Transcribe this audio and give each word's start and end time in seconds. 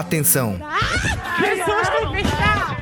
Atenção! 0.00 0.58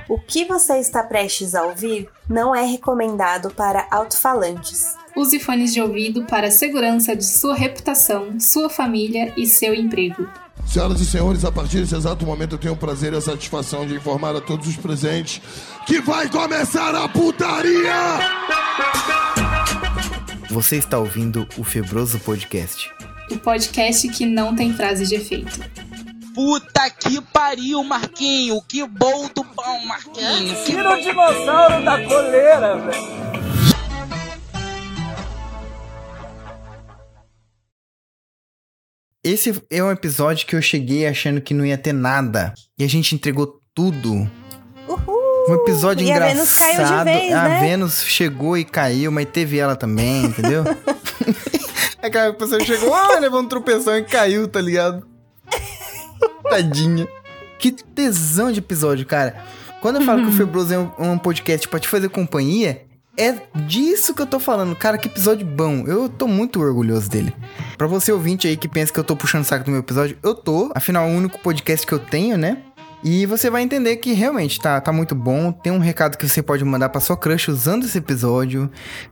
O 0.08 0.20
que 0.20 0.44
você 0.44 0.78
está 0.78 1.02
prestes 1.02 1.52
a 1.52 1.64
ouvir 1.64 2.08
não 2.28 2.54
é 2.54 2.64
recomendado 2.64 3.50
para 3.50 3.88
alto-falantes. 3.90 4.94
Use 5.16 5.40
fones 5.40 5.74
de 5.74 5.82
ouvido 5.82 6.24
para 6.26 6.46
a 6.46 6.50
segurança 6.52 7.16
de 7.16 7.26
sua 7.26 7.56
reputação, 7.56 8.38
sua 8.38 8.70
família 8.70 9.32
e 9.36 9.46
seu 9.46 9.74
emprego. 9.74 10.28
Senhoras 10.64 11.00
e 11.00 11.04
senhores, 11.04 11.44
a 11.44 11.50
partir 11.50 11.80
desse 11.80 11.96
exato 11.96 12.24
momento 12.24 12.54
eu 12.54 12.58
tenho 12.58 12.74
o 12.74 12.76
prazer 12.76 13.12
e 13.12 13.16
a 13.16 13.20
satisfação 13.20 13.84
de 13.84 13.96
informar 13.96 14.36
a 14.36 14.40
todos 14.40 14.68
os 14.68 14.76
presentes 14.76 15.42
que 15.88 16.00
vai 16.00 16.28
começar 16.28 16.94
a 16.94 17.08
putaria! 17.08 18.20
Você 20.50 20.76
está 20.76 21.00
ouvindo 21.00 21.48
o 21.58 21.64
Febroso 21.64 22.20
Podcast. 22.20 22.88
O 23.28 23.38
podcast 23.38 24.08
que 24.08 24.24
não 24.24 24.54
tem 24.54 24.72
frase 24.72 25.04
de 25.04 25.16
efeito. 25.16 25.58
Puta 26.38 26.88
que 26.88 27.20
pariu, 27.20 27.82
Marquinho! 27.82 28.62
Que 28.62 28.86
bom 28.86 29.28
do 29.34 29.44
pão, 29.44 29.84
Marquinho! 29.84 30.54
Que 30.54 30.64
Tira 30.66 30.94
o 30.94 31.02
dinossauro 31.02 31.84
da 31.84 32.00
coleira, 32.04 32.76
velho! 32.76 33.18
Esse 39.24 39.60
é 39.68 39.82
um 39.82 39.90
episódio 39.90 40.46
que 40.46 40.54
eu 40.54 40.62
cheguei 40.62 41.08
achando 41.08 41.40
que 41.40 41.52
não 41.52 41.66
ia 41.66 41.76
ter 41.76 41.92
nada. 41.92 42.54
E 42.78 42.84
a 42.84 42.88
gente 42.88 43.16
entregou 43.16 43.60
tudo. 43.74 44.30
Uhul! 44.86 45.44
Um 45.48 45.54
episódio 45.56 46.06
e 46.06 46.08
engraçado. 46.08 46.30
a 46.30 46.34
Vênus 46.34 46.56
caiu 46.56 46.98
de 46.98 47.04
vez, 47.04 47.32
a 47.32 47.48
né? 47.48 47.60
Vênus 47.62 48.04
chegou 48.04 48.56
e 48.56 48.64
caiu, 48.64 49.10
mas 49.10 49.26
teve 49.28 49.58
ela 49.58 49.74
também, 49.74 50.26
entendeu? 50.26 50.62
Aquela 52.00 52.32
pessoa 52.32 52.64
chegou, 52.64 52.94
ah, 52.94 53.18
levou 53.18 53.40
um 53.40 53.48
tropeção 53.48 53.98
e 53.98 54.04
caiu, 54.04 54.46
tá 54.46 54.60
ligado? 54.60 55.04
Tadinha. 56.48 57.06
Que 57.58 57.72
tesão 57.72 58.52
de 58.52 58.60
episódio, 58.60 59.04
cara. 59.06 59.36
Quando 59.80 59.96
eu 59.96 60.02
falo 60.02 60.22
que 60.22 60.28
o 60.28 60.32
Febroso 60.32 60.74
é 60.74 60.78
um, 60.78 60.90
um 60.98 61.18
podcast 61.18 61.68
pra 61.68 61.78
te 61.78 61.88
fazer 61.88 62.08
companhia, 62.08 62.82
é 63.16 63.34
disso 63.66 64.14
que 64.14 64.22
eu 64.22 64.26
tô 64.26 64.38
falando. 64.38 64.74
Cara, 64.76 64.96
que 64.96 65.08
episódio 65.08 65.46
bom. 65.46 65.84
Eu 65.86 66.08
tô 66.08 66.28
muito 66.28 66.60
orgulhoso 66.60 67.10
dele. 67.10 67.34
Pra 67.76 67.86
você 67.86 68.12
ouvinte 68.12 68.46
aí 68.46 68.56
que 68.56 68.68
pensa 68.68 68.92
que 68.92 68.98
eu 68.98 69.04
tô 69.04 69.16
puxando 69.16 69.42
o 69.42 69.44
saco 69.44 69.64
do 69.64 69.70
meu 69.70 69.80
episódio, 69.80 70.16
eu 70.22 70.34
tô. 70.34 70.70
Afinal, 70.74 71.08
é 71.08 71.12
o 71.12 71.16
único 71.16 71.38
podcast 71.40 71.86
que 71.86 71.92
eu 71.92 71.98
tenho, 71.98 72.38
né? 72.38 72.58
E 73.02 73.26
você 73.26 73.48
vai 73.48 73.62
entender 73.62 73.96
que 73.96 74.12
realmente 74.12 74.60
tá, 74.60 74.80
tá 74.80 74.92
muito 74.92 75.14
bom. 75.14 75.52
Tem 75.52 75.72
um 75.72 75.78
recado 75.78 76.16
que 76.16 76.28
você 76.28 76.42
pode 76.42 76.64
mandar 76.64 76.88
pra 76.88 77.00
sua 77.00 77.16
crush 77.16 77.48
usando 77.48 77.84
esse 77.84 77.98
episódio. 77.98 78.70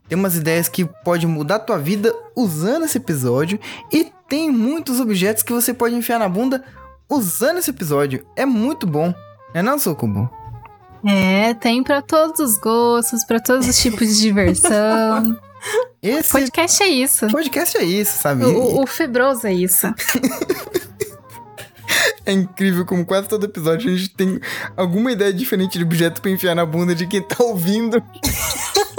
Tem 0.09 0.19
umas 0.19 0.37
ideias 0.37 0.69
que 0.69 0.85
pode 0.85 1.27
mudar 1.27 1.57
a 1.57 1.61
tua 1.61 1.79
vida 1.79 2.13
usando 2.35 2.85
esse 2.85 2.99
episódio. 2.99 3.59
E 3.93 4.11
tem 4.29 4.51
muitos 4.51 4.99
objetos 4.99 5.43
que 5.43 5.53
você 5.53 5.73
pode 5.73 5.95
enfiar 5.95 6.19
na 6.19 6.29
bunda 6.29 6.65
usando 7.09 7.59
esse 7.59 7.71
episódio. 7.71 8.27
É 8.37 8.45
muito 8.47 8.87
bom. 8.87 9.15
É 9.55 9.63
não, 9.63 9.79
Socubo? 9.79 10.31
É, 11.05 11.55
tem 11.55 11.83
pra 11.83 12.03
todos 12.03 12.41
os 12.41 12.59
gostos, 12.59 13.25
pra 13.25 13.39
todos 13.39 13.69
os 13.69 13.79
tipos 13.79 14.09
de 14.09 14.21
diversão. 14.21 15.39
Esse 16.03 16.31
Podcast 16.31 16.83
é 16.83 16.89
isso. 16.89 17.27
podcast 17.29 17.77
é 17.79 17.85
isso, 17.85 18.23
sabe? 18.23 18.45
O, 18.45 18.83
o 18.83 18.87
febroso 18.87 19.47
é 19.47 19.53
isso. 19.53 19.87
É 22.27 22.33
incrível 22.33 22.85
como 22.85 23.07
quase 23.07 23.29
todo 23.29 23.45
episódio 23.47 23.89
a 23.89 23.97
gente 23.97 24.11
tem 24.11 24.41
alguma 24.77 25.13
ideia 25.13 25.33
diferente 25.33 25.79
de 25.79 25.85
objeto 25.85 26.21
pra 26.21 26.29
enfiar 26.29 26.57
na 26.57 26.67
bunda 26.67 26.93
de 26.93 27.07
quem 27.07 27.23
tá 27.23 27.37
ouvindo. 27.45 28.03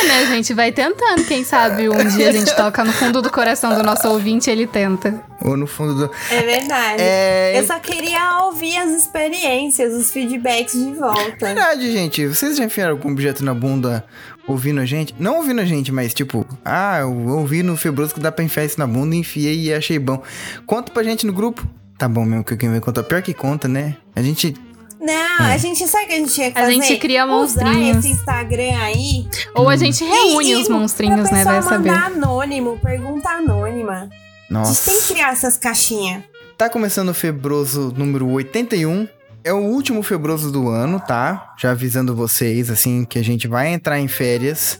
É, 0.00 0.06
né, 0.06 0.26
gente? 0.26 0.54
Vai 0.54 0.72
tentando. 0.72 1.24
Quem 1.24 1.44
sabe 1.44 1.88
um 1.88 2.08
dia 2.08 2.30
a 2.30 2.32
gente 2.32 2.54
toca 2.56 2.84
no 2.84 2.92
fundo 2.92 3.20
do 3.20 3.30
coração 3.30 3.74
do 3.74 3.82
nosso 3.82 4.08
ouvinte 4.08 4.48
e 4.48 4.52
ele 4.52 4.66
tenta. 4.66 5.22
Ou 5.42 5.56
no 5.56 5.66
fundo 5.66 5.94
do. 5.94 6.10
É 6.30 6.42
verdade. 6.42 7.02
É. 7.02 7.58
Eu 7.58 7.66
só 7.66 7.78
queria 7.78 8.44
ouvir 8.44 8.76
as 8.76 8.90
experiências, 8.90 9.94
os 9.94 10.10
feedbacks 10.10 10.72
de 10.72 10.94
volta. 10.94 11.46
Verdade, 11.46 11.92
gente. 11.92 12.26
Vocês 12.26 12.56
já 12.56 12.64
enfiaram 12.64 12.92
algum 12.92 13.10
objeto 13.12 13.44
na 13.44 13.54
bunda 13.54 14.04
ouvindo 14.46 14.80
a 14.80 14.86
gente? 14.86 15.14
Não 15.18 15.36
ouvindo 15.36 15.60
a 15.60 15.64
gente, 15.64 15.92
mas 15.92 16.14
tipo, 16.14 16.46
ah, 16.64 17.00
eu 17.00 17.12
ouvi 17.28 17.62
no 17.62 17.76
Febroso 17.76 18.14
que 18.14 18.20
dá 18.20 18.32
pra 18.32 18.44
enfiar 18.44 18.64
isso 18.64 18.78
na 18.78 18.86
bunda, 18.86 19.14
enfiei 19.14 19.68
e 19.68 19.74
achei 19.74 19.98
bom. 19.98 20.22
Conta 20.66 20.92
pra 20.92 21.02
gente 21.02 21.26
no 21.26 21.32
grupo. 21.32 21.66
Tá 21.98 22.08
bom 22.08 22.24
mesmo 22.24 22.44
que 22.44 22.56
quem 22.56 22.70
vai 22.70 22.80
contar. 22.80 23.02
Pior 23.02 23.20
que 23.20 23.34
conta, 23.34 23.68
né? 23.68 23.96
A 24.16 24.22
gente. 24.22 24.54
Não, 25.00 25.46
a 25.46 25.56
gente 25.56 25.86
sabe 25.88 26.04
o 26.04 26.08
que 26.08 26.12
a 26.12 26.16
gente 26.18 26.32
tinha 26.34 26.50
que 26.52 26.58
A 26.58 26.62
fazer? 26.62 26.72
gente 26.74 26.96
cria 26.98 27.24
Usar 27.24 27.32
monstrinhos. 27.32 27.98
esse 28.04 28.08
Instagram 28.14 28.76
aí. 28.82 29.26
Ou 29.54 29.68
a 29.68 29.76
gente 29.76 30.04
reúne 30.04 30.50
e- 30.52 30.56
os 30.56 30.68
monstrinhos, 30.68 31.28
pra 31.28 31.38
né? 31.38 31.44
Vai 31.44 31.62
saber. 31.62 31.88
mandar 31.90 32.06
anônimo, 32.06 32.78
pergunta 32.82 33.28
anônima. 33.30 33.94
A 33.94 34.02
gente 34.02 34.10
tem 34.10 34.50
Nossa. 34.50 34.90
que 34.90 35.12
criar 35.14 35.32
essas 35.32 35.56
caixinhas. 35.56 36.22
Tá 36.58 36.68
começando 36.68 37.08
o 37.08 37.14
Febroso 37.14 37.94
número 37.96 38.28
81. 38.28 39.08
É 39.42 39.52
o 39.54 39.58
último 39.58 40.02
Febroso 40.02 40.52
do 40.52 40.68
ano, 40.68 41.00
tá? 41.00 41.54
Já 41.58 41.70
avisando 41.70 42.14
vocês, 42.14 42.68
assim, 42.68 43.04
que 43.06 43.18
a 43.18 43.24
gente 43.24 43.48
vai 43.48 43.72
entrar 43.72 43.98
em 43.98 44.06
férias. 44.08 44.78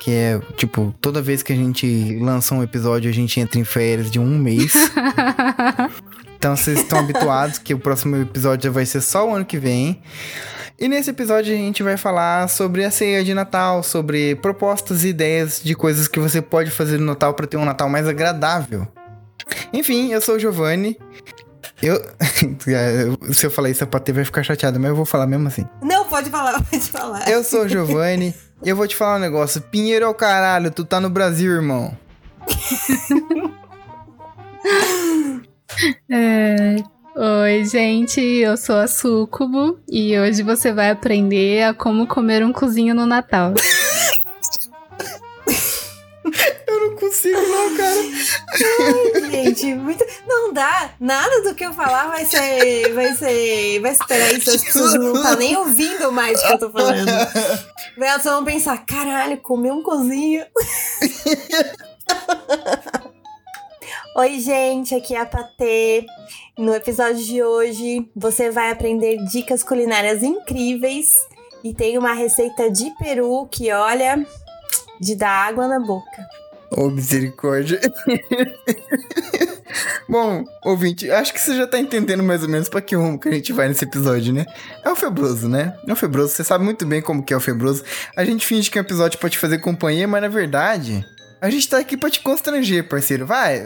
Que 0.00 0.10
é, 0.10 0.40
tipo, 0.58 0.94
toda 1.00 1.22
vez 1.22 1.42
que 1.42 1.50
a 1.50 1.56
gente 1.56 2.18
lança 2.20 2.54
um 2.54 2.62
episódio, 2.62 3.08
a 3.08 3.14
gente 3.14 3.40
entra 3.40 3.58
em 3.58 3.64
férias 3.64 4.10
de 4.10 4.18
um 4.18 4.36
mês. 4.36 4.74
então 6.44 6.54
vocês 6.54 6.80
estão 6.80 6.98
habituados 6.98 7.56
que 7.56 7.72
o 7.72 7.78
próximo 7.78 8.16
episódio 8.16 8.64
já 8.64 8.70
vai 8.70 8.84
ser 8.84 9.00
só 9.00 9.26
o 9.26 9.34
ano 9.34 9.46
que 9.46 9.56
vem. 9.56 10.02
E 10.78 10.86
nesse 10.88 11.08
episódio 11.08 11.54
a 11.54 11.56
gente 11.56 11.82
vai 11.82 11.96
falar 11.96 12.50
sobre 12.50 12.84
a 12.84 12.90
ceia 12.90 13.24
de 13.24 13.32
Natal, 13.32 13.82
sobre 13.82 14.36
propostas 14.36 15.04
e 15.04 15.08
ideias 15.08 15.62
de 15.64 15.74
coisas 15.74 16.06
que 16.06 16.20
você 16.20 16.42
pode 16.42 16.70
fazer 16.70 16.98
no 16.98 17.06
Natal 17.06 17.32
para 17.32 17.46
ter 17.46 17.56
um 17.56 17.64
Natal 17.64 17.88
mais 17.88 18.06
agradável. 18.06 18.86
Enfim, 19.72 20.12
eu 20.12 20.20
sou 20.20 20.34
o 20.34 20.38
Giovanni. 20.38 20.98
Eu. 21.80 21.98
Se 23.32 23.46
eu 23.46 23.50
falar 23.50 23.70
isso, 23.70 23.82
a 23.82 23.86
Patê 23.86 24.12
vai 24.12 24.26
ficar 24.26 24.42
chateada, 24.42 24.78
mas 24.78 24.90
eu 24.90 24.96
vou 24.96 25.06
falar 25.06 25.26
mesmo 25.26 25.48
assim. 25.48 25.66
Não, 25.80 26.04
pode 26.04 26.28
falar, 26.28 26.60
pode 26.70 26.90
falar. 26.90 27.26
Eu 27.26 27.42
sou 27.42 27.62
o 27.62 27.68
Giovanni 27.68 28.34
e 28.62 28.68
eu 28.68 28.76
vou 28.76 28.86
te 28.86 28.94
falar 28.94 29.16
um 29.16 29.20
negócio. 29.20 29.62
Pinheiro 29.62 30.04
é 30.04 30.08
o 30.08 30.14
caralho, 30.14 30.70
tu 30.70 30.84
tá 30.84 31.00
no 31.00 31.08
Brasil, 31.08 31.50
irmão. 31.50 31.96
É. 36.10 36.76
Oi, 37.16 37.64
gente, 37.64 38.20
eu 38.20 38.56
sou 38.56 38.76
a 38.76 38.88
Sucubo 38.88 39.78
e 39.88 40.18
hoje 40.18 40.42
você 40.42 40.72
vai 40.72 40.90
aprender 40.90 41.62
a 41.62 41.72
como 41.72 42.08
comer 42.08 42.44
um 42.44 42.52
cozinho 42.52 42.94
no 42.94 43.06
Natal. 43.06 43.54
Eu 46.66 46.80
não 46.80 46.96
consigo, 46.96 47.38
não, 47.38 47.76
cara. 47.76 48.02
Gente, 49.30 49.74
muito... 49.74 50.04
não 50.26 50.52
dá. 50.52 50.90
Nada 50.98 51.42
do 51.42 51.54
que 51.54 51.64
eu 51.64 51.72
falar 51.72 52.08
vai 52.08 52.24
ser. 52.24 52.92
Vai 52.94 53.14
ser. 53.14 53.78
Vai 53.80 53.92
esperar 53.92 54.32
isso. 54.32 54.50
As 54.50 54.64
pessoas 54.64 54.94
não 54.94 55.22
tá 55.22 55.36
nem 55.36 55.56
ouvindo 55.56 56.10
mais 56.10 56.40
o 56.40 56.46
que 56.46 56.52
eu 56.54 56.58
tô 56.58 56.70
falando. 56.70 57.08
Elas 57.96 58.24
vão 58.24 58.44
pensar: 58.44 58.84
caralho, 58.86 59.36
comer 59.36 59.70
um 59.70 59.82
cozinho. 59.82 60.44
Oi, 64.16 64.38
gente, 64.38 64.94
aqui 64.94 65.12
é 65.12 65.20
a 65.20 65.26
Patê. 65.26 66.06
No 66.56 66.72
episódio 66.72 67.24
de 67.24 67.42
hoje, 67.42 68.08
você 68.14 68.48
vai 68.48 68.70
aprender 68.70 69.16
dicas 69.24 69.64
culinárias 69.64 70.22
incríveis 70.22 71.14
e 71.64 71.74
tem 71.74 71.98
uma 71.98 72.12
receita 72.12 72.70
de 72.70 72.92
peru 72.96 73.48
que, 73.50 73.72
olha, 73.72 74.24
de 75.00 75.16
dar 75.16 75.48
água 75.48 75.66
na 75.66 75.80
boca. 75.80 76.28
Ô, 76.70 76.90
misericórdia. 76.90 77.80
Bom, 80.08 80.44
ouvinte, 80.64 81.10
acho 81.10 81.34
que 81.34 81.40
você 81.40 81.56
já 81.56 81.66
tá 81.66 81.80
entendendo 81.80 82.22
mais 82.22 82.44
ou 82.44 82.48
menos 82.48 82.68
pra 82.68 82.80
que 82.80 82.94
rumo 82.94 83.18
que 83.18 83.28
a 83.28 83.32
gente 83.32 83.52
vai 83.52 83.66
nesse 83.66 83.84
episódio, 83.84 84.32
né? 84.32 84.46
É 84.84 84.90
o 84.90 84.94
Febroso, 84.94 85.48
né? 85.48 85.76
É 85.88 85.92
o 85.92 85.96
Febroso, 85.96 86.32
você 86.32 86.44
sabe 86.44 86.62
muito 86.62 86.86
bem 86.86 87.02
como 87.02 87.20
que 87.20 87.34
é 87.34 87.36
o 87.36 87.40
Febroso. 87.40 87.82
A 88.14 88.24
gente 88.24 88.46
finge 88.46 88.70
que 88.70 88.78
um 88.78 88.82
episódio 88.82 89.18
te 89.28 89.38
fazer 89.38 89.58
companhia, 89.58 90.06
mas 90.06 90.22
na 90.22 90.28
verdade, 90.28 91.04
a 91.40 91.50
gente 91.50 91.68
tá 91.68 91.78
aqui 91.78 91.96
pra 91.96 92.10
te 92.10 92.20
constranger, 92.20 92.88
parceiro. 92.88 93.26
Vai, 93.26 93.60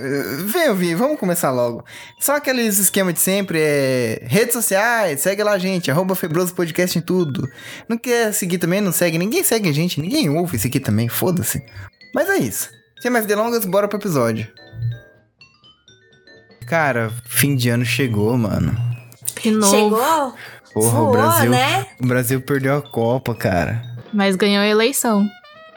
vem 0.44 0.69
ouvir, 0.69 0.94
vamos 0.94 1.19
começar 1.19 1.50
logo. 1.50 1.85
Só 2.19 2.37
aqueles 2.37 2.79
esquema 2.79 3.12
de 3.12 3.20
sempre, 3.20 3.59
é... 3.61 4.23
Redes 4.26 4.53
sociais, 4.55 5.20
segue 5.20 5.43
lá 5.43 5.53
a 5.53 5.59
gente, 5.59 5.91
arroba 5.91 6.15
Febroso 6.15 6.55
Podcast 6.55 6.99
em 6.99 7.03
tudo. 7.03 7.49
Não 7.88 7.97
quer 7.97 8.32
seguir 8.32 8.59
também, 8.59 8.81
não 8.81 8.93
segue, 8.93 9.17
ninguém 9.19 9.44
segue 9.44 9.69
a 9.69 9.73
gente, 9.73 10.00
ninguém 10.00 10.29
ouve 10.29 10.56
isso 10.56 10.67
aqui 10.67 10.81
também, 10.81 11.09
foda-se. 11.09 11.65
Mas 12.15 12.29
é 12.29 12.38
isso. 12.38 12.70
Sem 13.00 13.11
mais 13.11 13.26
delongas, 13.26 13.65
bora 13.65 13.87
pro 13.87 13.99
episódio. 13.99 14.49
Cara, 16.67 17.11
fim 17.26 17.55
de 17.56 17.69
ano 17.70 17.85
chegou, 17.85 18.37
mano. 18.37 18.76
Que 19.37 19.50
novo. 19.50 19.70
Chegou? 19.75 20.35
Porra, 20.75 20.91
Voou, 20.91 21.09
o 21.09 21.12
Brasil. 21.12 21.50
né? 21.50 21.87
O 22.03 22.06
Brasil 22.06 22.41
perdeu 22.41 22.76
a 22.76 22.82
Copa, 22.82 23.35
cara. 23.35 23.81
Mas 24.12 24.37
ganhou 24.37 24.62
a 24.62 24.67
eleição. 24.67 25.26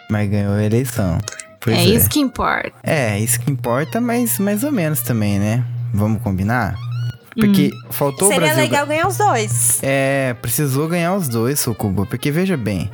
Mas 0.09 0.29
ganhou 0.29 0.53
a 0.53 0.63
eleição. 0.63 1.19
Pois 1.61 1.77
é, 1.77 1.81
é. 1.81 1.85
isso 1.85 2.09
que 2.09 2.19
importa. 2.19 2.73
É, 2.83 3.19
isso 3.19 3.39
que 3.39 3.51
importa, 3.51 4.01
mas 4.01 4.39
mais 4.39 4.63
ou 4.63 4.71
menos 4.71 5.01
também, 5.01 5.39
né? 5.39 5.63
Vamos 5.93 6.21
combinar? 6.21 6.75
Porque 7.35 7.71
faltou 7.91 8.27
o 8.27 8.31
Seria 8.31 8.47
Brasil. 8.47 8.63
legal 8.63 8.85
ganhar 8.87 9.07
os 9.07 9.17
dois. 9.17 9.79
É, 9.81 10.35
precisou 10.41 10.87
ganhar 10.87 11.13
os 11.15 11.27
dois, 11.29 11.59
Socuba. 11.59 12.05
Porque 12.05 12.29
veja 12.31 12.57
bem, 12.57 12.89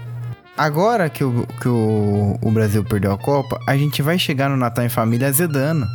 agora 0.55 1.09
que, 1.09 1.23
o, 1.23 1.47
que 1.59 1.67
o, 1.67 2.37
o 2.41 2.51
Brasil 2.51 2.83
perdeu 2.83 3.11
a 3.11 3.17
Copa, 3.17 3.59
a 3.67 3.75
gente 3.75 4.01
vai 4.01 4.19
chegar 4.19 4.49
no 4.49 4.57
Natal 4.57 4.85
em 4.85 4.89
família 4.89 5.27
azedando. 5.27 5.85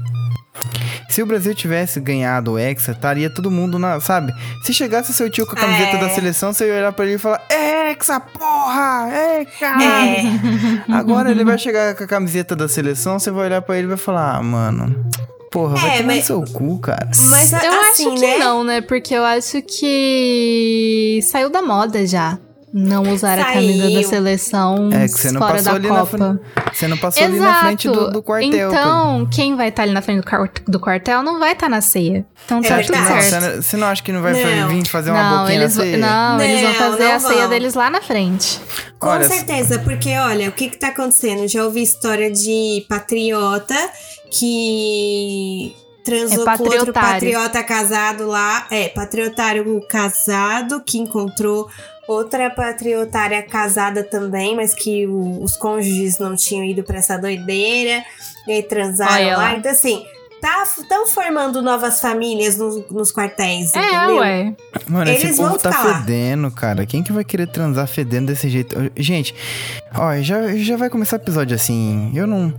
Se 1.09 1.23
o 1.23 1.27
Brasil 1.27 1.55
tivesse 1.55 2.01
ganhado 2.01 2.53
o 2.53 2.59
Hexa, 2.59 2.93
estaria 2.93 3.29
todo 3.29 3.51
mundo 3.51 3.79
na, 3.79 4.01
sabe? 4.01 4.33
Se 4.65 4.73
chegasse 4.73 5.11
o 5.11 5.15
seu 5.15 5.29
tio 5.31 5.47
com 5.47 5.53
a 5.53 5.61
camiseta 5.61 5.97
É. 5.97 6.01
da 6.01 6.09
seleção, 6.09 6.53
você 6.53 6.67
ia 6.67 6.75
olhar 6.75 6.93
pra 6.93 7.05
ele 7.05 7.15
e 7.15 7.19
falar: 7.19 7.43
Hexa, 7.93 8.21
porra! 8.21 9.09
Hexa! 9.11 9.67
É. 9.83 10.23
Agora 10.93 11.31
ele 11.31 11.45
vai 11.45 11.59
chegar 11.59 11.95
com 11.95 12.05
a 12.05 12.07
camiseta 12.07 12.57
da 12.57 12.69
seleção, 12.69 13.19
você 13.19 13.31
vai 13.31 13.47
olhar 13.47 13.63
pra 13.63 13.77
ele 13.77 13.85
e 13.87 13.89
vai 13.89 13.97
falar: 13.97 14.37
Ah, 14.37 14.43
mano, 14.43 15.05
porra, 15.51 15.77
vai 15.77 15.91
É, 15.91 15.97
tomar 15.99 16.07
mas- 16.07 16.29
no 16.29 16.47
seu 16.47 16.53
cu, 16.55 16.79
cara. 16.79 17.09
Mas 17.31 17.53
Eu 17.53 17.59
assim, 17.59 18.09
acho 18.09 18.15
que 18.15 18.21
né? 18.27 18.39
não, 18.39 18.65
né? 18.65 18.81
Porque 18.81 19.15
eu 19.15 19.25
acho 19.25 19.61
que 19.63 21.21
saiu 21.31 21.51
da 21.51 21.61
moda 21.63 22.07
já. 22.07 22.39
Não 22.75 23.03
usar 23.13 23.39
a 23.39 23.45
camisa 23.53 23.83
da 23.85 23.91
Saiu. 23.91 24.09
seleção 24.09 24.89
É, 24.93 25.03
que 25.07 25.09
você 25.19 25.31
não 25.31 25.41
fora 25.43 25.53
passou 25.55 25.73
da 25.73 25.79
ali 25.79 25.89
na 25.89 26.01
Copa. 26.07 26.41
Você 26.73 26.89
não 26.89 26.97
passou 26.97 27.23
ali 27.25 27.39
na 27.39 27.61
frente 27.61 27.87
do, 27.89 28.11
do 28.11 28.23
quartel. 28.23 28.71
Então, 28.71 29.29
quem 29.31 29.55
vai 29.57 29.69
estar 29.69 29.83
ali 29.83 29.93
na 29.93 30.01
frente 30.01 30.23
do, 30.23 30.27
quar- 30.31 30.51
do 30.67 30.81
quartel 30.81 31.23
não 31.23 31.39
vai 31.39 31.53
estar 31.53 31.69
na 31.69 31.83
ceia. 31.83 32.25
Então 32.47 32.59
É 32.59 32.63
tá 32.63 32.77
acha 32.77 32.91
que 32.91 32.99
tudo 32.99 33.09
não? 33.11 33.21
certo. 33.23 33.63
Você 33.63 33.77
não- 33.77 33.81
não 33.83 33.93
acha 33.93 34.03
que 34.03 34.13
não 34.13 34.23
vai 34.23 34.33
Não. 34.33 34.69
vir 34.71 34.87
fazer 34.89 35.11
uma 35.11 35.23
Não, 35.23 35.39
boquinha 35.41 35.59
eles, 35.61 35.77
na 35.77 35.83
ceia? 35.83 35.97
não, 35.99 36.41
eles 36.41 36.61
vão 36.63 36.71
Não, 36.73 36.79
fazer 36.93 37.05
não 37.05 37.13
a 37.15 37.21
ceia 37.21 37.41
vão. 37.43 37.49
deles 37.51 37.75
lá 37.75 37.91
na 37.91 38.01
frente. 38.01 38.61
Com 38.99 39.07
Olha, 39.09 39.29
certeza, 39.29 39.79
porque 39.81 40.11
olha, 40.17 40.49
o 40.49 40.53
que 40.53 40.71
que 40.71 40.79
tá 40.79 40.89
acontecendo? 40.89 41.47
Já 41.49 41.65
ouvi 41.65 41.83
história 41.83 42.31
de 42.31 42.87
patriota 42.89 43.75
que 44.31 45.77
transou 46.05 46.49
É 46.49 46.57
com 46.57 46.65
outro 46.65 46.93
patriota 46.93 47.63
casado 47.63 48.27
lá. 48.27 48.67
É, 48.71 48.89
patriotário 48.89 49.81
casado 49.89 50.83
que 50.85 50.99
encontrou 50.99 51.69
outra 52.13 52.51
patriotária 52.51 53.43
casada 53.43 54.03
também, 54.03 54.55
mas 54.57 54.75
que 54.75 55.07
o- 55.07 55.43
os 55.43 55.57
cônjuges 55.57 56.19
não 56.19 56.35
tinham 56.37 56.65
ido 56.65 56.83
pra 56.83 56.99
essa 56.99 57.17
doideira. 57.19 58.05
E 58.47 58.53
aí 58.53 58.63
transaram 58.63 59.15
Olha 59.15 59.37
lá. 59.37 59.43
lá. 59.45 59.57
Então, 59.57 59.71
assim, 59.71 60.05
tá, 60.41 60.65
estão 60.65 61.07
formando 61.07 61.63
novas 61.63 62.01
famílias 62.01 62.57
nos, 62.57 62.89
nos 62.91 63.13
quartéis, 63.13 63.73
É, 63.75 63.79
entendeu? 63.79 64.17
ué. 64.17 64.55
Mano, 64.89 65.11
esse 65.11 65.27
Eles 65.27 65.37
povo 65.37 65.51
vão 65.51 65.59
tá 65.59 65.71
lá. 65.71 66.01
fedendo, 66.01 66.51
cara. 66.51 66.85
Quem 66.85 67.03
que 67.03 67.13
vai 67.13 67.23
querer 67.25 67.47
transar 67.47 67.87
fedendo 67.87 68.27
desse 68.27 68.49
jeito? 68.49 68.77
Gente, 68.97 69.33
ó, 69.95 70.17
já, 70.21 70.57
já 70.57 70.77
vai 70.77 70.91
começar 70.91 71.17
o 71.19 71.21
episódio 71.23 71.55
assim. 71.55 72.11
Eu 72.15 72.27
não. 72.27 72.53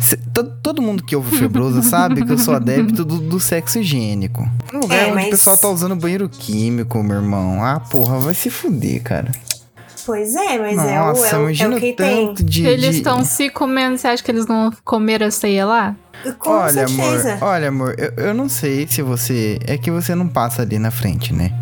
Cê- 0.00 0.16
to- 0.16 0.52
todo 0.62 0.80
mundo 0.82 1.02
que 1.04 1.14
ouve 1.14 1.34
o 1.34 1.38
Febrosa 1.38 1.82
sabe 1.88 2.24
que 2.24 2.32
eu 2.32 2.38
sou 2.38 2.54
adepto 2.54 3.04
do, 3.04 3.18
do 3.18 3.38
sexo 3.38 3.78
higiênico. 3.78 4.48
Um 4.74 4.80
lugar 4.80 4.98
É, 4.98 5.04
onde 5.06 5.14
mas- 5.14 5.26
o 5.26 5.30
pessoal 5.30 5.56
tá 5.56 5.68
usando 5.68 5.94
banheiro 5.96 6.28
químico, 6.28 7.02
meu 7.02 7.16
irmão. 7.16 7.62
Ah, 7.64 7.78
porra, 7.80 8.18
vai 8.18 8.34
se 8.34 8.50
fuder, 8.50 9.02
cara. 9.02 9.30
Pois 10.06 10.34
é, 10.34 10.58
mas 10.58 10.76
Nossa, 10.76 10.88
é, 10.88 11.00
o, 11.00 11.04
é, 11.04 11.44
o- 11.44 11.72
é 11.72 11.76
o 11.76 11.78
que 11.80 11.92
tem. 11.92 12.34
de. 12.34 12.66
Eles 12.66 12.90
de- 12.92 12.96
estão 12.98 13.22
se 13.24 13.50
comendo, 13.50 13.98
você 13.98 14.08
acha 14.08 14.22
que 14.22 14.30
eles 14.30 14.46
não 14.46 14.72
comeram 14.84 15.26
a 15.26 15.30
ceia 15.30 15.66
lá? 15.66 15.94
Com 16.38 16.50
olha, 16.50 16.86
certeza. 16.88 17.34
amor, 17.34 17.42
olha, 17.48 17.68
amor, 17.68 17.94
eu, 17.98 18.12
eu 18.26 18.34
não 18.34 18.48
sei 18.48 18.86
se 18.88 19.02
você. 19.02 19.58
É 19.66 19.76
que 19.78 19.90
você 19.90 20.14
não 20.14 20.26
passa 20.26 20.62
ali 20.62 20.78
na 20.78 20.90
frente, 20.90 21.32
né? 21.34 21.52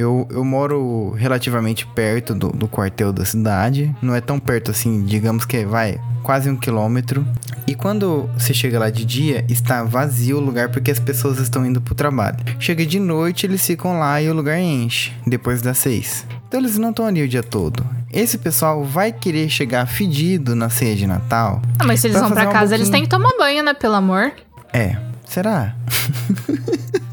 Eu, 0.00 0.26
eu 0.30 0.42
moro 0.42 1.10
relativamente 1.10 1.86
perto 1.86 2.34
do, 2.34 2.48
do 2.48 2.66
quartel 2.66 3.12
da 3.12 3.22
cidade. 3.22 3.94
Não 4.00 4.14
é 4.14 4.20
tão 4.22 4.38
perto 4.40 4.70
assim, 4.70 5.04
digamos 5.04 5.44
que 5.44 5.66
vai 5.66 6.00
quase 6.22 6.48
um 6.48 6.56
quilômetro. 6.56 7.22
E 7.66 7.74
quando 7.74 8.26
você 8.32 8.54
chega 8.54 8.78
lá 8.78 8.88
de 8.88 9.04
dia, 9.04 9.44
está 9.46 9.84
vazio 9.84 10.38
o 10.38 10.40
lugar 10.40 10.70
porque 10.70 10.90
as 10.90 10.98
pessoas 10.98 11.38
estão 11.38 11.66
indo 11.66 11.82
pro 11.82 11.94
trabalho. 11.94 12.38
Chega 12.58 12.86
de 12.86 12.98
noite, 12.98 13.44
eles 13.44 13.66
ficam 13.66 13.98
lá 13.98 14.22
e 14.22 14.30
o 14.30 14.32
lugar 14.32 14.58
enche, 14.58 15.12
depois 15.26 15.60
das 15.60 15.76
seis. 15.76 16.24
Então 16.48 16.60
eles 16.60 16.78
não 16.78 16.88
estão 16.88 17.04
ali 17.04 17.22
o 17.22 17.28
dia 17.28 17.42
todo. 17.42 17.84
Esse 18.10 18.38
pessoal 18.38 18.82
vai 18.82 19.12
querer 19.12 19.50
chegar 19.50 19.84
fedido 19.86 20.56
na 20.56 20.70
ceia 20.70 20.96
de 20.96 21.06
Natal 21.06 21.60
Ah, 21.78 21.84
mas 21.84 22.00
se 22.00 22.06
eles 22.06 22.16
Pra 22.18 22.26
vão 22.26 22.36
uma 22.36 22.50
casa, 22.50 22.74
eles 22.74 22.88
boquinha. 22.88 23.02
têm 23.02 23.02
que 23.02 23.08
tomar 23.10 23.36
banho, 23.38 23.62
né? 23.62 23.74
Pelo 23.74 23.96
amor. 23.96 24.32
É, 24.72 24.96
será? 25.26 25.76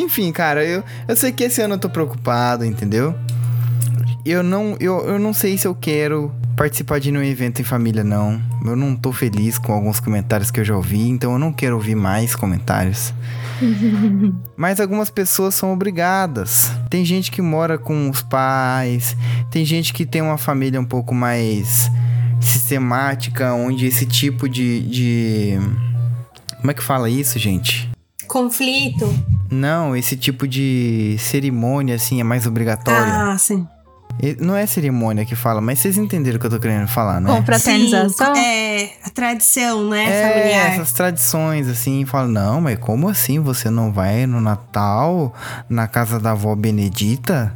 Enfim, 0.00 0.32
cara, 0.32 0.64
eu, 0.64 0.82
eu 1.06 1.14
sei 1.14 1.30
que 1.30 1.44
esse 1.44 1.60
ano 1.60 1.74
eu 1.74 1.78
tô 1.78 1.90
preocupado, 1.90 2.64
entendeu? 2.64 3.14
Eu 4.24 4.42
não, 4.42 4.76
eu, 4.80 5.00
eu 5.06 5.18
não 5.18 5.32
sei 5.32 5.58
se 5.58 5.66
eu 5.66 5.74
quero 5.74 6.32
participar 6.56 6.98
de 7.00 7.10
nenhum 7.10 7.24
evento 7.24 7.60
em 7.60 7.64
família, 7.64 8.02
não. 8.02 8.40
Eu 8.64 8.76
não 8.76 8.96
tô 8.96 9.12
feliz 9.12 9.58
com 9.58 9.72
alguns 9.72 10.00
comentários 10.00 10.50
que 10.50 10.60
eu 10.60 10.64
já 10.64 10.76
ouvi, 10.76 11.08
então 11.08 11.32
eu 11.32 11.38
não 11.38 11.52
quero 11.52 11.74
ouvir 11.74 11.94
mais 11.94 12.34
comentários. 12.34 13.12
Mas 14.56 14.80
algumas 14.80 15.10
pessoas 15.10 15.54
são 15.54 15.72
obrigadas. 15.72 16.70
Tem 16.88 17.04
gente 17.04 17.30
que 17.30 17.42
mora 17.42 17.78
com 17.78 18.08
os 18.08 18.22
pais, 18.22 19.16
tem 19.50 19.64
gente 19.64 19.92
que 19.92 20.06
tem 20.06 20.22
uma 20.22 20.38
família 20.38 20.80
um 20.80 20.84
pouco 20.84 21.14
mais 21.14 21.90
sistemática, 22.40 23.52
onde 23.52 23.86
esse 23.86 24.06
tipo 24.06 24.48
de. 24.48 24.80
de... 24.80 25.58
Como 26.58 26.70
é 26.70 26.74
que 26.74 26.82
fala 26.82 27.08
isso, 27.08 27.38
gente? 27.38 27.89
Conflito. 28.30 29.12
Não, 29.50 29.96
esse 29.96 30.16
tipo 30.16 30.46
de 30.46 31.16
cerimônia, 31.18 31.96
assim, 31.96 32.20
é 32.20 32.24
mais 32.24 32.46
obrigatória. 32.46 33.12
Ah, 33.12 33.36
sim. 33.36 33.66
Não 34.38 34.54
é 34.54 34.66
cerimônia 34.66 35.24
que 35.24 35.34
fala, 35.34 35.60
mas 35.60 35.78
vocês 35.78 35.96
entenderam 35.96 36.36
o 36.36 36.40
que 36.40 36.46
eu 36.46 36.50
tô 36.50 36.60
querendo 36.60 36.86
falar, 36.86 37.20
né? 37.20 37.34
Confraternização. 37.34 38.34
Sim, 38.34 38.40
é 38.40 38.90
a 39.02 39.10
tradição, 39.10 39.88
né, 39.88 40.04
É, 40.04 40.28
familiar. 40.28 40.66
essas 40.74 40.92
tradições, 40.92 41.66
assim, 41.68 42.04
fala, 42.04 42.28
não, 42.28 42.60
mas 42.60 42.78
como 42.78 43.08
assim 43.08 43.40
você 43.40 43.70
não 43.70 43.92
vai 43.92 44.26
no 44.26 44.40
Natal, 44.40 45.34
na 45.68 45.88
casa 45.88 46.20
da 46.20 46.32
avó 46.32 46.54
Benedita? 46.54 47.54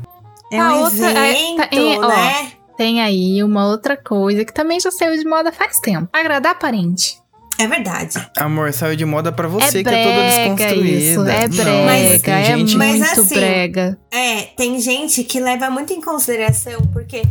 É 0.51 0.59
A 0.59 0.73
um 0.73 0.81
outra- 0.85 1.07
é, 1.13 1.31
evento, 1.33 1.57
tá- 1.57 1.69
é, 1.71 1.99
ó, 1.99 2.09
né? 2.09 2.53
Tem 2.77 3.01
aí 3.03 3.43
uma 3.45 3.67
outra 3.67 3.97
coisa 3.97 4.45
que 4.45 4.53
também 4.53 4.81
já 4.81 4.91
saiu 4.91 5.17
de 5.17 5.25
moda 5.29 5.53
faz 5.53 5.79
tempo. 5.79 6.09
Agradar 6.13 6.59
parente. 6.59 7.19
É 7.59 7.67
verdade. 7.67 8.15
Amor, 8.37 8.73
saiu 8.73 8.97
de 8.97 9.05
moda 9.05 9.31
pra 9.31 9.47
você, 9.47 9.79
é 9.79 9.83
que 9.85 9.89
é 9.89 10.05
toda 10.05 10.29
desconstruída. 10.29 10.99
isso. 10.99 11.21
É 11.27 11.49
Não, 11.49 11.57
brega. 11.57 11.85
mas 11.85 12.23
tem 12.23 12.35
é 12.35 12.45
gente... 12.45 12.77
Mas 12.77 12.99
muito 12.99 13.21
assim, 13.21 13.35
brega. 13.35 13.99
É, 14.11 14.43
tem 14.43 14.81
gente 14.81 15.23
que 15.25 15.39
leva 15.39 15.71
muito 15.71 15.93
em 15.93 16.01
consideração, 16.01 16.81
porque 16.93 17.23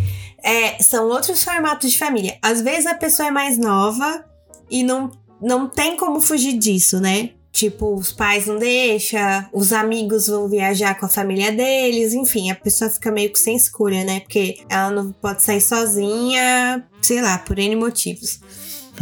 é, 0.43 0.81
são 0.81 1.07
outros 1.09 1.43
formatos 1.43 1.91
de 1.91 1.97
família. 1.97 2.37
Às 2.41 2.61
vezes 2.61 2.85
a 2.85 2.95
pessoa 2.95 3.27
é 3.27 3.31
mais 3.31 3.57
nova 3.57 4.23
e 4.69 4.83
não, 4.83 5.11
não 5.41 5.67
tem 5.67 5.97
como 5.97 6.21
fugir 6.21 6.57
disso, 6.57 6.99
né? 6.99 7.31
Tipo, 7.51 7.93
os 7.93 8.11
pais 8.11 8.47
não 8.47 8.57
deixam, 8.57 9.45
os 9.53 9.71
amigos 9.71 10.27
vão 10.27 10.49
viajar 10.49 10.99
com 10.99 11.05
a 11.05 11.09
família 11.09 11.51
deles, 11.51 12.11
enfim, 12.11 12.49
a 12.49 12.55
pessoa 12.55 12.89
fica 12.89 13.11
meio 13.11 13.31
que 13.31 13.37
sem 13.37 13.55
escolha, 13.55 14.03
né? 14.03 14.21
Porque 14.21 14.57
ela 14.67 14.89
não 14.89 15.11
pode 15.11 15.43
sair 15.43 15.61
sozinha, 15.61 16.83
sei 16.99 17.21
lá, 17.21 17.37
por 17.37 17.59
N 17.59 17.75
motivos. 17.75 18.39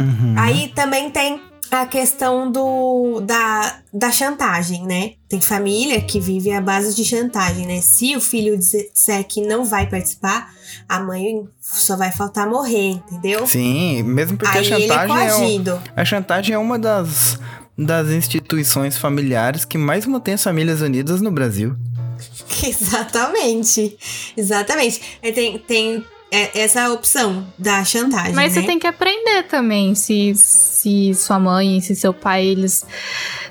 Uhum. 0.02 0.34
Aí 0.36 0.68
também 0.74 1.10
tem 1.10 1.40
a 1.70 1.86
questão 1.86 2.52
do 2.52 3.20
da, 3.20 3.78
da 3.92 4.10
chantagem, 4.12 4.84
né? 4.86 5.12
Tem 5.28 5.40
família 5.40 6.00
que 6.02 6.20
vive 6.20 6.50
à 6.52 6.60
base 6.60 6.94
de 6.94 7.02
chantagem, 7.04 7.66
né? 7.66 7.80
Se 7.80 8.14
o 8.14 8.20
filho 8.20 8.58
disser 8.58 9.24
que 9.26 9.40
não 9.40 9.64
vai 9.64 9.88
participar, 9.88 10.52
a 10.88 11.00
mãe 11.00 11.48
só 11.60 11.96
vai 11.96 12.12
faltar 12.12 12.46
morrer, 12.46 12.90
entendeu? 13.10 13.46
Sim, 13.46 14.02
mesmo 14.02 14.36
porque 14.36 14.58
Aí 14.58 14.70
a 14.72 14.76
ele 14.76 14.84
é 14.84 14.88
chantagem 14.88 15.16
é, 15.28 15.34
um- 15.34 15.38
coagido. 15.38 15.82
a 15.96 16.04
chantagem 16.04 16.54
é 16.54 16.58
uma 16.58 16.78
das, 16.78 17.38
das 17.78 18.08
instituições 18.10 18.98
familiares 18.98 19.64
que 19.64 19.78
mais 19.78 20.04
mantém 20.04 20.34
as 20.34 20.42
famílias 20.42 20.82
unidas 20.82 21.22
no 21.22 21.30
Brasil. 21.30 21.74
Exatamente. 22.62 23.96
Exatamente. 24.36 25.00
É, 25.22 25.32
Tem, 25.32 25.58
tem 25.58 26.04
é, 26.32 26.62
essa 26.62 26.90
opção 26.90 27.46
da 27.58 27.84
chantagem. 27.84 28.32
Mas 28.32 28.54
né? 28.54 28.60
você 28.62 28.66
tem 28.66 28.78
que 28.78 28.86
aprender 28.86 29.42
também. 29.50 29.94
Se, 29.94 30.32
se 30.34 31.14
sua 31.14 31.38
mãe, 31.38 31.80
se 31.82 31.94
seu 31.94 32.14
pai, 32.14 32.46
eles 32.46 32.84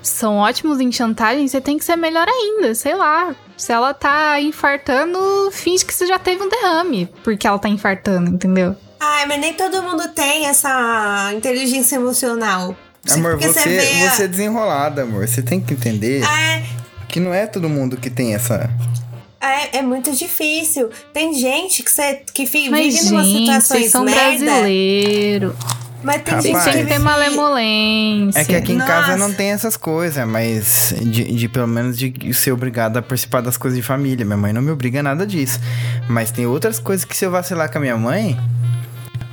são 0.01 0.37
ótimos 0.37 0.79
em 0.79 0.91
chantagem, 0.91 1.47
você 1.47 1.61
tem 1.61 1.77
que 1.77 1.85
ser 1.85 1.95
melhor 1.95 2.27
ainda. 2.27 2.73
Sei 2.73 2.95
lá. 2.95 3.35
Se 3.55 3.71
ela 3.71 3.93
tá 3.93 4.41
infartando, 4.41 5.19
finge 5.51 5.85
que 5.85 5.93
você 5.93 6.07
já 6.07 6.17
teve 6.17 6.41
um 6.41 6.49
derrame. 6.49 7.07
Porque 7.23 7.45
ela 7.45 7.59
tá 7.59 7.69
infartando, 7.69 8.31
entendeu? 8.31 8.75
Ai, 8.99 9.27
mas 9.27 9.39
nem 9.39 9.53
todo 9.53 9.83
mundo 9.83 10.07
tem 10.09 10.47
essa 10.47 11.31
inteligência 11.35 11.95
emocional. 11.97 12.75
Amor, 13.11 13.31
Porque 13.31 13.47
você, 13.47 13.69
vê 13.69 14.03
a- 14.05 14.09
você 14.11 14.23
é 14.23 14.27
desenrolada, 14.27 15.03
amor. 15.03 15.27
Você 15.27 15.41
tem 15.41 15.59
que 15.59 15.73
entender 15.73 16.23
É, 16.23 16.63
que 17.07 17.19
não 17.19 17.33
é 17.33 17.45
todo 17.45 17.69
mundo 17.69 17.97
que 17.97 18.09
tem 18.09 18.33
essa. 18.33 18.69
É, 19.41 19.77
é 19.79 19.81
muito 19.81 20.11
difícil. 20.11 20.89
Tem 21.13 21.33
gente 21.33 21.81
que, 21.83 21.91
cê, 21.91 22.21
que 22.33 22.45
fi- 22.45 22.69
Mas, 22.69 22.93
vive 22.93 23.09
numa 23.09 23.23
gente, 23.23 23.39
situações 23.39 23.91
são 23.91 24.03
merda. 24.03 24.21
brasileiros. 24.45 25.53
Mas 26.03 26.15
tem 26.23 26.33
Rapaz. 26.33 26.43
gente 26.43 26.63
Tem 26.63 26.73
que 26.85 26.93
vive- 26.93 26.99
malemolência. 26.99 28.39
É 28.39 28.45
que 28.45 28.55
aqui 28.55 28.71
em 28.73 28.77
casa 28.79 29.15
Nossa. 29.15 29.17
não 29.17 29.33
tem 29.33 29.51
essas 29.51 29.77
coisas, 29.77 30.27
mas 30.27 30.95
de, 30.99 31.31
de 31.31 31.47
pelo 31.47 31.67
menos 31.67 31.97
de 31.97 32.33
ser 32.33 32.51
obrigado 32.51 32.97
a 32.97 33.01
participar 33.01 33.41
das 33.41 33.55
coisas 33.57 33.77
de 33.77 33.83
família. 33.83 34.25
Minha 34.25 34.37
mãe 34.37 34.51
não 34.53 34.61
me 34.61 34.71
obriga 34.71 34.99
a 34.99 35.03
nada 35.03 35.25
disso. 35.27 35.59
Mas 36.09 36.31
tem 36.31 36.45
outras 36.47 36.79
coisas 36.79 37.05
que 37.05 37.15
se 37.15 37.23
eu 37.25 37.29
vacilar 37.31 37.71
com 37.71 37.77
a 37.77 37.81
minha 37.81 37.97
mãe, 37.97 38.35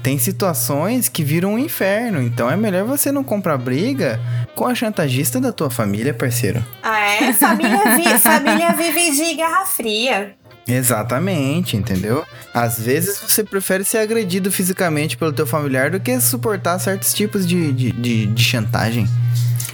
tem 0.02 0.19
situações 0.19 1.09
que 1.09 1.23
viram 1.25 1.55
um 1.55 1.59
inferno. 1.59 2.23
Então 2.23 2.50
é 2.50 2.57
melhor 2.57 2.85
você 2.85 3.11
não 3.12 3.23
comprar 3.25 3.57
briga 3.59 4.21
com 4.55 4.67
a 4.67 4.75
chantagista 4.75 5.40
da 5.40 5.52
tua 5.52 5.71
família, 5.71 6.12
parceiro. 6.14 6.64
Ah, 6.83 6.99
é? 7.00 7.33
Família, 7.33 7.97
vi- 7.97 8.19
família 8.19 8.73
vive 8.73 9.11
de 9.12 9.35
garra 9.35 9.67
fria. 9.67 10.35
Exatamente, 10.67 11.76
entendeu? 11.76 12.25
Às 12.52 12.78
vezes 12.78 13.19
você 13.19 13.43
prefere 13.43 13.85
ser 13.85 13.99
agredido 13.99 14.50
fisicamente 14.52 15.17
pelo 15.17 15.33
teu 15.33 15.47
familiar 15.47 15.90
do 15.90 15.99
que 15.99 16.21
suportar 16.21 16.78
certos 16.78 17.14
tipos 17.14 17.47
de, 17.47 17.73
de, 17.73 17.93
de, 17.93 18.26
de 18.26 18.45
chantagem. 18.45 19.09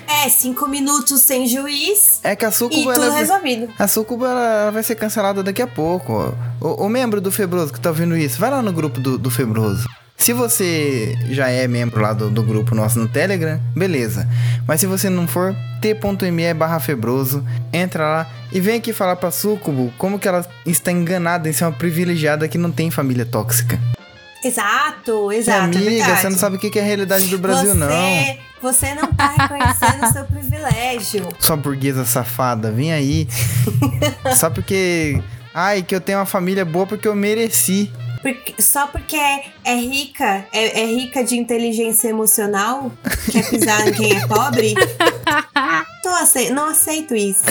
É, 0.06 0.28
cinco 0.28 0.68
minutos 0.68 1.22
sem 1.22 1.48
juiz 1.48 2.20
É 2.22 2.36
que 2.36 2.44
a 2.44 2.50
e 2.50 2.52
Sucuba, 2.52 2.92
tudo 2.92 3.06
ela, 3.06 3.16
resolvido. 3.16 3.68
a 3.78 3.88
Sucuba 3.88 4.28
ela 4.28 4.70
vai 4.70 4.82
ser 4.82 4.94
cancelada 4.94 5.42
daqui 5.42 5.62
a 5.62 5.66
pouco. 5.66 6.34
O, 6.60 6.84
o 6.84 6.88
membro 6.88 7.20
do 7.20 7.32
Febroso 7.32 7.72
que 7.72 7.80
tá 7.80 7.88
ouvindo 7.88 8.16
isso, 8.16 8.38
vai 8.38 8.50
lá 8.50 8.60
no 8.62 8.72
grupo 8.72 9.00
do, 9.00 9.16
do 9.18 9.30
Febroso. 9.30 9.88
Se 10.16 10.32
você 10.32 11.18
já 11.30 11.48
é 11.48 11.66
membro 11.68 12.00
lá 12.00 12.12
do, 12.12 12.30
do 12.30 12.42
grupo 12.42 12.74
nosso 12.74 12.98
no 12.98 13.08
Telegram, 13.08 13.60
beleza. 13.76 14.28
Mas 14.66 14.80
se 14.80 14.86
você 14.86 15.10
não 15.10 15.26
for, 15.26 15.54
t.me 15.80 16.54
barra 16.54 16.80
Febroso, 16.80 17.44
entra 17.72 18.04
lá 18.04 18.30
e 18.52 18.60
vem 18.60 18.76
aqui 18.76 18.92
falar 18.92 19.16
pra 19.16 19.30
Sucubo 19.30 19.92
como 19.98 20.18
que 20.18 20.26
ela 20.26 20.46
está 20.64 20.90
enganada 20.90 21.48
em 21.48 21.52
ser 21.52 21.64
uma 21.64 21.72
privilegiada 21.72 22.48
que 22.48 22.56
não 22.56 22.70
tem 22.70 22.90
família 22.90 23.26
tóxica. 23.26 23.78
Exato, 24.42 25.28
Minha 25.28 25.40
exato. 25.40 25.58
é 25.58 25.64
amiga, 25.64 25.90
verdade. 25.90 26.20
você 26.20 26.28
não 26.28 26.38
sabe 26.38 26.56
o 26.56 26.58
que 26.58 26.70
que 26.70 26.78
é 26.78 26.82
a 26.82 26.84
realidade 26.84 27.26
do 27.28 27.38
Brasil, 27.38 27.70
você, 27.70 27.74
não. 27.74 28.36
Você 28.62 28.94
não 28.94 29.12
tá 29.12 29.28
reconhecendo 29.28 30.04
o 30.06 30.12
seu 30.12 30.24
privilégio. 30.24 31.28
Sua 31.40 31.56
burguesa 31.56 32.04
safada, 32.04 32.70
vem 32.70 32.92
aí. 32.92 33.26
Só 34.36 34.48
porque. 34.50 35.20
Ai, 35.54 35.82
que 35.82 35.94
eu 35.94 36.00
tenho 36.00 36.18
uma 36.18 36.26
família 36.26 36.64
boa 36.64 36.86
porque 36.86 37.08
eu 37.08 37.14
mereci. 37.14 37.90
Porque- 38.24 38.54
só 38.62 38.86
porque 38.86 39.16
é, 39.16 39.44
é 39.64 39.76
rica, 39.76 40.46
é, 40.50 40.80
é 40.80 40.86
rica 40.86 41.22
de 41.22 41.36
inteligência 41.36 42.08
emocional, 42.08 42.90
quer 43.30 43.50
pisar 43.50 43.86
em 43.86 43.92
quem 43.92 44.16
é 44.16 44.26
pobre? 44.26 44.72
Tô 46.02 46.08
acei- 46.08 46.48
não 46.48 46.70
aceito 46.70 47.14
isso. 47.14 47.42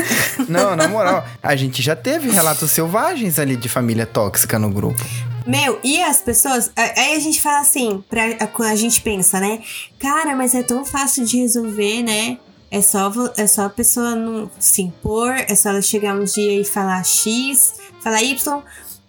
Não, 0.49 0.75
na 0.75 0.87
moral, 0.87 1.23
a 1.43 1.55
gente 1.55 1.79
já 1.79 1.95
teve 1.95 2.31
relatos 2.31 2.71
selvagens 2.71 3.37
ali 3.37 3.55
de 3.55 3.69
família 3.69 4.07
tóxica 4.07 4.57
no 4.57 4.71
grupo. 4.71 5.03
Meu, 5.45 5.79
e 5.83 6.01
as 6.01 6.17
pessoas. 6.23 6.71
Aí 6.75 7.15
a 7.15 7.19
gente 7.19 7.39
fala 7.39 7.59
assim, 7.59 8.03
pra, 8.09 8.23
a, 8.71 8.75
gente 8.75 8.99
pensa, 9.01 9.39
né? 9.39 9.61
Cara, 9.99 10.35
mas 10.35 10.55
é 10.55 10.63
tão 10.63 10.83
fácil 10.83 11.23
de 11.23 11.37
resolver, 11.37 12.01
né? 12.01 12.39
É 12.71 12.81
só, 12.81 13.11
é 13.37 13.45
só 13.45 13.65
a 13.65 13.69
pessoa 13.69 14.15
não 14.15 14.49
se 14.57 14.81
impor, 14.81 15.35
é 15.35 15.53
só 15.53 15.69
ela 15.69 15.83
chegar 15.83 16.15
um 16.15 16.23
dia 16.23 16.59
e 16.59 16.65
falar 16.65 17.03
X, 17.03 17.75
falar 18.01 18.23
Y. 18.23 18.63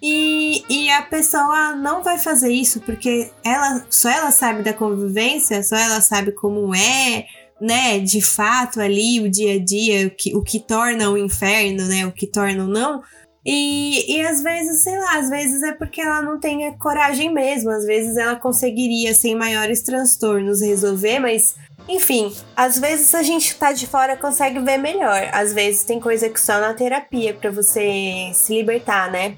E, 0.06 0.62
e 0.68 0.90
a 0.90 1.00
pessoa 1.00 1.74
não 1.76 2.02
vai 2.02 2.18
fazer 2.18 2.52
isso 2.52 2.78
porque 2.82 3.30
ela 3.42 3.86
só 3.88 4.10
ela 4.10 4.30
sabe 4.30 4.62
da 4.62 4.74
convivência, 4.74 5.62
só 5.62 5.76
ela 5.76 5.98
sabe 6.02 6.30
como 6.32 6.74
é, 6.74 7.24
né? 7.58 7.98
De 8.00 8.20
fato 8.20 8.82
ali 8.82 9.22
o 9.22 9.30
dia 9.30 9.54
a 9.54 9.58
dia, 9.58 10.08
o 10.08 10.10
que, 10.10 10.36
o 10.36 10.42
que 10.42 10.60
torna 10.60 11.08
o 11.08 11.16
inferno, 11.16 11.86
né? 11.86 12.06
O 12.06 12.12
que 12.12 12.26
torna 12.26 12.64
o 12.64 12.68
não. 12.68 13.02
E, 13.46 14.18
e 14.18 14.20
às 14.20 14.42
vezes, 14.42 14.82
sei 14.82 14.98
lá, 14.98 15.16
às 15.16 15.30
vezes 15.30 15.62
é 15.62 15.72
porque 15.72 16.02
ela 16.02 16.20
não 16.20 16.38
tem 16.38 16.66
a 16.66 16.76
coragem 16.76 17.32
mesmo. 17.32 17.70
Às 17.70 17.86
vezes 17.86 18.18
ela 18.18 18.36
conseguiria, 18.36 19.14
sem 19.14 19.34
maiores 19.34 19.80
transtornos, 19.82 20.60
resolver, 20.60 21.18
mas. 21.18 21.54
Enfim, 21.88 22.34
às 22.54 22.78
vezes 22.78 23.14
a 23.14 23.22
gente 23.22 23.56
tá 23.56 23.72
de 23.72 23.86
fora 23.86 24.18
consegue 24.18 24.58
ver 24.58 24.76
melhor. 24.76 25.30
Às 25.32 25.54
vezes 25.54 25.82
tem 25.82 25.98
coisa 25.98 26.28
que 26.28 26.38
só 26.40 26.60
na 26.60 26.74
terapia 26.74 27.32
pra 27.32 27.50
você 27.50 28.30
se 28.34 28.54
libertar, 28.54 29.10
né? 29.10 29.36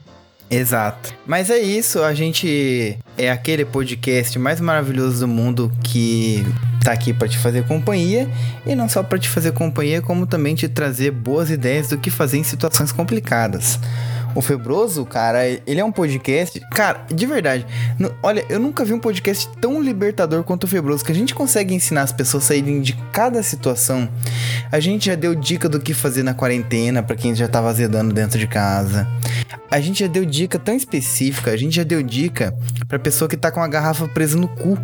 Exato. 0.51 1.13
Mas 1.27 1.51
é 1.51 1.59
isso, 1.59 2.03
a 2.03 2.15
gente 2.15 2.97
é 3.19 3.31
aquele 3.31 3.65
podcast 3.65 4.39
mais 4.39 4.61
maravilhoso 4.61 5.21
do 5.21 5.29
mundo 5.29 5.73
que 5.83 6.47
tá 6.85 6.93
aqui 6.93 7.13
pra 7.13 7.27
te 7.27 7.37
fazer 7.37 7.67
companhia 7.67 8.29
e 8.65 8.75
não 8.77 8.89
só 8.89 9.03
pra 9.03 9.19
te 9.19 9.29
fazer 9.29 9.53
companhia, 9.53 10.01
como 10.01 10.25
também 10.25 10.55
te 10.55 10.69
trazer 10.69 11.11
boas 11.11 11.51
ideias 11.51 11.89
do 11.89 11.99
que 11.99 12.11
fazer 12.11 12.39
em 12.39 12.45
situações 12.45 12.93
complicadas. 12.93 13.81
O 14.37 14.43
Febroso, 14.43 15.05
cara, 15.07 15.47
ele 15.49 15.81
é 15.81 15.85
um 15.85 15.91
podcast. 15.91 16.61
Cara, 16.71 17.07
de 17.13 17.25
verdade, 17.25 17.67
olha, 18.23 18.45
eu 18.51 18.61
nunca 18.61 18.85
vi 18.85 18.93
um 18.93 18.99
podcast 19.01 19.49
tão 19.61 19.83
libertador 19.83 20.45
quanto 20.45 20.65
o 20.65 20.67
Febroso, 20.67 21.03
que 21.03 21.11
a 21.11 21.15
gente 21.15 21.35
consegue 21.35 21.73
ensinar 21.75 22.03
as 22.03 22.13
pessoas 22.13 22.45
a 22.45 22.49
saírem 22.49 22.83
de 22.83 22.93
cada 23.13 23.43
situação. 23.43 24.07
A 24.71 24.79
gente 24.79 25.07
já 25.07 25.15
deu 25.15 25.35
dica 25.35 25.71
do 25.71 25.81
que 25.81 25.95
fazer 25.95 26.23
na 26.23 26.35
quarentena 26.35 27.03
pra 27.03 27.17
quem 27.17 27.35
já 27.35 27.49
tava 27.49 27.71
azedando 27.71 28.13
dentro 28.13 28.39
de 28.39 28.47
casa. 28.47 29.09
A 29.71 29.81
gente 29.81 30.01
já 30.01 30.07
deu 30.07 30.27
dica 30.27 30.59
tão 30.59 30.77
específica, 30.77 31.51
a 31.51 31.57
gente 31.57 31.75
já 31.77 31.83
deu 31.83 32.03
dica 32.03 32.55
pra 32.87 32.99
pessoa 32.99 33.29
que 33.29 33.39
tá 33.39 33.51
com 33.51 33.61
a 33.63 33.67
garrafa 33.69 34.07
presa 34.07 34.37
no 34.37 34.49
cu, 34.49 34.79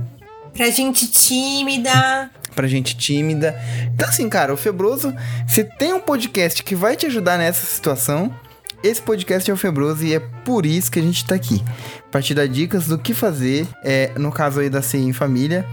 Pra 0.54 0.68
gente 0.70 1.06
tímida. 1.10 2.30
pra 2.54 2.66
gente 2.66 2.96
tímida. 2.96 3.54
Então 3.94 4.08
assim, 4.08 4.28
cara, 4.28 4.52
o 4.52 4.56
Febroso, 4.56 5.14
se 5.46 5.62
tem 5.64 5.92
um 5.92 6.00
podcast 6.00 6.62
que 6.62 6.74
vai 6.74 6.96
te 6.96 7.06
ajudar 7.06 7.36
nessa 7.38 7.64
situação, 7.66 8.34
esse 8.82 9.00
podcast 9.00 9.50
é 9.50 9.54
o 9.54 9.56
Febroso 9.56 10.04
e 10.04 10.14
é 10.14 10.20
por 10.44 10.66
isso 10.66 10.90
que 10.90 10.98
a 10.98 11.02
gente 11.02 11.24
tá 11.24 11.34
aqui. 11.34 11.62
Pra 12.10 12.20
te 12.22 12.34
dar 12.34 12.46
dicas 12.48 12.86
do 12.86 12.98
que 12.98 13.14
fazer, 13.14 13.66
é, 13.84 14.10
no 14.18 14.30
caso 14.32 14.60
aí 14.60 14.68
da 14.68 14.82
ceia 14.82 15.02
em 15.02 15.12
família, 15.12 15.64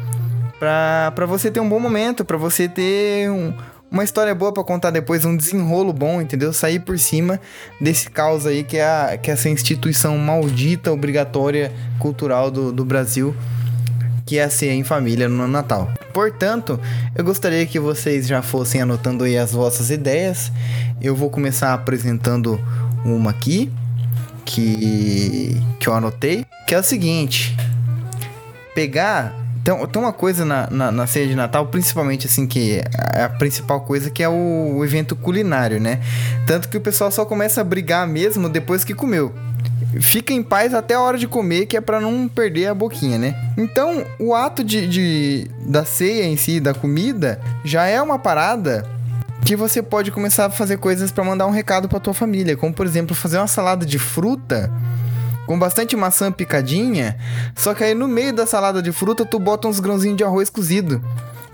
pra 0.60 1.26
você 1.28 1.50
ter 1.50 1.60
um 1.60 1.70
bom 1.70 1.80
momento, 1.80 2.24
pra 2.26 2.38
você 2.38 2.68
ter 2.68 3.30
um- 3.30 3.54
uma 3.92 4.04
história 4.04 4.36
boa 4.36 4.54
pra 4.54 4.64
contar 4.64 4.92
depois, 4.92 5.26
um 5.26 5.36
desenrolo 5.36 5.92
bom, 5.92 6.22
entendeu? 6.22 6.54
Sair 6.54 6.80
por 6.80 7.00
cima 7.00 7.40
desse 7.82 8.10
caos 8.10 8.46
aí 8.46 8.64
que 8.64 8.78
é, 8.78 8.84
a- 8.86 9.18
que 9.18 9.32
é 9.32 9.34
essa 9.34 9.50
instituição 9.50 10.18
maldita, 10.18 10.92
obrigatória, 10.92 11.72
cultural 11.98 12.52
do, 12.52 12.72
do 12.72 12.86
Brasil, 12.86 13.36
que 14.26 14.38
é 14.38 14.44
a 14.44 14.50
ceia 14.50 14.74
em 14.74 14.84
família 14.84 15.28
no 15.28 15.48
Natal. 15.48 15.90
Portanto, 16.14 16.80
eu 17.16 17.24
gostaria 17.24 17.66
que 17.66 17.80
vocês 17.80 18.28
já 18.28 18.44
fossem 18.44 18.80
anotando 18.82 19.24
aí 19.24 19.36
as 19.38 19.54
vossas 19.54 19.90
ideias. 19.90 20.52
Eu 21.02 21.16
vou 21.16 21.32
começar 21.32 21.74
apresentando 21.74 22.60
uma 23.06 23.32
aqui, 23.32 23.72
que, 24.46 25.62
que 25.80 25.88
eu 25.88 25.94
anotei, 25.94 26.46
que 26.68 26.74
é 26.76 26.80
o 26.80 26.84
seguinte: 26.84 27.56
pegar. 28.74 29.36
Então, 29.62 29.86
tem 29.86 30.02
uma 30.02 30.14
coisa 30.14 30.46
na, 30.46 30.68
na, 30.72 30.92
na 30.92 31.06
ceia 31.06 31.28
de 31.28 31.36
Natal, 31.36 31.68
principalmente 31.68 32.26
assim, 32.26 32.48
que 32.48 32.82
é 33.14 33.24
a 33.24 33.30
principal 33.30 33.82
coisa, 33.82 34.10
que 34.10 34.24
é 34.24 34.30
o, 34.30 34.78
o 34.78 34.86
evento 34.86 35.16
culinário, 35.16 35.80
né? 35.80 36.00
Tanto 36.48 36.70
que 36.70 36.78
o 36.78 36.82
pessoal 36.82 37.12
só 37.12 37.26
começa 37.26 37.60
a 37.62 37.64
brigar 37.64 38.08
mesmo 38.08 38.48
depois 38.50 38.84
que 38.84 38.96
comeu. 38.96 39.34
Fica 40.00 40.32
em 40.34 40.42
paz 40.42 40.74
até 40.74 40.94
a 40.96 41.02
hora 41.02 41.18
de 41.18 41.28
comer, 41.28 41.66
que 41.66 41.76
é 41.76 41.82
pra 41.82 42.00
não 42.00 42.28
perder 42.28 42.68
a 42.68 42.74
boquinha, 42.74 43.18
né? 43.18 43.36
Então, 43.58 44.04
o 44.18 44.34
ato 44.34 44.64
de, 44.64 44.88
de- 44.88 45.48
da 45.68 45.84
ceia 45.84 46.24
em 46.26 46.38
si, 46.38 46.60
da 46.60 46.74
comida, 46.74 47.40
já 47.64 47.86
é 47.86 48.02
uma 48.02 48.18
parada 48.18 48.86
que 49.46 49.56
você 49.56 49.82
pode 49.82 50.12
começar 50.12 50.46
a 50.46 50.50
fazer 50.50 50.78
coisas 50.78 51.12
pra 51.12 51.24
mandar 51.24 51.48
um 51.48 51.52
recado 51.52 51.88
pra 51.90 52.00
tua 52.00 52.14
família, 52.14 52.56
como 52.56 52.74
por 52.74 52.86
exemplo, 52.86 53.16
fazer 53.16 53.38
uma 53.38 53.48
salada 53.48 53.86
de 53.86 53.98
fruta 53.98 54.72
com 55.46 55.58
bastante 55.58 55.96
maçã 55.96 56.32
picadinha, 56.32 57.18
só 57.56 57.74
que 57.74 57.84
aí 57.84 57.96
no 57.96 58.08
meio 58.08 58.32
da 58.32 58.46
salada 58.46 58.82
de 58.82 58.92
fruta 58.92 59.26
tu 59.26 59.40
bota 59.40 59.68
uns 59.68 59.80
grãozinhos 59.80 60.18
de 60.18 60.24
arroz 60.24 60.48
cozido, 60.50 61.04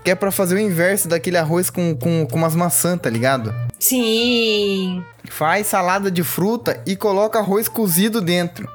que 0.04 0.10
é 0.10 0.14
pra 0.14 0.30
fazer 0.30 0.56
o 0.56 0.60
inverso 0.60 1.08
daquele 1.08 1.38
arroz 1.38 1.70
com, 1.70 1.96
com, 1.96 2.26
com 2.26 2.36
umas 2.36 2.54
maçãs, 2.54 3.00
tá 3.00 3.08
ligado? 3.08 3.54
Sim. 3.78 5.02
Faz 5.30 5.66
salada 5.66 6.10
de 6.10 6.22
fruta 6.22 6.80
e 6.86 6.94
coloca 6.94 7.38
arroz 7.38 7.68
cozido 7.68 8.20
dentro. 8.20 8.68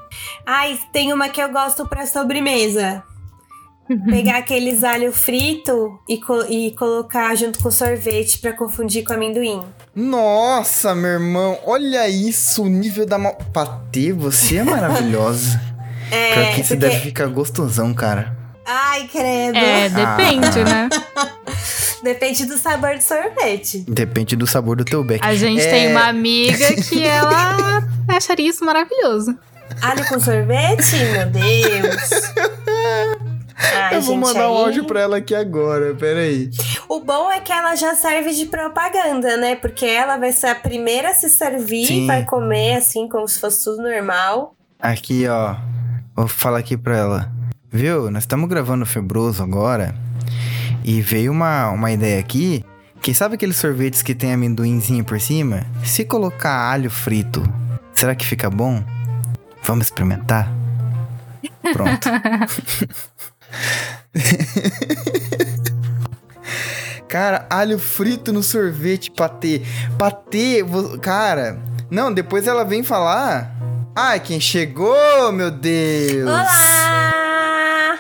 Ai, 0.45 0.79
tem 0.91 1.13
uma 1.13 1.29
que 1.29 1.41
eu 1.41 1.49
gosto 1.51 1.87
pra 1.87 2.05
sobremesa. 2.05 3.03
Pegar 4.09 4.37
aqueles 4.37 4.83
alho 4.83 5.11
frito 5.11 5.99
e, 6.07 6.17
co- 6.19 6.45
e 6.49 6.71
colocar 6.71 7.33
junto 7.35 7.59
com 7.59 7.69
sorvete 7.71 8.39
pra 8.39 8.53
confundir 8.53 9.03
com 9.03 9.13
amendoim. 9.13 9.63
Nossa, 9.95 10.93
meu 10.95 11.11
irmão, 11.11 11.57
olha 11.65 12.07
isso, 12.07 12.63
o 12.63 12.67
nível 12.69 13.05
da 13.05 13.17
mal... 13.17 13.37
Patê, 13.53 14.13
você 14.13 14.57
é 14.57 14.63
maravilhosa. 14.63 15.59
É, 16.13 16.33
Pior 16.33 16.45
que 16.55 16.63
você 16.65 16.75
porque- 16.75 16.89
deve 16.89 16.99
ficar 16.99 17.27
gostosão, 17.27 17.93
cara. 17.93 18.35
Ai, 18.65 19.07
credo. 19.07 19.57
É, 19.57 19.87
depende, 19.87 20.63
né? 20.65 20.89
Depende 22.03 22.45
do 22.45 22.57
sabor 22.57 22.97
do 22.97 23.01
sorvete. 23.01 23.85
Depende 23.87 24.35
do 24.35 24.45
sabor 24.45 24.75
do 24.75 24.83
teu 24.83 25.05
beck. 25.05 25.23
A 25.23 25.33
gente 25.35 25.61
É, 25.61 25.71
tem 25.71 25.87
uma 25.91 26.07
amiga 26.09 26.73
que 26.81 27.01
ela 27.07 27.81
acharia 28.09 28.49
isso 28.49 28.65
maravilhoso. 28.65 29.33
Alho 29.81 30.05
com 30.09 30.19
sorvete? 30.19 30.97
Meu 30.97 31.27
Deus. 31.29 33.21
Ai, 33.73 33.97
Eu 33.97 34.01
vou 34.01 34.15
gente, 34.15 34.23
mandar 34.25 34.49
um 34.49 34.57
aí- 34.57 34.63
áudio 34.63 34.85
pra 34.85 35.01
ela 35.01 35.17
aqui 35.17 35.35
agora, 35.35 35.93
peraí. 35.95 36.49
O 36.89 36.99
bom 36.99 37.31
é 37.31 37.39
que 37.39 37.51
ela 37.51 37.75
já 37.75 37.95
serve 37.95 38.33
de 38.33 38.45
propaganda, 38.47 39.37
né? 39.37 39.55
Porque 39.55 39.85
ela 39.85 40.17
vai 40.17 40.31
ser 40.31 40.47
a 40.47 40.55
primeira 40.55 41.09
a 41.11 41.13
se 41.13 41.29
servir, 41.29 41.85
Sim. 41.85 42.07
vai 42.07 42.25
comer 42.25 42.75
assim, 42.77 43.07
como 43.07 43.27
se 43.27 43.39
fosse 43.39 43.63
tudo 43.63 43.81
normal. 43.83 44.55
Aqui, 44.79 45.27
ó. 45.27 45.55
Vou 46.15 46.27
falar 46.27 46.59
aqui 46.59 46.75
pra 46.75 46.97
ela. 46.97 47.31
Viu? 47.71 48.09
Nós 48.11 48.23
estamos 48.23 48.49
gravando 48.49 48.85
Febroso 48.85 49.41
agora. 49.41 49.95
E 50.83 50.99
veio 51.01 51.31
uma, 51.31 51.69
uma 51.69 51.91
ideia 51.91 52.19
aqui. 52.19 52.65
Que 53.01 53.13
sabe 53.13 53.35
aqueles 53.35 53.55
sorvetes 53.57 54.01
que 54.03 54.13
tem 54.13 54.33
amendoinzinho 54.33 55.03
por 55.03 55.19
cima? 55.19 55.65
Se 55.83 56.03
colocar 56.05 56.69
alho 56.71 56.89
frito, 56.89 57.41
será 57.93 58.13
que 58.13 58.25
fica 58.25 58.49
bom? 58.49 58.83
Vamos 59.63 59.85
experimentar? 59.85 60.51
Pronto. 61.73 62.09
Cara, 67.07 67.45
alho 67.49 67.77
frito 67.77 68.31
no 68.31 68.41
sorvete, 68.41 69.11
patê. 69.11 69.61
Patê, 69.97 70.63
cara. 71.01 71.59
Não, 71.89 72.13
depois 72.13 72.47
ela 72.47 72.63
vem 72.63 72.83
falar. 72.83 73.53
Ai, 73.93 74.21
quem 74.21 74.39
chegou, 74.39 75.29
meu 75.33 75.51
Deus! 75.51 76.29
Olá! 76.29 77.99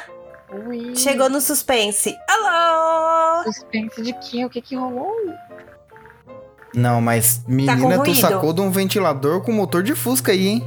Chegou 0.95 1.29
no 1.29 1.41
suspense. 1.41 2.15
Alô! 2.29 3.43
Suspense 3.43 4.01
de 4.01 4.13
quê? 4.13 4.45
O 4.45 4.49
que 4.49 4.61
que 4.61 4.77
rolou? 4.77 5.13
Não, 6.73 7.01
mas 7.01 7.43
menina, 7.45 7.97
tu 7.97 8.03
ruído. 8.03 8.15
sacou 8.15 8.53
de 8.53 8.61
um 8.61 8.71
ventilador 8.71 9.41
com 9.41 9.51
motor 9.51 9.83
de 9.83 9.93
Fusca 9.93 10.31
aí, 10.31 10.47
hein? 10.47 10.63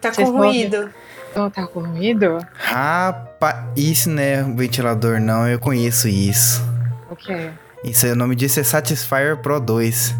Tá 0.00 0.14
Vocês 0.14 0.30
com 0.30 0.38
ruído. 0.38 0.90
Não 1.34 1.50
tá 1.50 1.66
com 1.66 1.80
ruído? 1.80 2.38
Rapaz, 2.54 3.56
isso 3.76 4.10
não 4.10 4.22
é 4.22 4.42
um 4.42 4.54
ventilador, 4.56 5.20
não. 5.20 5.48
Eu 5.48 5.58
conheço 5.58 6.08
isso. 6.08 6.62
O 7.10 7.16
quê? 7.16 7.50
Isso 7.84 8.06
aí, 8.06 8.12
o 8.12 8.16
nome 8.16 8.34
disso 8.36 8.60
é 8.60 8.62
Satisfyer 8.62 9.36
Pro 9.38 9.58
2. 9.60 10.14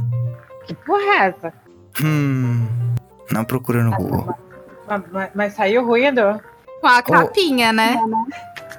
Que 0.67 0.75
porra 0.75 1.03
é 1.03 1.27
essa? 1.29 1.53
Hum. 2.03 2.67
Não 3.31 3.45
procura 3.45 3.83
no 3.83 3.93
Google. 3.95 4.35
Mas, 4.89 5.03
mas- 5.11 5.31
mas 5.35 5.55
saiu 5.55 5.85
ruído? 5.87 6.41
Com 6.81 6.87
a 6.89 7.03
capinha, 7.03 7.73
né? 7.73 7.97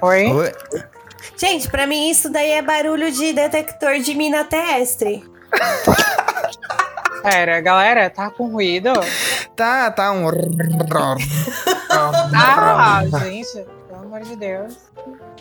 Oi? 0.02 0.26
Oi? 0.30 0.52
Gente, 1.36 1.68
pra 1.70 1.86
mim 1.86 2.10
isso 2.10 2.30
daí 2.30 2.50
é 2.50 2.62
barulho 2.62 3.10
de 3.10 3.32
detector 3.32 3.98
de 4.00 4.14
mina 4.14 4.44
terrestre. 4.44 5.24
Pera, 7.22 7.60
galera, 7.62 8.10
tá 8.10 8.28
com 8.28 8.48
ruído? 8.50 8.90
Tá, 9.56 9.90
tá 9.90 10.12
um. 10.12 10.26
Ah, 12.32 13.02
gente, 13.20 13.66
pelo 13.88 14.02
amor 14.02 14.20
de 14.20 14.36
Deus. 14.36 14.76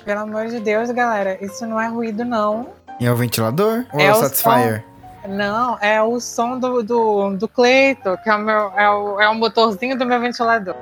Pelo 0.04 0.20
amor 0.22 0.48
de 0.48 0.60
Deus, 0.60 0.92
galera, 0.92 1.38
isso 1.44 1.66
não 1.66 1.80
é 1.80 1.88
ruído, 1.88 2.25
não. 2.25 2.68
E 3.00 3.06
é 3.06 3.12
o 3.12 3.16
ventilador? 3.16 3.86
Ou 3.94 4.00
é, 4.00 4.06
É 4.06 4.12
o 4.12 4.18
o 4.18 4.20
Satisfyer? 4.20 4.84
Não, 5.28 5.78
é 5.80 6.02
o 6.02 6.20
som 6.20 6.60
do, 6.60 6.84
do, 6.84 7.38
do 7.38 7.48
Cleito, 7.48 8.18
que 8.24 8.30
é 8.30 8.36
o, 8.36 8.40
meu, 8.40 8.72
é, 8.78 8.90
o, 8.90 9.22
é 9.22 9.30
o 9.30 9.36
motorzinho 9.36 9.98
do 9.98 10.06
meu 10.06 10.20
ventilador. 10.20 10.75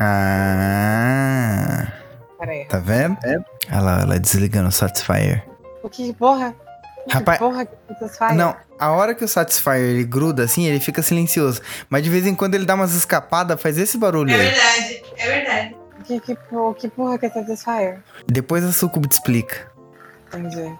Ah. 0.00 1.86
Pera 2.38 2.52
aí. 2.52 2.64
Tá 2.66 2.78
vendo? 2.78 3.16
Olha 3.70 3.80
lá, 3.80 4.00
ela 4.02 4.18
desligando 4.18 4.68
o 4.68 4.72
Satisfyer. 4.72 5.44
O 5.82 5.88
que 5.88 6.12
porra? 6.12 6.54
Que 7.08 7.14
Rapaz- 7.14 7.38
porra 7.38 7.64
que 7.66 8.08
fazem? 8.08 8.36
Não, 8.36 8.54
a 8.78 8.90
hora 8.90 9.14
que 9.14 9.24
o 9.24 9.28
Satisfyer 9.28 9.76
ele 9.80 10.04
gruda 10.04 10.44
assim, 10.44 10.66
ele 10.66 10.78
fica 10.78 11.02
silencioso. 11.02 11.60
Mas 11.88 12.02
de 12.04 12.10
vez 12.10 12.26
em 12.26 12.34
quando 12.34 12.54
ele 12.54 12.66
dá 12.66 12.74
umas 12.74 12.94
escapadas, 12.94 13.60
faz 13.60 13.78
esse 13.78 13.96
barulho 13.96 14.32
aí. 14.34 14.38
verdade, 14.38 15.02
é 15.16 15.26
verdade. 15.26 15.76
Que, 16.04 16.20
que, 16.20 16.36
que 16.78 16.88
porra 16.88 17.18
que 17.18 17.26
é 17.26 17.30
Satisfyer? 17.30 17.98
Depois 18.26 18.64
a 18.64 18.72
Sucubo 18.72 19.08
te 19.08 19.12
explica. 19.12 19.70
Entendi. 20.28 20.70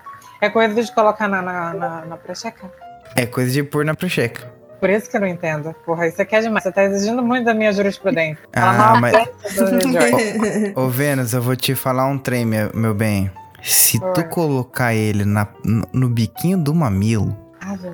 É 0.40 0.48
coisa 0.48 0.82
de 0.82 0.94
colocar 0.94 1.26
na, 1.28 1.42
na, 1.42 1.74
na, 1.74 2.04
na 2.04 2.16
precheca. 2.16 2.70
É 3.16 3.26
coisa 3.26 3.50
de 3.50 3.62
pôr 3.62 3.84
na 3.84 3.94
precheca. 3.94 4.52
Por 4.78 4.88
isso 4.88 5.10
que 5.10 5.16
eu 5.16 5.20
não 5.20 5.26
entendo. 5.26 5.74
Porra, 5.84 6.06
isso 6.06 6.22
aqui 6.22 6.36
é 6.36 6.40
demais. 6.40 6.62
Você 6.62 6.70
tá 6.70 6.84
exigindo 6.84 7.22
muito 7.22 7.44
da 7.44 7.52
minha 7.54 7.72
jurisprudência. 7.72 8.38
Ah, 8.52 8.96
mas-. 9.00 9.14
Ô, 10.76 10.88
Vênus, 10.88 11.32
eu 11.32 11.42
vou 11.42 11.56
te 11.56 11.74
falar 11.74 12.06
um 12.06 12.16
trem, 12.18 12.46
meu, 12.46 12.70
meu 12.74 12.94
bem. 12.94 13.30
Se 13.62 13.98
tu 14.14 14.24
colocar 14.28 14.94
ele 14.94 15.24
na, 15.24 15.48
no, 15.64 15.86
no 15.92 16.08
biquinho 16.08 16.58
do 16.58 16.74
mamilo. 16.74 17.36
Ave. 17.60 17.88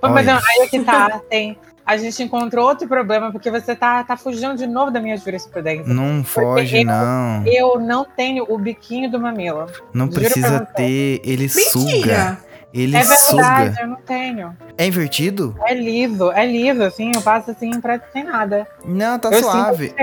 Pô, 0.00 0.08
mas 0.08 0.26
Olha. 0.26 0.34
não, 0.34 0.40
aí 0.40 0.60
é 0.62 0.68
que 0.68 0.80
tá, 0.80 1.20
tem. 1.30 1.58
A 1.86 1.98
gente 1.98 2.22
encontrou 2.22 2.66
outro 2.66 2.88
problema, 2.88 3.30
porque 3.30 3.50
você 3.50 3.76
tá, 3.76 4.02
tá 4.04 4.16
fugindo 4.16 4.56
de 4.56 4.66
novo 4.66 4.90
da 4.90 5.00
minha 5.00 5.16
jurisprudência. 5.18 5.92
Não 5.92 6.24
foge, 6.24 6.78
eu- 6.80 6.84
não. 6.86 7.42
Eu 7.46 7.78
não 7.78 8.06
tenho 8.06 8.46
o 8.48 8.56
biquinho 8.58 9.10
do 9.10 9.20
mamilo. 9.20 9.66
Não 9.92 10.06
juro 10.06 10.20
precisa 10.20 10.60
ter. 10.60 11.20
Ele 11.22 11.46
suga. 11.48 12.38
Ele 12.74 12.96
é 12.96 13.04
verdade, 13.04 13.70
suga. 13.70 13.74
eu 13.80 13.86
não 13.86 13.96
tenho. 14.02 14.56
É 14.76 14.84
invertido? 14.84 15.56
É 15.64 15.72
liso, 15.72 16.32
é 16.32 16.44
liso, 16.44 16.82
assim, 16.82 17.12
eu 17.14 17.22
passo 17.22 17.52
assim 17.52 17.80
pra 17.80 18.00
sem 18.12 18.24
nada. 18.24 18.66
Não, 18.84 19.16
tá 19.16 19.30
eu 19.30 19.40
suave. 19.40 19.94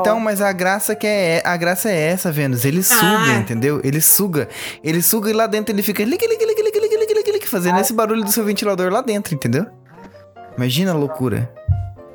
Então, 0.00 0.18
mas 0.18 0.40
a 0.40 0.50
graça 0.52 0.96
que 0.96 1.06
é 1.06 1.40
a 1.44 1.56
graça 1.56 1.88
é 1.88 2.08
essa, 2.10 2.32
Vênus. 2.32 2.64
Ele 2.64 2.80
ah. 2.80 2.82
suga, 2.82 3.38
entendeu? 3.38 3.80
Ele 3.84 4.00
suga. 4.00 4.48
Ele 4.82 5.00
suga 5.00 5.30
e 5.30 5.32
lá 5.32 5.46
dentro 5.46 5.72
ele 5.72 5.80
fica 5.80 6.02
lig, 6.02 6.20
lig, 6.20 6.44
lig, 6.44 6.60
lig, 6.60 6.76
lig, 6.76 7.14
lig, 7.14 7.32
lig, 7.34 7.46
fazendo 7.46 7.76
ah. 7.76 7.80
esse 7.80 7.92
barulho 7.92 8.24
do 8.24 8.32
seu 8.32 8.44
ventilador 8.44 8.90
lá 8.90 9.00
dentro, 9.00 9.32
entendeu? 9.32 9.64
Imagina 10.56 10.90
a 10.90 10.94
loucura. 10.94 11.48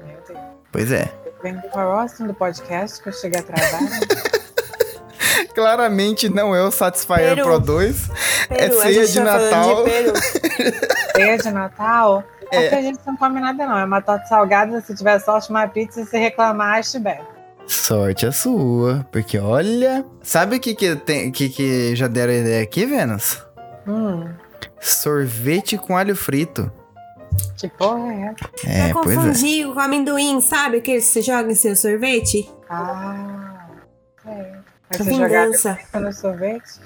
Meu 0.05 0.17
Deus. 0.27 0.39
Pois 0.69 0.91
é. 0.91 1.09
Vem 1.41 1.57
pro 1.61 1.69
próximo 1.69 2.27
do 2.27 2.33
podcast 2.33 3.01
que 3.01 3.07
eu 3.07 3.13
cheguei 3.13 3.39
atrasado. 3.39 3.85
Claramente 5.55 6.29
não 6.29 6.55
é 6.55 6.61
o 6.63 6.71
Satisfyer 6.71 7.35
Peru. 7.35 7.43
Pro 7.43 7.59
2. 7.59 8.09
É 8.49 8.55
Peru, 8.55 8.79
a 8.79 8.81
ceia 8.83 9.07
de 9.07 9.13
tá 9.19 9.25
falando 9.25 9.51
Natal. 9.51 9.83
de 9.83 9.89
Peru. 9.91 10.13
Ceia 11.17 11.37
de 11.37 11.51
Natal? 11.51 12.23
É. 12.51 12.67
Aqui 12.67 12.75
a 12.75 12.81
gente 12.81 12.99
não 13.05 13.17
come 13.17 13.39
nada, 13.39 13.65
não. 13.65 13.77
É 13.77 13.85
uma 13.85 14.01
torta 14.01 14.25
salgada, 14.25 14.79
se 14.81 14.95
tiver 14.95 15.19
sorte, 15.19 15.49
uma 15.49 15.67
pizza, 15.67 16.05
se 16.05 16.17
reclamar, 16.17 16.79
estiver. 16.79 17.21
Sorte 17.65 18.25
a 18.25 18.31
sua. 18.31 19.05
Porque 19.11 19.37
olha. 19.37 20.05
Sabe 20.21 20.57
o 20.57 20.59
que, 20.59 20.73
que, 20.75 20.95
tem, 20.95 21.31
que, 21.31 21.49
que 21.49 21.95
já 21.95 22.07
deram 22.07 22.33
ideia 22.33 22.63
aqui, 22.63 22.85
Vênus? 22.85 23.43
Hum, 23.87 24.25
Sorvete 24.79 25.77
com 25.77 25.97
alho 25.97 26.15
frito. 26.15 26.71
que 27.57 27.67
porra 27.67 28.13
é 28.13 28.33
essa? 28.35 28.49
É, 28.65 28.93
pra 28.93 29.01
pois 29.01 29.17
é. 29.17 29.21
confundir 29.21 29.73
com 29.73 29.79
amendoim, 29.79 30.39
sabe? 30.39 30.77
Aquele 30.77 30.99
que 30.99 31.05
você 31.05 31.21
joga 31.21 31.51
em 31.51 31.55
seu 31.55 31.75
sorvete? 31.75 32.49
Ah, 32.69 33.26
Vingança. 34.99 35.77
no 35.93 36.13
sorvete? 36.13 36.79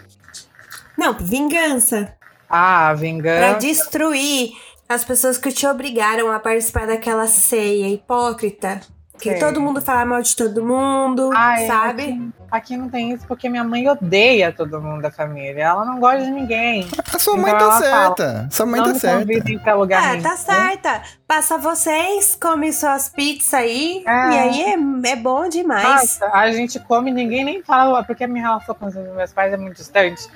Não, 0.98 1.14
vingança. 1.14 2.14
Ah, 2.50 2.88
Pra 2.88 2.94
vingança. 2.96 3.60
destruir 3.60 4.52
as 4.90 5.04
pessoas 5.06 5.38
que 5.38 5.52
te 5.52 5.66
obrigaram 5.66 6.32
a 6.32 6.40
participar 6.40 6.86
daquela 6.88 7.28
ceia 7.28 7.88
hipócrita. 7.88 8.82
Que 9.22 9.36
todo 9.36 9.62
mundo 9.62 9.82
fala 9.82 10.06
mal 10.06 10.22
de 10.22 10.36
todo 10.36 10.64
mundo, 10.66 11.32
Ah, 11.36 11.62
é, 11.62 11.68
sabe? 11.68 12.04
Aqui, 12.04 12.32
aqui 12.52 12.78
não 12.78 12.90
tem 12.90 13.12
isso 13.12 13.26
porque 13.28 13.48
minha 13.48 13.64
mãe 13.64 13.88
odeia 13.88 14.52
todo 14.52 14.82
mundo 14.82 15.02
da 15.02 15.12
família. 15.12 15.64
Ela 15.64 15.86
não 15.86 16.00
gosta 16.00 16.24
de 16.26 16.32
ninguém. 16.32 16.88
A 17.14 17.20
sua 17.20 17.38
mãe 17.38 17.54
Então 17.54 17.70
tá 17.70 17.78
certa. 17.80 18.48
Sua 18.52 18.66
mãe 18.66 18.80
não 18.80 18.88
tá 18.88 18.94
me 18.94 19.00
certa. 19.00 19.60
pra 19.64 19.74
lugar 19.76 20.04
Ah, 20.04 20.12
nenhum. 20.12 20.24
tá 20.24 20.36
certa. 20.36 21.02
Passa 21.28 21.58
vocês, 21.58 22.38
come 22.42 22.74
suas 22.74 23.10
pizzas 23.10 23.54
aí. 23.54 24.04
É. 24.06 24.12
E 24.12 24.40
aí 24.40 24.62
é, 24.64 25.12
é 25.12 25.16
bom 25.16 25.48
demais. 25.48 26.20
Nossa, 26.20 26.26
a 26.34 26.52
gente 26.52 26.80
come, 26.80 27.12
ninguém 27.12 27.44
nem 27.46 27.62
fala, 27.64 28.04
porque 28.04 28.24
a 28.24 28.28
minha 28.28 28.46
relação 28.48 28.76
com 28.76 28.88
os 28.88 28.96
meus 28.96 29.32
pais 29.32 29.54
é 29.54 29.58
muito 29.58 29.78
distante. 29.78 30.28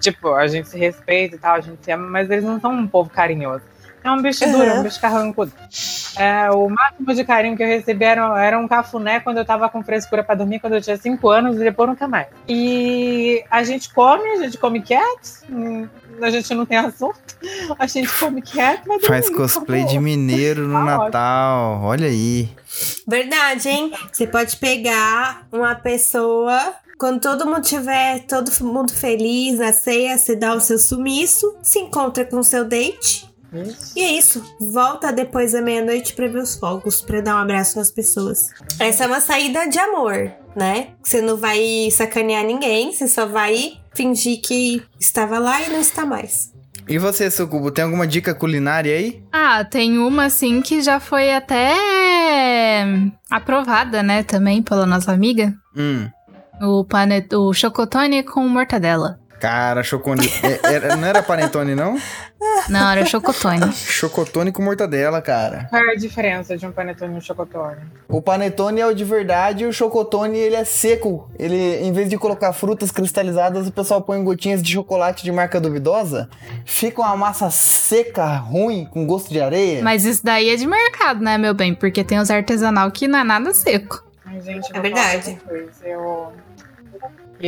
Tipo, 0.00 0.32
a 0.34 0.46
gente 0.48 0.68
se 0.68 0.78
respeita 0.78 1.36
e 1.36 1.38
tal, 1.38 1.56
a 1.56 1.60
gente 1.60 1.84
se 1.84 1.92
ama, 1.92 2.08
mas 2.08 2.30
eles 2.30 2.42
não 2.44 2.58
são 2.58 2.72
um 2.72 2.86
povo 2.86 3.10
carinhoso. 3.10 3.62
É 4.02 4.10
um 4.10 4.22
bicho 4.22 4.44
duro, 4.50 4.62
é 4.62 4.72
Uhum. 4.74 4.80
um 4.80 4.82
bicho 4.82 5.00
carrancudo. 5.00 5.52
É, 6.16 6.50
o 6.50 6.68
máximo 6.68 7.14
de 7.14 7.24
carinho 7.24 7.56
que 7.56 7.62
eu 7.62 7.66
recebi 7.66 8.04
era, 8.04 8.42
era 8.42 8.58
um 8.58 8.66
cafuné 8.66 9.20
quando 9.20 9.38
eu 9.38 9.44
tava 9.44 9.68
com 9.68 9.82
frescura 9.82 10.24
pra 10.24 10.34
dormir, 10.34 10.58
quando 10.58 10.74
eu 10.74 10.80
tinha 10.80 10.96
5 10.96 11.28
anos, 11.28 11.56
e 11.56 11.58
depois 11.60 11.88
nunca 11.88 12.08
mais. 12.08 12.26
E 12.48 13.44
a 13.50 13.62
gente 13.62 13.92
come, 13.92 14.28
a 14.30 14.36
gente 14.42 14.58
come 14.58 14.80
quieto, 14.80 15.44
hum, 15.50 15.86
a 16.20 16.30
gente 16.30 16.52
não 16.54 16.64
tem 16.66 16.78
assunto, 16.78 17.18
a 17.78 17.86
gente 17.86 18.08
come 18.18 18.42
quieto, 18.42 18.82
mas 18.86 19.04
Faz 19.06 19.26
dormir, 19.26 19.36
cosplay 19.38 19.84
de 19.84 19.98
mineiro 19.98 20.66
no 20.66 20.76
ótimo. 20.76 20.90
Natal. 21.04 21.80
Olha 21.82 22.06
aí. 22.06 22.48
Verdade, 23.06 23.68
hein? 23.68 23.92
Você 24.10 24.26
pode 24.26 24.56
pegar 24.56 25.46
uma 25.52 25.74
pessoa. 25.74 26.74
Quando 26.98 27.18
todo 27.20 27.46
mundo 27.46 27.62
tiver 27.62 28.20
todo 28.26 28.50
mundo 28.62 28.92
feliz 28.92 29.58
na 29.58 29.72
ceia, 29.72 30.18
você 30.18 30.36
dá 30.36 30.52
o 30.54 30.60
seu 30.60 30.78
sumiço, 30.78 31.56
se 31.62 31.78
encontra 31.78 32.24
com 32.26 32.36
o 32.38 32.44
seu 32.44 32.62
date. 32.64 33.29
E 33.96 34.02
é 34.02 34.12
isso. 34.12 34.42
Volta 34.60 35.12
depois 35.12 35.52
da 35.52 35.60
meia-noite 35.60 36.14
pra 36.14 36.28
ver 36.28 36.38
os 36.40 36.56
fogos, 36.56 37.00
pra 37.00 37.20
dar 37.20 37.36
um 37.36 37.38
abraço 37.38 37.78
nas 37.78 37.90
pessoas. 37.90 38.48
Essa 38.78 39.04
é 39.04 39.06
uma 39.06 39.20
saída 39.20 39.68
de 39.68 39.78
amor, 39.78 40.30
né? 40.56 40.88
Você 41.02 41.20
não 41.20 41.36
vai 41.36 41.88
sacanear 41.90 42.44
ninguém, 42.44 42.92
você 42.92 43.08
só 43.08 43.26
vai 43.26 43.80
fingir 43.94 44.40
que 44.40 44.82
estava 44.98 45.38
lá 45.38 45.60
e 45.62 45.70
não 45.70 45.80
está 45.80 46.06
mais. 46.06 46.52
E 46.88 46.98
você, 46.98 47.30
Sucubo, 47.30 47.70
tem 47.70 47.84
alguma 47.84 48.06
dica 48.06 48.34
culinária 48.34 48.96
aí? 48.96 49.22
Ah, 49.32 49.64
tem 49.64 49.98
uma 49.98 50.24
assim 50.24 50.60
que 50.60 50.82
já 50.82 50.98
foi 50.98 51.32
até 51.32 51.72
aprovada, 53.30 54.02
né, 54.02 54.24
também 54.24 54.60
pela 54.60 54.84
nossa 54.86 55.12
amiga. 55.12 55.54
Hum. 55.76 56.08
O, 56.60 56.84
pane... 56.84 57.24
o 57.32 57.52
chocotone 57.52 58.24
com 58.24 58.46
mortadela. 58.48 59.19
Cara, 59.40 59.82
chocone. 59.82 60.30
é- 60.42 60.60
era- 60.74 60.96
não 60.96 61.08
era 61.08 61.22
panetone, 61.22 61.74
não? 61.74 61.98
Não, 62.68 62.90
era 62.90 63.04
chocotone. 63.06 63.72
Chocotone 63.72 64.52
com 64.52 64.62
mortadela, 64.62 65.20
cara. 65.22 65.66
Qual 65.70 65.82
é 65.82 65.92
a 65.92 65.96
diferença 65.96 66.56
de 66.56 66.66
um 66.66 66.72
panetone 66.72 67.14
e 67.14 67.16
um 67.16 67.20
chocotone? 67.20 67.76
O 68.08 68.20
panetone 68.20 68.80
é 68.80 68.86
o 68.86 68.94
de 68.94 69.04
verdade 69.04 69.64
e 69.64 69.66
o 69.66 69.72
chocotone 69.72 70.38
ele 70.38 70.54
é 70.54 70.64
seco. 70.64 71.30
Ele, 71.38 71.56
em 71.80 71.90
vez 71.92 72.08
de 72.08 72.18
colocar 72.18 72.52
frutas 72.52 72.90
cristalizadas, 72.90 73.66
o 73.66 73.72
pessoal 73.72 74.02
põe 74.02 74.22
gotinhas 74.22 74.62
de 74.62 74.72
chocolate 74.74 75.24
de 75.24 75.32
marca 75.32 75.58
duvidosa. 75.60 76.28
Fica 76.66 77.00
uma 77.00 77.16
massa 77.16 77.50
seca, 77.50 78.26
ruim, 78.36 78.86
com 78.90 79.06
gosto 79.06 79.30
de 79.30 79.40
areia. 79.40 79.82
Mas 79.82 80.04
isso 80.04 80.22
daí 80.24 80.50
é 80.50 80.56
de 80.56 80.66
mercado, 80.66 81.20
né, 81.22 81.38
meu 81.38 81.54
bem? 81.54 81.74
Porque 81.74 82.04
tem 82.04 82.18
os 82.18 82.30
artesanal 82.30 82.90
que 82.90 83.08
não 83.08 83.18
é 83.20 83.24
nada 83.24 83.54
seco. 83.54 84.04
Ai, 84.24 84.40
gente, 84.42 84.70
É 84.74 84.80
verdade. 84.80 85.38
Eu, 85.82 86.32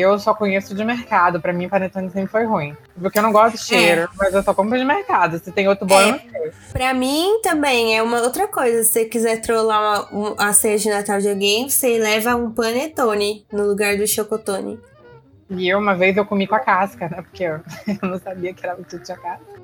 eu 0.01 0.19
só 0.19 0.33
conheço 0.35 0.75
de 0.75 0.85
mercado. 0.85 1.41
Pra 1.41 1.53
mim, 1.53 1.69
panetone 1.69 2.11
sempre 2.11 2.31
foi 2.31 2.45
ruim. 2.45 2.77
Porque 3.01 3.19
eu 3.19 3.23
não 3.23 3.33
gosto 3.33 3.57
de 3.57 3.63
cheiro, 3.65 4.09
mas 4.19 4.33
eu 4.35 4.43
só 4.43 4.55
compro 4.55 4.79
de 4.79 4.85
mercado. 4.85 5.39
Se 5.39 5.51
tem 5.53 5.69
outro 5.69 5.87
bom, 5.87 6.01
É. 6.01 6.09
eu 6.09 6.13
não 6.13 6.19
sei. 6.19 6.53
Pra 6.73 6.95
mim 6.95 7.41
também 7.43 7.97
é 7.97 8.03
uma 8.03 8.21
outra 8.23 8.47
coisa. 8.49 8.83
Se 8.83 8.93
você 8.93 9.05
quiser 9.05 9.41
trollar 9.41 10.09
uma, 10.13 10.31
um- 10.31 10.35
a 10.39 10.53
ceia 10.53 10.79
de 10.79 10.89
Natal 10.89 11.19
de 11.21 11.29
alguém, 11.29 11.69
você 11.69 11.99
leva 11.99 12.35
um 12.37 12.51
panetone 12.51 13.45
no 13.53 13.67
lugar 13.67 13.97
do 13.97 14.07
chocotone. 14.07 14.79
E 15.51 15.69
eu, 15.69 15.79
uma 15.79 15.95
vez, 15.95 16.17
eu 16.17 16.25
comi 16.25 16.47
com 16.47 16.55
a 16.55 16.61
casca, 16.61 17.09
né? 17.09 17.21
Porque 17.23 17.45
eu, 17.45 17.61
eu 18.03 18.09
não 18.09 18.19
sabia 18.19 18.55
que 18.55 18.65
era 18.65 18.75
que 18.77 18.99
tinha 18.99 19.19
casca. 19.19 19.61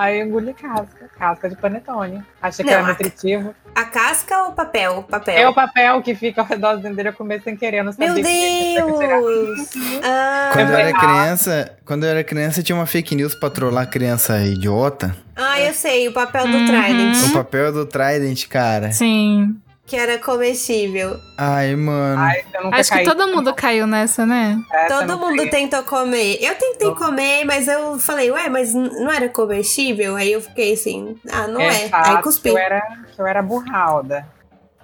Aí 0.00 0.18
eu 0.18 0.26
engoli 0.26 0.54
casca, 0.54 1.10
casca 1.18 1.46
de 1.50 1.56
panetone. 1.56 2.22
Achei 2.40 2.64
que 2.64 2.70
Não, 2.70 2.78
era 2.78 2.88
nutritivo. 2.88 3.54
A 3.74 3.84
casca 3.84 4.44
ou 4.44 4.48
o 4.48 4.52
papel? 4.52 5.02
Papel. 5.02 5.36
É 5.36 5.46
o 5.46 5.52
papel 5.52 6.00
que 6.00 6.14
fica 6.14 6.40
ao 6.40 6.46
redor 6.46 6.76
dele, 6.78 7.10
eu 7.10 7.12
comer 7.12 7.42
sem 7.42 7.54
querer, 7.54 7.82
não 7.82 7.92
sabia 7.92 8.06
Meu 8.06 8.16
que 8.16 8.22
tinha 8.22 8.82
que. 8.82 9.06
Deus! 9.06 9.70
Ah, 10.02 10.50
Quando 10.54 10.70
eu 10.70 10.76
era 10.76 10.96
ah. 10.96 10.98
criança, 10.98 11.78
quando 11.84 12.04
eu 12.04 12.08
era 12.10 12.24
criança 12.24 12.62
tinha 12.62 12.74
uma 12.74 12.86
fake 12.86 13.14
news 13.14 13.34
pra 13.34 13.50
trollar 13.50 13.90
criança 13.90 14.40
idiota. 14.42 15.14
ah, 15.36 15.60
eu 15.60 15.74
sei, 15.74 16.08
o 16.08 16.12
papel 16.14 16.48
do 16.48 16.56
Uhum. 16.56 16.66
Trident, 16.66 17.16
O 17.28 17.32
papel 17.34 17.70
do 17.70 17.84
Trident, 17.84 18.48
cara. 18.48 18.92
Sim. 18.92 19.54
Que 19.90 19.96
era 19.96 20.18
comestível. 20.18 21.18
Ai, 21.36 21.74
mano. 21.74 22.22
Ai, 22.22 22.44
Acho 22.74 22.92
que 22.92 23.02
todo 23.02 23.26
mundo 23.26 23.52
caiu 23.52 23.88
nessa, 23.88 24.24
né? 24.24 24.56
nessa, 24.70 25.00
Todo 25.00 25.08
não 25.08 25.18
mundo 25.18 25.38
caí. 25.38 25.50
tentou 25.50 25.82
comer. 25.82 26.38
Eu 26.40 26.54
tentei 26.54 26.94
comer, 26.94 27.44
mas 27.44 27.66
eu 27.66 27.98
falei, 27.98 28.30
ué, 28.30 28.48
mas 28.48 28.72
não 28.72 29.10
era 29.10 29.28
comestível? 29.28 30.14
Aí 30.14 30.30
eu 30.30 30.40
fiquei 30.40 30.74
assim, 30.74 31.16
ah, 31.32 31.48
não 31.48 31.60
é. 31.60 31.88
fato 31.88 32.08
Aí 32.08 32.16
que 32.18 32.22
cuspi. 32.22 32.50
Eu 32.50 32.58
era, 32.58 32.80
que 33.12 33.20
eu 33.20 33.26
era 33.26 33.42
burralda. 33.42 34.28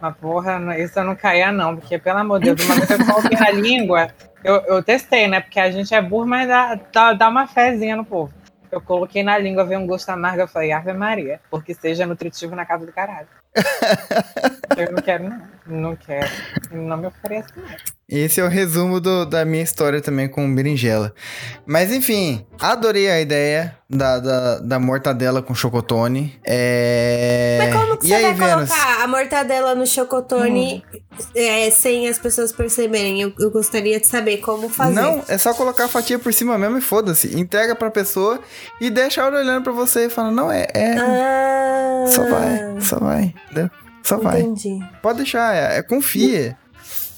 Mas 0.01 0.17
porra, 0.17 0.77
isso 0.77 0.99
eu 0.99 1.05
não 1.05 1.15
caía, 1.15 1.53
não, 1.53 1.77
porque, 1.77 1.99
pelo 1.99 2.19
amor 2.19 2.41
de 2.41 2.53
Deus, 2.53 2.69
uma 2.69 2.75
vez 2.75 2.91
eu 2.91 3.07
coloquei 3.07 3.39
na 3.39 3.51
língua, 3.55 4.09
eu, 4.43 4.57
eu 4.63 4.83
testei, 4.83 5.29
né? 5.29 5.41
Porque 5.41 5.61
a 5.61 5.71
gente 5.71 5.95
é 5.95 6.03
burro, 6.03 6.27
mas 6.27 6.49
dá, 6.49 6.81
dá, 6.93 7.13
dá 7.13 7.29
uma 7.29 7.47
fezinha 7.47 7.95
no 7.95 8.05
povo. 8.05 8.33
Eu 8.73 8.81
coloquei 8.81 9.23
na 9.23 9.39
língua, 9.39 9.65
veio 9.65 9.79
um 9.79 9.87
gosto 9.87 10.09
amargo, 10.11 10.41
eu 10.41 10.49
falei, 10.49 10.73
Ave 10.73 10.93
Maria, 10.93 11.41
porque 11.49 11.73
seja 11.73 12.05
nutritivo 12.05 12.57
na 12.57 12.67
casa 12.67 12.85
do 12.85 12.93
caralho. 12.93 13.29
Eu 14.77 14.93
não 14.93 15.03
quero, 15.03 15.25
não. 15.25 15.57
Não 15.69 15.97
quero. 15.97 16.29
Não 16.71 16.97
me 16.97 17.07
ofereço, 17.09 17.49
não. 17.57 17.65
Esse 18.09 18.41
é 18.41 18.45
o 18.45 18.49
resumo 18.49 19.01
do- 19.01 19.25
da 19.27 19.45
minha 19.45 19.65
história 19.65 20.01
também 20.01 20.29
com 20.29 20.55
berinjela. 20.55 21.13
Mas 21.67 21.91
enfim, 21.93 22.47
adorei 22.61 23.11
a 23.11 23.21
ideia 23.21 23.77
da, 23.91 24.21
da, 24.21 24.59
da 24.61 24.79
mortadela 24.79 25.43
com 25.43 25.53
chocotone. 25.57 26.39
É... 26.47 27.59
Mas 27.59 27.75
como 27.75 27.97
que 27.99 28.07
e 28.07 28.09
você 28.11 28.15
aí, 28.15 28.23
vai 28.35 28.49
Vênus? 28.51 28.71
colocar 28.71 29.03
a 29.03 29.09
mortadela 29.09 29.75
no 29.75 29.85
chocotone 29.85 30.85
é, 31.35 31.69
sem 31.73 32.09
as 32.09 32.17
pessoas 32.17 32.53
perceberem? 32.53 33.21
Eu, 33.23 33.33
eu 33.41 33.51
gostaria 33.51 33.99
de 33.99 34.07
saber 34.07 34.37
como 34.37 34.69
fazer. 34.69 34.95
Não, 34.95 35.25
é 35.27 35.37
só 35.37 35.53
colocar 35.53 35.87
a 35.87 35.89
fatia 35.89 36.17
por 36.17 36.33
cima 36.33 36.57
mesmo 36.57 36.79
e 36.79 36.81
foda-se. 36.81 37.37
Entrega 37.37 37.75
pra 37.75 37.91
pessoa 37.91 38.39
e 38.81 38.89
deixa 38.89 39.21
ela 39.23 39.37
olhando 39.37 39.65
pra 39.65 39.73
você 39.73 40.07
e 40.07 40.11
fala, 40.11 40.31
não, 40.31 40.53
é, 40.53 40.69
é 40.73 40.95
Ah, 40.97 42.05
só 42.07 42.23
vai, 42.31 42.81
só 42.81 42.99
vai, 43.01 43.35
entendeu? 43.47 43.71
Só 44.03 44.19
vai. 44.19 44.41
Entendi. 44.41 44.79
Pode 45.03 45.19
deixar, 45.19 45.55
é, 45.55 45.79
é 45.79 45.83
confia. 45.83 46.57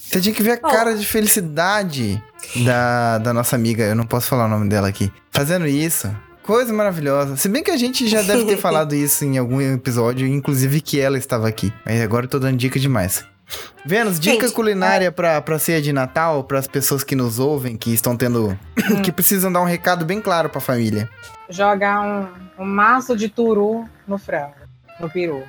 Você 0.08 0.20
tinha 0.20 0.34
que 0.34 0.42
ver 0.42 0.52
a 0.52 0.60
Ó. 0.62 0.70
cara 0.70 0.96
de 0.96 1.04
felicidade 1.04 2.22
da, 2.64 3.18
da 3.18 3.34
nossa 3.34 3.56
amiga, 3.56 3.84
eu 3.84 3.94
não 3.94 4.06
posso 4.06 4.26
falar 4.28 4.46
o 4.46 4.48
nome 4.48 4.68
dela 4.68 4.88
aqui, 4.88 5.12
fazendo 5.30 5.66
isso. 5.66 6.10
Coisa 6.42 6.72
maravilhosa. 6.72 7.36
Se 7.36 7.46
bem 7.46 7.62
que 7.62 7.70
a 7.70 7.76
gente 7.76 8.08
já 8.08 8.22
deve 8.22 8.46
ter 8.46 8.56
falado 8.58 8.94
isso 8.94 9.22
em 9.22 9.36
algum 9.36 9.60
episódio, 9.60 10.26
inclusive 10.26 10.80
que 10.80 10.98
ela 10.98 11.18
estava 11.18 11.46
aqui. 11.46 11.70
Mas 11.84 12.00
agora 12.00 12.24
eu 12.24 12.30
tô 12.30 12.38
dando 12.38 12.56
dica 12.56 12.80
demais. 12.80 13.22
Vênus, 13.84 14.18
dica 14.18 14.46
Gente, 14.46 14.54
culinária 14.54 15.12
pra, 15.12 15.42
pra 15.42 15.58
ceia 15.58 15.80
de 15.82 15.92
Natal, 15.92 16.44
pras 16.44 16.66
pessoas 16.66 17.04
que 17.04 17.14
nos 17.14 17.38
ouvem, 17.38 17.76
que 17.76 17.92
estão 17.92 18.16
tendo. 18.16 18.58
que 19.04 19.12
precisam 19.12 19.52
dar 19.52 19.60
um 19.60 19.66
recado 19.66 20.06
bem 20.06 20.22
claro 20.22 20.48
pra 20.48 20.60
família. 20.60 21.08
Jogar 21.50 22.00
um, 22.00 22.62
um 22.62 22.66
maço 22.66 23.14
de 23.14 23.28
turu 23.28 23.84
no 24.06 24.16
frango, 24.16 24.54
no 24.98 25.10
peru. 25.10 25.42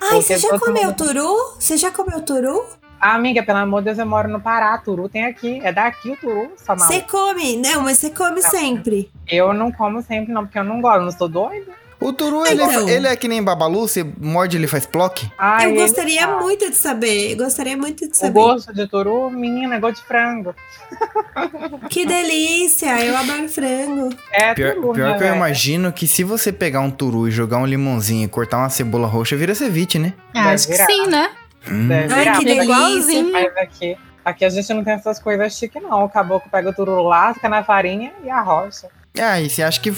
Ai, 0.00 0.22
você 0.22 0.38
já 0.38 0.58
comeu 0.58 0.84
mundo- 0.88 0.96
turu? 0.96 1.54
Você 1.58 1.76
já 1.76 1.90
comeu 1.90 2.20
turu? 2.22 2.64
Ah, 3.00 3.14
amiga, 3.14 3.42
pelo 3.44 3.58
amor 3.58 3.80
de 3.80 3.86
Deus, 3.86 3.98
eu 3.98 4.06
moro 4.06 4.28
no 4.28 4.40
Pará. 4.40 4.76
Turu 4.78 5.08
tem 5.08 5.24
aqui. 5.24 5.60
É 5.62 5.72
daqui 5.72 6.10
o 6.10 6.16
turu, 6.16 6.50
só 6.56 6.74
mal. 6.74 6.86
Você 6.86 7.00
come? 7.02 7.56
Não, 7.58 7.82
mas 7.82 7.98
você 7.98 8.10
come 8.10 8.42
sempre. 8.42 9.10
Eu 9.26 9.52
não 9.52 9.70
como 9.70 10.02
sempre, 10.02 10.32
não, 10.32 10.44
porque 10.44 10.58
eu 10.58 10.64
não 10.64 10.80
gosto, 10.80 11.02
não 11.02 11.12
sou 11.12 11.28
doida. 11.28 11.72
O 12.00 12.12
Turu, 12.12 12.46
ele, 12.46 12.62
Então. 12.62 12.88
ele 12.88 13.06
é 13.08 13.16
que 13.16 13.26
nem 13.26 13.42
Babalu, 13.42 13.80
você 13.88 14.06
morde 14.20 14.56
ele 14.56 14.68
faz 14.68 14.86
ploque? 14.86 15.28
Ai, 15.36 15.66
eu 15.66 15.70
ele- 15.70 15.80
gostaria 15.80 16.24
ah, 16.26 16.38
muito 16.40 16.70
de 16.70 16.76
saber. 16.76 17.32
Eu 17.32 17.38
gostaria 17.38 17.76
muito 17.76 18.06
de 18.06 18.12
O 18.12 18.14
saber. 18.16 18.32
gosto 18.34 18.72
de 18.72 18.86
turu, 18.86 19.28
menina, 19.30 19.74
é 19.74 19.80
gosto 19.80 20.00
de 20.00 20.06
frango. 20.06 20.54
Que 21.90 22.06
delícia! 22.06 23.04
Eu 23.04 23.16
adoro 23.16 23.48
frango. 23.48 24.08
É 24.32 24.54
Pior, 24.54 24.74
turu, 24.74 24.92
pior 24.92 25.10
né, 25.12 25.18
que 25.18 25.24
eu 25.24 25.34
imagino 25.34 25.92
que 25.92 26.06
se 26.06 26.22
você 26.24 26.52
pegar 26.52 26.80
um 26.80 26.90
Turu 26.90 27.26
e 27.28 27.30
jogar 27.30 27.58
um 27.58 27.66
limãozinho 27.66 28.24
e 28.24 28.28
cortar 28.28 28.58
uma 28.58 28.70
cebola 28.70 29.06
roxa, 29.06 29.36
vira 29.36 29.54
ceviche, 29.54 29.98
né? 29.98 30.12
Ah, 30.34 30.50
acho 30.50 30.66
que 30.66 30.72
virar. 30.72 30.86
sim, 30.86 31.06
né? 31.08 31.30
Hum. 31.70 31.88
Deve 31.88 32.14
Ai, 32.14 32.20
virar, 32.20 32.38
que 32.38 32.44
delícia. 32.44 33.22
Mas 33.24 33.56
aqui, 33.56 33.96
aqui 34.24 34.44
a 34.44 34.48
gente 34.50 34.72
não 34.74 34.84
tem 34.84 34.94
essas 34.94 35.18
coisas 35.18 35.52
chiques, 35.56 35.82
não. 35.82 36.04
O 36.04 36.08
caboclo 36.08 36.48
pega 36.50 36.70
o 36.70 36.72
turu, 36.72 37.02
lasca 37.02 37.48
na 37.48 37.62
farinha 37.64 38.12
e 38.24 38.30
arrocha. 38.30 38.88
Ah, 39.20 39.40
e 39.40 39.48
você 39.48 39.62
acha 39.62 39.80
que. 39.80 39.92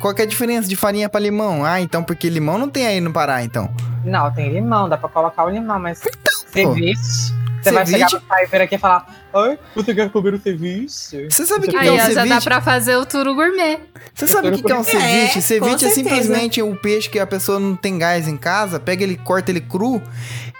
Qual 0.00 0.14
que 0.14 0.22
é 0.22 0.24
a 0.24 0.28
diferença 0.28 0.68
de 0.68 0.76
farinha 0.76 1.08
pra 1.08 1.20
limão? 1.20 1.64
Ah, 1.64 1.80
então 1.80 2.02
porque 2.02 2.28
limão 2.28 2.58
não 2.58 2.68
tem 2.68 2.86
aí 2.86 3.00
no 3.00 3.12
Pará, 3.12 3.42
então. 3.42 3.70
Não, 4.04 4.30
tem 4.32 4.52
limão, 4.52 4.88
dá 4.88 4.96
pra 4.96 5.08
colocar 5.08 5.44
o 5.44 5.50
limão, 5.50 5.78
mas 5.78 6.00
ceviche. 6.46 7.36
Você 7.60 7.72
vai 7.72 7.84
Ceviche? 7.84 8.08
chegar 8.08 8.20
pro 8.24 8.36
Piper 8.38 8.60
aqui 8.62 8.74
e 8.76 8.78
falar: 8.78 9.06
Ai, 9.34 9.58
você 9.74 9.92
quer 9.94 10.08
comer 10.10 10.34
o 10.34 10.40
ceviche? 10.40 11.26
Você 11.28 11.44
sabe 11.44 11.66
o 11.66 11.70
que, 11.70 11.76
que 11.78 11.86
é 11.86 11.90
um 11.90 11.94
ó, 11.94 11.98
já 11.98 12.08
dá 12.08 12.22
ceviche? 12.22 12.44
pra 12.44 12.60
fazer 12.60 12.96
o 12.96 13.04
turu 13.04 13.34
gourmet. 13.34 13.80
Você 14.14 14.26
sabe 14.28 14.48
o 14.48 14.52
que, 14.52 14.62
que 14.62 14.72
é 14.72 14.76
um 14.76 14.80
É, 14.80 14.84
ceviche? 14.84 15.34
com 15.34 15.40
ceviche 15.40 15.84
é 15.86 15.90
simplesmente 15.90 16.62
o 16.62 16.74
peixe 16.76 17.10
que 17.10 17.18
a 17.18 17.26
pessoa 17.26 17.58
não 17.58 17.74
tem 17.74 17.98
gás 17.98 18.28
em 18.28 18.36
casa, 18.36 18.78
pega 18.78 19.02
ele, 19.02 19.16
corta 19.16 19.50
ele 19.50 19.60
cru 19.60 20.00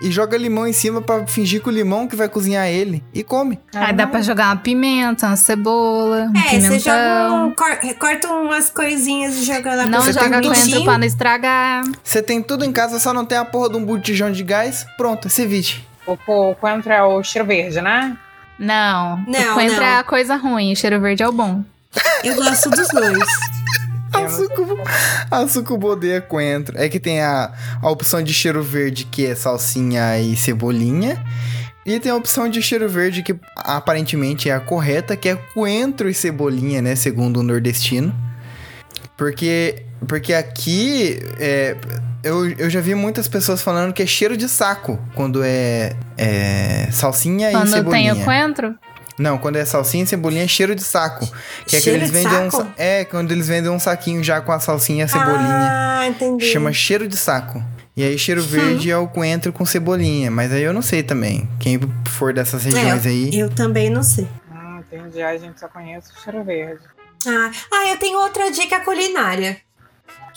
e 0.03 0.11
joga 0.11 0.37
limão 0.37 0.67
em 0.67 0.73
cima 0.73 1.01
pra 1.03 1.27
fingir 1.27 1.61
com 1.61 1.71
o 1.71 1.73
limão 1.73 2.07
que 2.07 2.15
vai 2.15 2.29
cozinhar 2.29 2.67
ele 2.69 3.03
e 3.13 3.23
come. 3.25 3.59
Aí 3.75 3.93
dá 3.93 4.07
pra 4.07 4.23
jogar 4.23 4.47
uma 4.47 4.57
pimenta, 4.57 5.27
uma 5.27 5.37
cebola, 5.37 6.31
um 6.35 6.39
É, 6.39 6.61
você 6.61 6.79
joga 6.79 6.99
pimentão. 6.99 7.47
um, 7.49 7.55
cor- 7.55 7.95
corta 7.99 8.29
umas 8.29 8.71
coisinhas 8.71 9.37
e 9.37 9.45
joga 9.45 9.75
lá 9.75 9.87
Não 9.87 10.01
Você 10.03 10.13
tem 10.15 10.23
joga 10.25 10.43
coentro 10.43 10.85
pra 10.85 10.99
não 10.99 11.07
estragar. 11.07 11.83
Você 12.05 12.23
tem 12.23 12.43
tudo 12.43 12.65
em 12.65 12.73
casa, 12.73 12.99
só 12.99 13.13
não 13.13 13.25
tem 13.25 13.39
a 13.39 13.45
porra 13.45 13.71
de 13.71 13.77
um 13.77 13.85
botijão 13.85 14.31
de 14.31 14.43
gás. 14.45 14.87
Pronto, 14.97 15.27
é 15.27 15.31
ceviche. 15.31 15.83
O, 16.07 16.13
o 16.27 16.55
coentro 16.55 16.93
é 16.93 17.03
o 17.03 17.23
cheiro 17.23 17.47
verde, 17.47 17.81
né? 17.81 18.17
Não, 18.59 19.23
Não, 19.27 19.51
o 19.51 19.55
coentro 19.55 19.77
não. 19.77 19.83
é 19.85 19.99
a 19.99 20.03
coisa 20.05 20.37
ruim, 20.37 20.73
o 20.73 20.77
cheiro 20.77 21.01
verde 21.01 21.23
é 21.23 21.29
o 21.29 21.33
bom. 21.33 21.63
Eu 22.25 22.35
gosto 22.37 22.71
dos 22.71 22.89
dois. 22.89 23.19
A 24.25 24.29
sucubo, 24.29 24.79
a 25.31 25.49
sucubo 25.49 25.89
odeia 25.89 26.21
coentro. 26.21 26.79
É 26.79 26.89
que 26.89 27.01
tem 27.01 27.21
a, 27.21 27.53
a 27.83 27.91
opção 27.91 28.23
de 28.23 28.33
cheiro 28.33 28.63
verde, 28.63 29.05
que 29.05 29.27
é 29.27 29.35
salsinha 29.35 30.19
e 30.19 30.37
cebolinha. 30.37 31.23
E 31.85 31.99
tem 31.99 32.13
a 32.13 32.17
opção 32.17 32.49
de 32.49 32.61
cheiro 32.61 32.89
verde, 32.89 33.23
que 33.23 33.35
aparentemente 33.57 34.51
é 34.51 34.53
a 34.53 34.61
correta, 34.61 35.17
que 35.17 35.29
é 35.29 35.37
coentro 35.55 36.09
e 36.09 36.15
cebolinha, 36.15 36.83
né? 36.83 36.95
Segundo 36.95 37.41
o 37.41 37.43
nordestino. 37.43 38.15
Porque, 39.17 39.85
porque 40.07 40.35
aqui 40.35 41.19
é, 41.41 41.77
eu, 42.23 42.49
eu 42.51 42.69
já 42.71 42.81
vi 42.81 42.95
muitas 42.95 43.27
pessoas 43.27 43.63
falando 43.63 43.93
que 43.93 44.03
é 44.03 44.07
cheiro 44.07 44.37
de 44.37 44.49
saco 44.49 44.99
quando 45.15 45.43
é, 45.43 45.97
é 46.17 46.89
salsinha 46.91 47.51
e 47.51 47.53
Quando 47.53 47.69
cebolinha. 47.69 48.13
tem 48.15 48.23
o 48.23 48.25
coentro, 48.25 48.79
Não, 49.19 49.37
quando 49.37 49.57
é 49.57 49.65
salsinha 49.65 50.05
e 50.05 50.07
cebolinha 50.07 50.45
é 50.45 50.49
cheiro 50.49 50.75
de 50.75 50.83
saco. 50.83 51.27
Que 51.67 51.77
é 51.77 51.79
que 51.79 51.85
Cheiro 51.85 51.99
eles 51.99 52.11
de 52.11 52.17
vendem 52.17 52.49
um 52.49 52.67
É, 52.77 53.05
quando 53.05 53.33
eles 53.33 53.49
vendem 53.49 53.71
um 53.71 53.79
saquinho 53.79 54.23
já 54.23 54.41
com 54.41 54.53
a 54.53 54.61
salsinha 54.61 55.01
e 55.01 55.03
a 55.03 55.09
cebolinha. 55.09 55.69
Ah, 55.71 56.07
entendi. 56.07 56.45
Chama 56.47 56.73
cheiro 56.73 57.09
de 57.09 57.17
saco. 57.17 57.63
E 57.97 58.05
aí 58.05 58.17
cheiro 58.17 58.41
verde 58.43 58.91
é 58.91 58.97
o 58.97 59.09
coentro 59.09 59.53
com 59.53 59.67
cebolinha. 59.67 60.31
Mas 60.31 60.53
aí 60.53 60.63
eu 60.63 60.73
não 60.73 60.83
sei 60.83 61.03
também. 61.03 61.49
Quem 61.59 61.81
for 62.07 62.33
dessas 62.33 62.65
regiões 62.65 63.05
É, 63.05 63.09
aí. 63.09 63.31
Eu 63.39 63.51
também 63.51 63.91
não 63.91 64.05
sei. 64.05 64.29
Hum, 64.53 64.79
entendi. 64.79 65.21
A 65.21 65.37
gente 65.37 65.59
só 65.59 65.67
conhece 65.69 66.13
o 66.13 66.23
cheiro 66.23 66.45
verde. 66.45 66.81
Ah, 67.27 67.51
ah, 67.73 67.89
eu 67.89 67.99
tenho 67.99 68.21
outra 68.21 68.51
dica 68.53 68.79
culinária. 68.81 69.57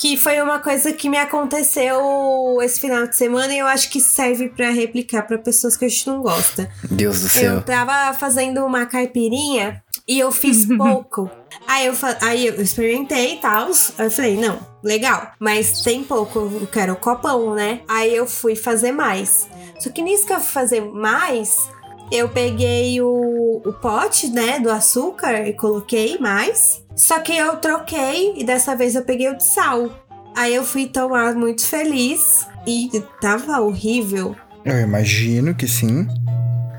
Que 0.01 0.17
foi 0.17 0.41
uma 0.41 0.57
coisa 0.59 0.91
que 0.91 1.07
me 1.07 1.17
aconteceu 1.17 2.57
esse 2.63 2.79
final 2.79 3.05
de 3.05 3.15
semana 3.15 3.53
e 3.53 3.59
eu 3.59 3.67
acho 3.67 3.87
que 3.91 3.99
serve 4.01 4.49
pra 4.49 4.71
replicar 4.71 5.21
pra 5.27 5.37
pessoas 5.37 5.77
que 5.77 5.85
a 5.85 5.87
gente 5.87 6.07
não 6.07 6.21
gosta. 6.23 6.71
Deus 6.89 7.19
do 7.19 7.25
Eu 7.27 7.29
céu. 7.29 7.61
tava 7.61 8.11
fazendo 8.17 8.65
uma 8.65 8.85
caipirinha 8.87 9.83
e 10.07 10.19
eu 10.19 10.31
fiz 10.31 10.65
pouco. 10.75 11.29
aí, 11.67 11.85
eu, 11.85 11.93
aí 12.21 12.47
eu 12.47 12.59
experimentei 12.61 13.35
e 13.35 13.37
tal. 13.37 13.67
Aí 13.97 14.05
eu 14.07 14.11
falei, 14.11 14.37
não, 14.37 14.59
legal. 14.83 15.33
Mas 15.39 15.81
tem 15.81 16.03
pouco, 16.03 16.39
eu 16.39 16.67
quero 16.71 16.93
o 16.93 16.97
copão, 16.97 17.53
né? 17.53 17.81
Aí 17.87 18.15
eu 18.15 18.25
fui 18.25 18.55
fazer 18.55 18.91
mais. 18.91 19.47
Só 19.79 19.89
que 19.91 20.01
nisso 20.01 20.25
que 20.25 20.33
eu 20.33 20.39
fui 20.39 20.51
fazer 20.51 20.81
mais, 20.81 21.69
eu 22.11 22.27
peguei 22.27 22.99
o, 23.01 23.30
o 23.65 23.73
pote, 23.73 24.27
né, 24.29 24.59
do 24.59 24.69
açúcar 24.69 25.47
e 25.47 25.53
coloquei 25.53 26.17
mais. 26.19 26.83
Só 26.95 27.19
que 27.19 27.35
eu 27.35 27.55
troquei 27.57 28.33
e 28.37 28.43
dessa 28.43 28.75
vez 28.75 28.95
eu 28.95 29.03
peguei 29.03 29.29
o 29.29 29.37
de 29.37 29.43
sal. 29.43 29.89
Aí 30.35 30.53
eu 30.55 30.63
fui 30.63 30.87
tomar 30.87 31.33
muito 31.35 31.65
feliz 31.65 32.47
e 32.65 32.89
tava 33.19 33.59
horrível. 33.59 34.35
Eu 34.63 34.79
imagino 34.79 35.53
que 35.55 35.67
sim. 35.67 36.07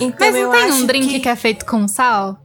Então 0.00 0.26
Mas 0.26 0.36
eu 0.36 0.44
não 0.44 0.52
tem 0.52 0.62
acho 0.64 0.82
um 0.82 0.86
drink 0.86 1.08
que... 1.08 1.20
que... 1.20 1.28
é 1.28 1.36
feito 1.36 1.66
com 1.66 1.86
sal? 1.86 2.38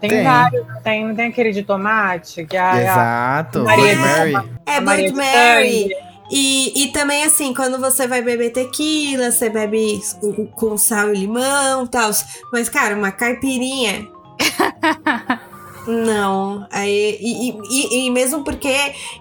Tem, 0.00 0.08
Tem. 0.10 0.24
vários. 0.24 0.66
Tem, 0.82 1.06
não 1.06 1.14
tem 1.14 1.26
aquele 1.28 1.52
de 1.52 1.62
tomate? 1.62 2.44
Que 2.46 2.56
a, 2.56 2.72
a 2.72 2.80
Exato. 2.80 3.64
Maria 3.64 3.84
Blood 3.84 3.94
de- 3.94 4.32
Mary. 4.32 4.50
É 4.66 4.76
a 4.76 4.80
Maria 4.80 5.12
Blood 5.12 5.22
de 5.24 5.34
Mary. 5.34 5.90
E, 6.30 6.84
e 6.84 6.88
também, 6.92 7.24
assim, 7.24 7.52
quando 7.52 7.78
você 7.78 8.06
vai 8.06 8.22
beber 8.22 8.52
tequila, 8.52 9.30
você 9.30 9.48
bebe 9.48 10.00
com, 10.20 10.46
com 10.46 10.78
sal 10.78 11.12
e 11.12 11.18
limão 11.18 11.84
e 11.84 11.88
tal. 11.88 12.10
Mas, 12.52 12.68
cara, 12.68 12.94
uma 12.94 13.10
caipirinha. 13.10 14.08
Não. 15.86 16.66
Aí, 16.70 17.18
e, 17.20 17.50
e, 17.50 18.06
e 18.06 18.10
mesmo 18.10 18.44
porque 18.44 18.74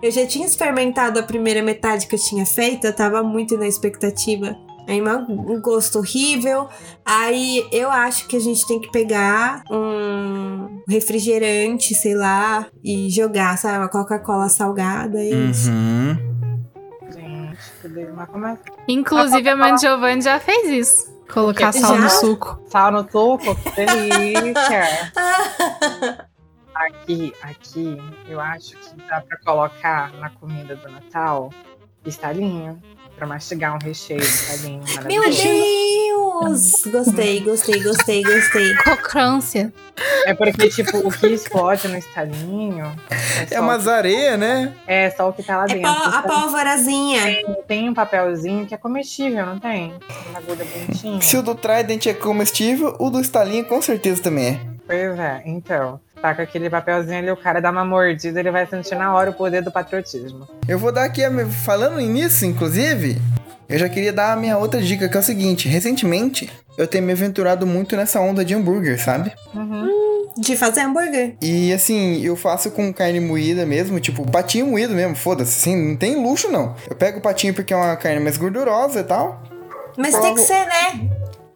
eu 0.04 0.12
já 0.12 0.26
tinha 0.26 0.46
experimentado 0.46 1.20
a 1.20 1.24
primeira 1.24 1.64
metade 1.64 2.06
que 2.06 2.16
eu 2.16 2.20
tinha 2.20 2.46
feito, 2.46 2.86
eu 2.86 2.94
tava 2.94 3.24
muito 3.24 3.58
na 3.58 3.68
expectativa. 3.68 4.56
Aí 4.88 5.02
um 5.02 5.62
gosto 5.62 6.00
horrível. 6.00 6.68
Aí 7.06 7.68
eu 7.72 7.92
acho 7.92 8.28
que 8.28 8.36
a 8.36 8.40
gente 8.40 8.66
tem 8.68 8.80
que 8.80 8.92
pegar 8.92 9.64
um 9.70 10.82
refrigerante, 10.88 11.94
sei 11.94 12.16
lá, 12.16 12.66
e 12.84 13.08
jogar, 13.10 13.56
sabe? 13.58 13.78
Uma 13.78 13.88
Coca-Cola 13.88 14.50
salgada. 14.50 15.20
É 15.20 15.30
isso. 15.30 15.70
Uhum. 15.70 16.18
Cadê? 16.18 16.29
Mas? 18.34 18.60
Inclusive, 18.88 19.50
a 19.50 19.56
mãe 19.56 19.76
de 19.76 19.82
Giovanni 19.82 20.22
já 20.22 20.40
fez 20.40 20.70
isso. 20.70 21.20
Colocar 21.32 21.72
sal 21.72 21.96
no 21.96 22.04
Já? 22.04 22.10
suco. 22.10 22.60
Sal 22.68 22.92
no 22.92 23.10
suco, 23.10 23.56
que 23.56 23.72
delícia. 23.72 25.12
Aqui, 26.74 27.34
aqui, 27.42 28.02
eu 28.28 28.40
acho 28.40 28.76
que 28.78 28.96
dá 29.08 29.22
pra 29.22 29.38
colocar 29.46 30.12
na 30.14 30.30
comida 30.30 30.76
do 30.76 30.90
Natal 30.90 31.52
estalinho. 32.06 32.82
Pra 33.20 33.28
mastigar 33.28 33.76
um 33.76 33.80
recheio 33.84 34.22
de 34.22 34.26
estalinho. 34.26 34.82
Meu. 35.06 35.24
Deus! 35.24 36.72
Gostei, 36.90 37.42
gostei, 37.42 37.84
gostei, 37.84 38.24
gostei. 38.24 38.74
Crocância. 38.76 39.74
É 40.26 40.34
porque, 40.34 40.70
tipo, 40.70 41.00
o 41.00 41.12
que 41.12 41.28
explode 41.28 41.86
no 41.90 41.98
estalinho 41.98 42.86
é, 43.10 43.56
É 43.56 43.60
umas 43.60 43.90
areias, 43.90 44.40
né? 44.40 44.74
é 44.88 45.10
só 45.12 45.28
o 45.28 45.34
que 45.34 45.44
tá 45.44 45.58
lá 45.58 45.64
É 45.66 45.74
dentro. 45.74 45.82
pó- 45.94 46.10
a 46.10 46.22
pólvorazinha. 46.24 47.22
Tem, 47.22 47.56
tem 47.68 47.90
um 47.90 47.94
papelzinho 47.94 48.66
que 48.66 48.74
é 48.74 48.78
comestível, 48.78 49.46
não 49.46 49.60
tem? 49.60 49.94
Uma 50.30 50.40
agulha 50.40 50.64
bonitinha. 50.66 51.22
Se 51.22 51.36
o 51.36 51.42
do 51.42 51.54
Trident 51.56 52.06
é 52.06 52.14
comestível, 52.14 52.96
o 53.00 53.10
do 53.10 53.20
Stalinho 53.20 53.66
com 53.66 53.82
certeza 53.82 54.22
também 54.24 54.48
é. 54.48 54.60
Pois 54.88 55.20
é, 55.20 55.44
então. 55.46 56.00
Tá 56.22 56.36
com 56.36 56.42
aquele 56.42 56.70
papelzinho 56.70 57.18
ali, 57.18 57.32
o 57.32 57.38
cara 57.38 57.62
dá 57.62 57.72
uma 57.72 57.86
mordida, 57.86 58.40
ele 58.40 58.52
vai 58.52 58.66
sentir 58.68 58.96
na 58.96 59.14
hora 59.14 59.30
o 59.30 59.34
poder 59.34 59.62
do 59.62 59.72
patriotismo. 59.72 60.48
Eu 60.68 60.78
vou 60.78 60.92
dar 60.92 61.06
aqui, 61.06 61.24
a 61.24 61.30
minha- 61.30 61.46
falando 61.48 61.98
nisso, 62.02 62.46
inclusive, 62.46 63.22
eu 63.70 63.78
já 63.80 63.88
queria 63.88 64.12
dar 64.12 64.34
a 64.34 64.36
minha 64.36 64.58
outra 64.58 64.82
dica, 64.82 65.08
que 65.08 65.16
é 65.16 65.20
o 65.20 65.24
seguinte: 65.24 65.70
recentemente 65.70 66.52
eu 66.78 66.86
tenho 66.88 67.04
me 67.06 67.14
aventurado 67.14 67.66
muito 67.66 67.96
nessa 67.96 68.20
onda 68.20 68.44
de 68.44 68.54
hambúrguer, 68.54 69.02
sabe? 69.02 69.32
De 70.38 70.56
fazer 70.58 70.82
hambúrguer. 70.82 71.36
E 71.42 71.74
assim, 71.74 72.22
eu 72.22 72.36
faço 72.36 72.72
com 72.72 72.94
carne 72.94 73.20
moída 73.20 73.66
mesmo, 73.66 74.00
tipo, 74.00 74.30
patinho 74.30 74.68
moído 74.68 74.94
mesmo, 74.94 75.16
foda-se, 75.16 75.60
assim, 75.60 75.76
não 75.90 75.96
tem 75.98 76.16
luxo 76.22 76.50
não. 76.52 76.76
Eu 76.90 76.96
pego 76.96 77.20
o 77.20 77.22
patinho 77.22 77.54
porque 77.54 77.74
é 77.74 77.78
uma 77.78 77.96
carne 77.98 78.20
mais 78.20 78.38
gordurosa 78.38 79.00
e 79.00 79.04
tal. 79.04 79.42
Mas 79.98 80.18
tem 80.18 80.36
que 80.36 80.42
ser, 80.42 80.66
né? 80.66 81.10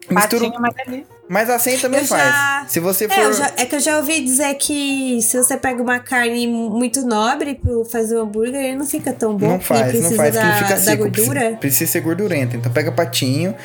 Misturo, 0.10 0.52
Patinho, 0.52 0.62
mas 0.62 0.74
delícia. 0.76 1.13
Mas 1.30 1.50
assim 1.50 1.78
também 1.78 2.02
Eu 2.02 2.06
já- 2.06 2.18
faz. 2.18 2.72
Se 2.72 2.80
você 2.80 3.08
for. 3.08 3.18
É, 3.20 3.34
já- 3.34 3.52
é 3.58 3.66
que 3.66 3.76
eu 3.76 3.80
já 3.80 3.98
ouvi 3.98 4.22
dizer 4.22 4.54
que 4.56 5.20
se 5.22 5.38
você 5.38 5.58
pega 5.58 5.82
uma 5.82 6.00
carne 6.00 6.48
muito 6.48 7.06
nobre 7.06 7.56
pra 7.56 7.72
fazer 7.92 8.18
um 8.18 8.22
hambúrguer, 8.24 8.56
ele 8.62 8.76
não 8.76 8.86
fica 8.86 9.12
tão 9.14 9.36
bom. 9.36 9.48
Não 9.48 9.60
faz, 9.60 10.00
não 10.02 10.12
faz, 10.12 10.34
da, 10.34 10.42
que 10.42 10.48
ele 10.48 10.58
fica 10.58 10.78
seco. 10.78 11.04
gordura. 11.04 11.40
Precisa, 11.40 11.58
precisa 11.58 11.92
ser 11.92 12.02
gordurento. 12.02 12.56
Então 12.58 12.72
pega 12.72 12.92
patinho. 12.92 13.56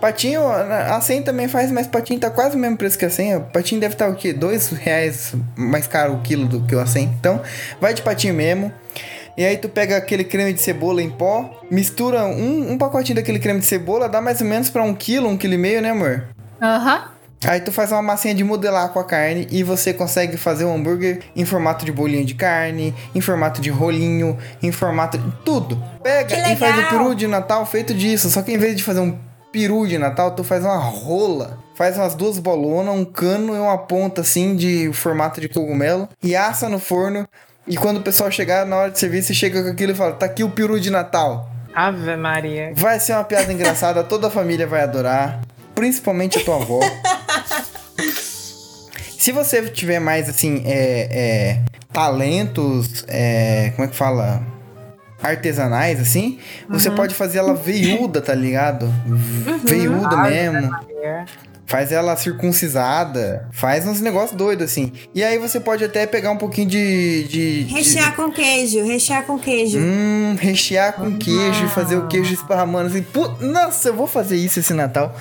Patinho, 0.00 0.42
a 0.46 1.00
100 1.00 1.22
também 1.22 1.48
faz, 1.48 1.70
mas 1.70 1.86
patinho 1.86 2.18
tá 2.20 2.30
quase 2.30 2.56
o 2.56 2.58
mesmo 2.58 2.76
preço 2.76 2.98
que 2.98 3.04
a 3.04 3.10
100. 3.10 3.36
O 3.36 3.40
patinho 3.42 3.80
deve 3.80 3.94
estar 3.94 4.08
o 4.08 4.14
quê? 4.14 4.32
Dois 4.32 4.68
reais 4.70 5.34
mais 5.56 5.86
caro 5.86 6.14
o 6.14 6.20
quilo 6.20 6.46
do 6.46 6.62
que 6.66 6.74
o 6.74 6.80
a 6.80 6.86
100. 6.86 7.04
Então, 7.18 7.40
vai 7.80 7.94
de 7.94 8.02
patinho 8.02 8.34
mesmo. 8.34 8.72
E 9.36 9.44
aí 9.44 9.56
tu 9.56 9.68
pega 9.68 9.96
aquele 9.96 10.22
creme 10.22 10.52
de 10.52 10.60
cebola 10.60 11.02
em 11.02 11.10
pó, 11.10 11.60
mistura 11.68 12.24
um, 12.24 12.70
um 12.72 12.78
pacotinho 12.78 13.16
daquele 13.16 13.40
creme 13.40 13.58
de 13.58 13.66
cebola, 13.66 14.08
dá 14.08 14.20
mais 14.20 14.40
ou 14.40 14.46
menos 14.46 14.70
pra 14.70 14.82
um 14.84 14.94
quilo, 14.94 15.28
um 15.28 15.36
quilo 15.36 15.54
e 15.54 15.58
meio, 15.58 15.82
né 15.82 15.90
amor? 15.90 16.28
Aham. 16.64 17.04
Aí 17.46 17.60
tu 17.60 17.70
faz 17.70 17.92
uma 17.92 18.00
massinha 18.00 18.34
de 18.34 18.42
modelar 18.42 18.88
com 18.88 18.98
a 18.98 19.04
carne 19.04 19.46
e 19.50 19.62
você 19.62 19.92
consegue 19.92 20.38
fazer 20.38 20.64
um 20.64 20.74
hambúrguer 20.74 21.20
em 21.36 21.44
formato 21.44 21.84
de 21.84 21.92
bolinho 21.92 22.24
de 22.24 22.34
carne, 22.34 22.94
em 23.14 23.20
formato 23.20 23.60
de 23.60 23.68
rolinho, 23.68 24.38
em 24.62 24.72
formato 24.72 25.18
de 25.18 25.30
tudo. 25.44 25.82
Pega 26.02 26.50
e 26.50 26.56
faz 26.56 26.78
o 26.78 26.88
peru 26.88 27.14
de 27.14 27.26
Natal 27.26 27.66
feito 27.66 27.92
disso. 27.92 28.30
Só 28.30 28.40
que 28.40 28.50
em 28.50 28.56
vez 28.56 28.74
de 28.74 28.82
fazer 28.82 29.00
um 29.00 29.18
peru 29.52 29.86
de 29.86 29.98
Natal, 29.98 30.30
tu 30.30 30.42
faz 30.42 30.64
uma 30.64 30.78
rola. 30.78 31.58
Faz 31.74 31.98
umas 31.98 32.14
duas 32.14 32.38
bolonas, 32.38 32.94
um 32.94 33.04
cano 33.04 33.54
e 33.54 33.58
uma 33.58 33.76
ponta 33.76 34.22
assim 34.22 34.56
de 34.56 34.90
formato 34.94 35.38
de 35.38 35.48
cogumelo 35.48 36.08
e 36.22 36.34
assa 36.34 36.66
no 36.68 36.78
forno. 36.78 37.28
E 37.66 37.76
quando 37.76 37.98
o 37.98 38.02
pessoal 38.02 38.30
chegar 38.30 38.64
na 38.64 38.76
hora 38.76 38.90
de 38.90 38.98
servir, 38.98 39.22
você 39.22 39.34
chega 39.34 39.62
com 39.62 39.68
aquilo 39.68 39.92
e 39.92 39.94
fala: 39.94 40.12
tá 40.12 40.24
aqui 40.24 40.42
o 40.42 40.50
peru 40.50 40.80
de 40.80 40.90
Natal. 40.90 41.50
Ave 41.74 42.16
Maria. 42.16 42.72
Vai 42.74 43.00
ser 43.00 43.12
uma 43.12 43.24
piada 43.24 43.52
engraçada, 43.52 44.04
toda 44.04 44.28
a 44.28 44.30
família 44.30 44.66
vai 44.66 44.82
adorar, 44.82 45.40
principalmente 45.74 46.38
a 46.38 46.44
tua 46.44 46.56
avó. 46.56 46.80
Se 49.18 49.32
você 49.32 49.62
tiver 49.62 49.98
mais 50.00 50.28
assim, 50.28 50.62
é, 50.66 51.08
é, 51.10 51.60
talentos, 51.92 53.04
é, 53.08 53.72
como 53.74 53.86
é 53.86 53.90
que 53.90 53.96
fala? 53.96 54.42
Artesanais, 55.22 55.98
assim, 55.98 56.38
você 56.68 56.90
pode 56.90 57.14
fazer 57.14 57.38
ela 57.38 57.54
veiuda, 57.54 58.20
tá 58.20 58.34
ligado? 58.34 58.92
Veiuda 59.64 60.14
mesmo. 60.18 60.68
Maria. 60.70 61.24
Faz 61.66 61.90
ela 61.90 62.14
circuncisada. 62.14 63.48
Faz 63.50 63.86
uns 63.86 64.02
negócios 64.02 64.36
doidos, 64.36 64.66
assim. 64.70 64.92
E 65.14 65.24
aí 65.24 65.38
você 65.38 65.58
pode 65.58 65.82
até 65.82 66.06
pegar 66.06 66.30
um 66.30 66.36
pouquinho 66.36 66.68
de. 66.68 67.24
de 67.24 67.64
de- 67.64 67.72
Rechear 67.74 68.14
com 68.14 68.30
queijo, 68.30 68.84
rechear 68.84 69.22
com 69.24 69.38
queijo. 69.38 69.78
Hum, 69.78 70.36
rechear 70.38 70.92
com 70.92 71.16
queijo 71.16 71.64
e 71.64 71.68
fazer 71.70 71.96
o 71.96 72.06
queijo 72.06 72.34
esparramando 72.34 72.88
assim. 72.88 73.00
Pu- 73.02 73.38
Nossa, 73.40 73.88
eu 73.88 73.94
vou 73.94 74.06
fazer 74.06 74.36
isso 74.36 74.60
esse 74.60 74.74
Natal. 74.74 75.16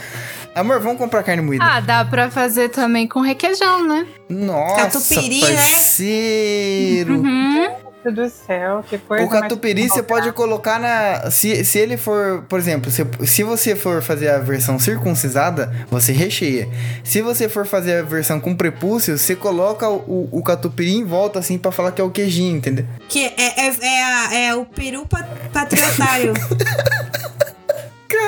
Amor, 0.55 0.79
vamos 0.79 0.97
comprar 0.99 1.23
carne 1.23 1.41
moída. 1.41 1.65
Ah, 1.65 1.79
dá 1.79 2.05
pra 2.05 2.29
fazer 2.29 2.69
também 2.69 3.07
com 3.07 3.21
requeijão, 3.21 3.87
né? 3.87 4.05
Nossa, 4.29 4.75
catupiry, 4.83 5.41
né? 5.41 5.47
parceiro. 5.57 7.13
Uhum. 7.15 7.83
Meu 8.05 8.11
Deus 8.13 8.31
do 8.33 8.35
céu, 8.45 8.83
que 8.89 8.97
coisa 8.97 9.23
O 9.25 9.29
catupiry 9.29 9.87
você 9.87 10.03
pode 10.03 10.29
colocar 10.33 10.77
na. 10.77 11.31
Se, 11.31 11.63
se 11.63 11.79
ele 11.79 11.95
for, 11.95 12.43
por 12.49 12.59
exemplo, 12.59 12.91
se, 12.91 13.03
se 13.25 13.43
você 13.43 13.77
for 13.77 14.01
fazer 14.03 14.29
a 14.29 14.39
versão 14.39 14.77
circuncisada, 14.77 15.73
você 15.89 16.11
recheia. 16.11 16.67
Se 17.01 17.21
você 17.21 17.47
for 17.47 17.65
fazer 17.65 17.99
a 17.99 18.03
versão 18.03 18.41
com 18.41 18.53
prepúcio, 18.53 19.17
você 19.17 19.37
coloca 19.37 19.89
o, 19.89 20.27
o 20.33 20.43
catupiry 20.43 20.95
em 20.97 21.05
volta, 21.05 21.39
assim, 21.39 21.57
pra 21.57 21.71
falar 21.71 21.93
que 21.93 22.01
é 22.01 22.03
o 22.03 22.11
queijinho, 22.11 22.57
entendeu? 22.57 22.85
Que 23.07 23.25
é, 23.25 23.33
é, 23.37 23.67
é, 23.81 24.03
a- 24.03 24.33
é 24.35 24.55
o 24.55 24.65
peru 24.65 25.05
pa- 25.07 25.25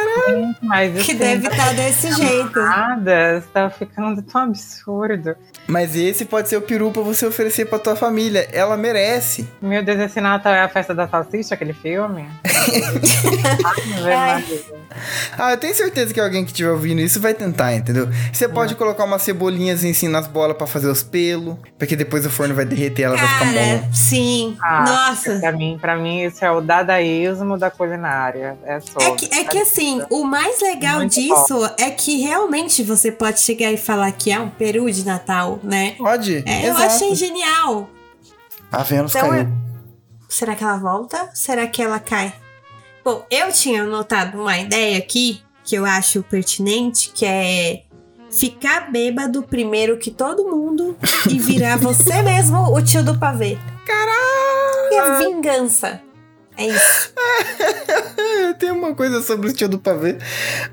patriotário. 0.05 0.55
Mas 0.61 1.03
que 1.05 1.13
deve 1.13 1.47
estar 1.47 1.73
desse 1.73 2.11
jeito. 2.13 2.59
Nada, 2.59 3.43
tá 3.53 3.69
ficando 3.69 4.21
tão 4.21 4.41
absurdo. 4.41 5.35
Mas 5.67 5.95
esse 5.95 6.25
pode 6.25 6.47
ser 6.49 6.57
o 6.57 6.61
peru 6.61 6.91
pra 6.91 7.01
você 7.01 7.25
oferecer 7.25 7.65
pra 7.65 7.79
tua 7.79 7.95
família. 7.95 8.47
Ela 8.51 8.77
merece. 8.77 9.47
Meu 9.61 9.83
Deus, 9.83 9.99
esse 9.99 10.21
Natal 10.21 10.53
é 10.53 10.61
a 10.61 10.69
festa 10.69 10.93
da 10.93 11.07
salsicha, 11.07 11.55
aquele 11.55 11.73
filme? 11.73 12.27
Maria. 14.03 14.63
Ah, 15.37 15.51
eu 15.51 15.57
tenho 15.57 15.75
certeza 15.75 16.13
que 16.13 16.19
alguém 16.19 16.45
que 16.45 16.51
estiver 16.51 16.69
ouvindo 16.71 17.01
isso 17.01 17.19
vai 17.19 17.33
tentar, 17.33 17.73
entendeu? 17.75 18.07
Você 18.31 18.47
pode 18.47 18.75
colocar 18.75 19.03
umas 19.03 19.21
cebolinhas 19.23 19.83
assim 19.83 20.07
nas 20.07 20.27
bolas 20.27 20.55
pra 20.55 20.65
fazer 20.65 20.87
os 20.87 21.03
pelos, 21.03 21.57
porque 21.77 21.95
depois 21.95 22.25
o 22.25 22.29
forno 22.29 22.55
vai 22.55 22.63
derreter, 22.65 23.03
ela 23.03 23.17
vai 23.17 23.27
ficar 23.27 23.53
Cara, 23.53 23.77
bom. 23.77 23.93
sim. 23.93 24.57
Ah, 24.61 24.85
Nossa. 24.87 25.39
Pra 25.39 25.51
mim, 25.51 25.77
pra 25.81 25.95
mim, 25.97 26.21
isso 26.23 26.43
é 26.45 26.51
o 26.51 26.61
dadaísmo 26.61 27.57
da 27.57 27.69
culinária. 27.69 28.57
É 28.65 28.79
só. 28.79 28.99
É 29.01 29.11
que, 29.15 29.33
é 29.33 29.43
que 29.43 29.57
assim, 29.57 29.94
o 30.09 30.23
mais 30.23 30.61
legal 30.61 30.99
Muito 30.99 31.13
disso 31.13 31.69
é 31.77 31.89
que 31.91 32.21
realmente 32.21 32.83
você 32.83 33.11
pode 33.11 33.39
chegar 33.39 33.71
e 33.71 33.77
falar 33.77 34.11
que 34.11 34.31
é 34.31 34.39
um 34.39 34.49
peru 34.49 34.89
de 34.91 35.05
Natal, 35.05 35.59
né? 35.63 35.95
Pode? 35.97 36.43
É, 36.45 36.69
eu 36.69 36.77
achei 36.77 37.15
genial. 37.15 37.89
A 38.71 38.83
Vênus 38.83 39.15
Então, 39.15 39.29
caiu. 39.29 39.47
Será 40.27 40.55
que 40.55 40.63
ela 40.63 40.77
volta? 40.77 41.29
Será 41.33 41.67
que 41.67 41.81
ela 41.81 41.99
cai? 41.99 42.33
Bom, 43.03 43.25
eu 43.29 43.51
tinha 43.51 43.83
anotado 43.83 44.39
uma 44.41 44.57
ideia 44.57 44.97
aqui 44.97 45.41
que 45.63 45.75
eu 45.75 45.85
acho 45.85 46.23
pertinente, 46.23 47.09
que 47.09 47.25
é 47.25 47.83
ficar 48.31 48.91
bêbado 48.91 49.43
primeiro 49.43 49.97
que 49.97 50.11
todo 50.11 50.49
mundo 50.49 50.97
e 51.29 51.39
virar 51.39 51.77
você 51.79 52.21
mesmo 52.21 52.57
o 52.75 52.81
tio 52.81 53.03
do 53.03 53.17
pavê. 53.17 53.57
Caralho! 53.85 55.21
É 55.21 55.25
vingança. 55.25 56.01
É 56.57 56.67
isso. 56.67 57.13
Eu 58.45 58.53
tenho 58.53 58.75
uma 58.75 58.93
coisa 58.93 59.21
sobre 59.21 59.49
o 59.49 59.53
tio 59.53 59.67
do 59.67 59.79
pavê, 59.79 60.17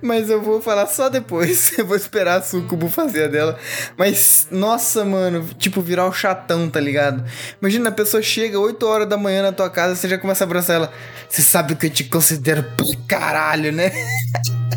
mas 0.01 0.31
eu 0.31 0.41
vou 0.41 0.61
falar 0.61 0.87
só 0.87 1.09
depois. 1.09 1.77
Eu 1.79 1.87
vou 1.87 1.97
esperar 1.97 2.39
a 2.39 2.43
Sucubo 2.43 2.89
fazer 2.89 3.25
a 3.25 3.29
dela. 3.29 3.59
Mas, 3.97 4.47
nossa, 4.51 5.05
mano, 5.05 5.49
tipo, 5.59 5.81
virar 5.81 6.07
o 6.07 6.13
chatão, 6.13 6.69
tá 6.69 6.79
ligado? 6.79 7.25
Imagina, 7.61 7.89
a 7.89 7.93
pessoa 7.93 8.23
chega 8.23 8.59
8 8.59 8.87
horas 8.87 9.09
da 9.09 9.17
manhã 9.17 9.43
na 9.43 9.53
tua 9.53 9.71
casa, 9.71 9.97
você 9.97 10.09
já 10.09 10.19
começa 10.19 10.45
a 10.45 10.47
abraçar 10.47 10.77
ela. 10.77 10.93
Você 11.29 11.43
sabe 11.43 11.75
que 11.75 11.87
eu 11.87 11.91
te 11.91 12.05
considero 12.05 12.63
pra 12.77 12.87
caralho, 13.09 13.73
né? 13.73 13.91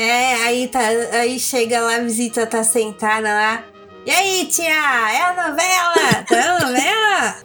É, 0.00 0.44
aí, 0.44 0.68
tá, 0.68 0.78
aí 0.78 1.40
chega 1.40 1.80
lá, 1.80 1.96
a 1.96 2.00
visita 2.00 2.46
tá 2.46 2.62
sentada 2.62 3.28
lá. 3.28 3.64
E 4.08 4.10
aí, 4.10 4.46
tia? 4.46 4.64
É 4.64 5.20
a 5.22 5.34
novela? 5.50 6.24
Tá 6.26 6.56
a 6.56 6.66
novela? 6.66 7.36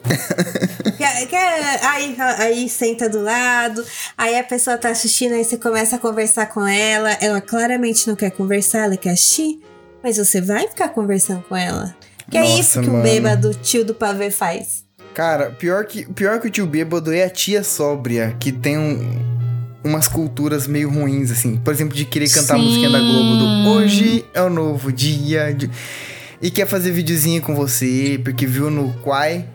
Quer- 0.96 1.26
quer- 1.26 1.80
aí, 1.84 2.16
aí 2.38 2.68
senta 2.70 3.06
do 3.06 3.20
lado, 3.20 3.84
aí 4.16 4.38
a 4.38 4.42
pessoa 4.42 4.78
tá 4.78 4.88
assistindo, 4.88 5.34
aí 5.34 5.44
você 5.44 5.58
começa 5.58 5.96
a 5.96 5.98
conversar 5.98 6.46
com 6.46 6.66
ela. 6.66 7.10
Ela 7.20 7.42
claramente 7.42 8.08
não 8.08 8.16
quer 8.16 8.30
conversar, 8.30 8.86
ela 8.86 8.96
quer 8.96 9.10
assistir. 9.10 9.60
Mas 10.02 10.16
você 10.16 10.40
vai 10.40 10.66
ficar 10.66 10.88
conversando 10.88 11.42
com 11.46 11.54
ela. 11.54 11.94
Que 12.30 12.38
é 12.38 12.40
Nossa, 12.40 12.58
isso 12.60 12.80
que 12.80 12.86
mano. 12.86 13.00
o 13.00 13.02
bêbado 13.02 13.52
tio 13.56 13.84
do 13.84 13.94
pavê 13.94 14.30
faz. 14.30 14.84
Cara, 15.12 15.50
pior 15.50 15.84
que, 15.84 16.06
pior 16.14 16.40
que 16.40 16.46
o 16.46 16.50
tio 16.50 16.66
bêbado 16.66 17.12
é 17.12 17.24
a 17.24 17.30
tia 17.30 17.62
sóbria, 17.62 18.34
que 18.40 18.50
tem 18.50 18.78
um- 18.78 19.34
umas 19.84 20.08
culturas 20.08 20.66
meio 20.66 20.88
ruins, 20.88 21.30
assim. 21.30 21.56
Por 21.56 21.74
exemplo, 21.74 21.94
de 21.94 22.06
querer 22.06 22.30
cantar 22.30 22.54
a 22.54 22.58
Sim. 22.58 22.64
musiquinha 22.64 22.88
da 22.90 22.98
Globo 23.00 23.36
do 23.36 23.68
Hoje 23.68 24.24
é 24.32 24.40
o 24.40 24.48
novo 24.48 24.90
dia. 24.90 25.52
de-" 25.52 25.70
E 26.44 26.50
quer 26.50 26.66
fazer 26.66 26.90
videozinho 26.90 27.40
com 27.40 27.54
você, 27.56 28.20
porque 28.22 28.46
viu 28.46 28.70
no 28.70 28.92
Quai, 29.02 29.46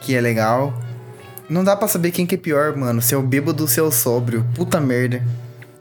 que 0.00 0.14
é 0.14 0.20
legal. 0.20 0.72
Não 1.48 1.64
dá 1.64 1.74
pra 1.74 1.88
saber 1.88 2.12
quem 2.12 2.24
que 2.24 2.36
é 2.36 2.38
pior, 2.38 2.76
mano. 2.76 3.02
Se 3.02 3.12
é 3.12 3.16
o 3.16 3.22
bêbado 3.22 3.64
ou 3.64 3.68
se 3.68 3.80
é 3.80 3.82
o 3.82 3.90
sóbrio. 3.90 4.46
Puta 4.54 4.80
merda. 4.80 5.20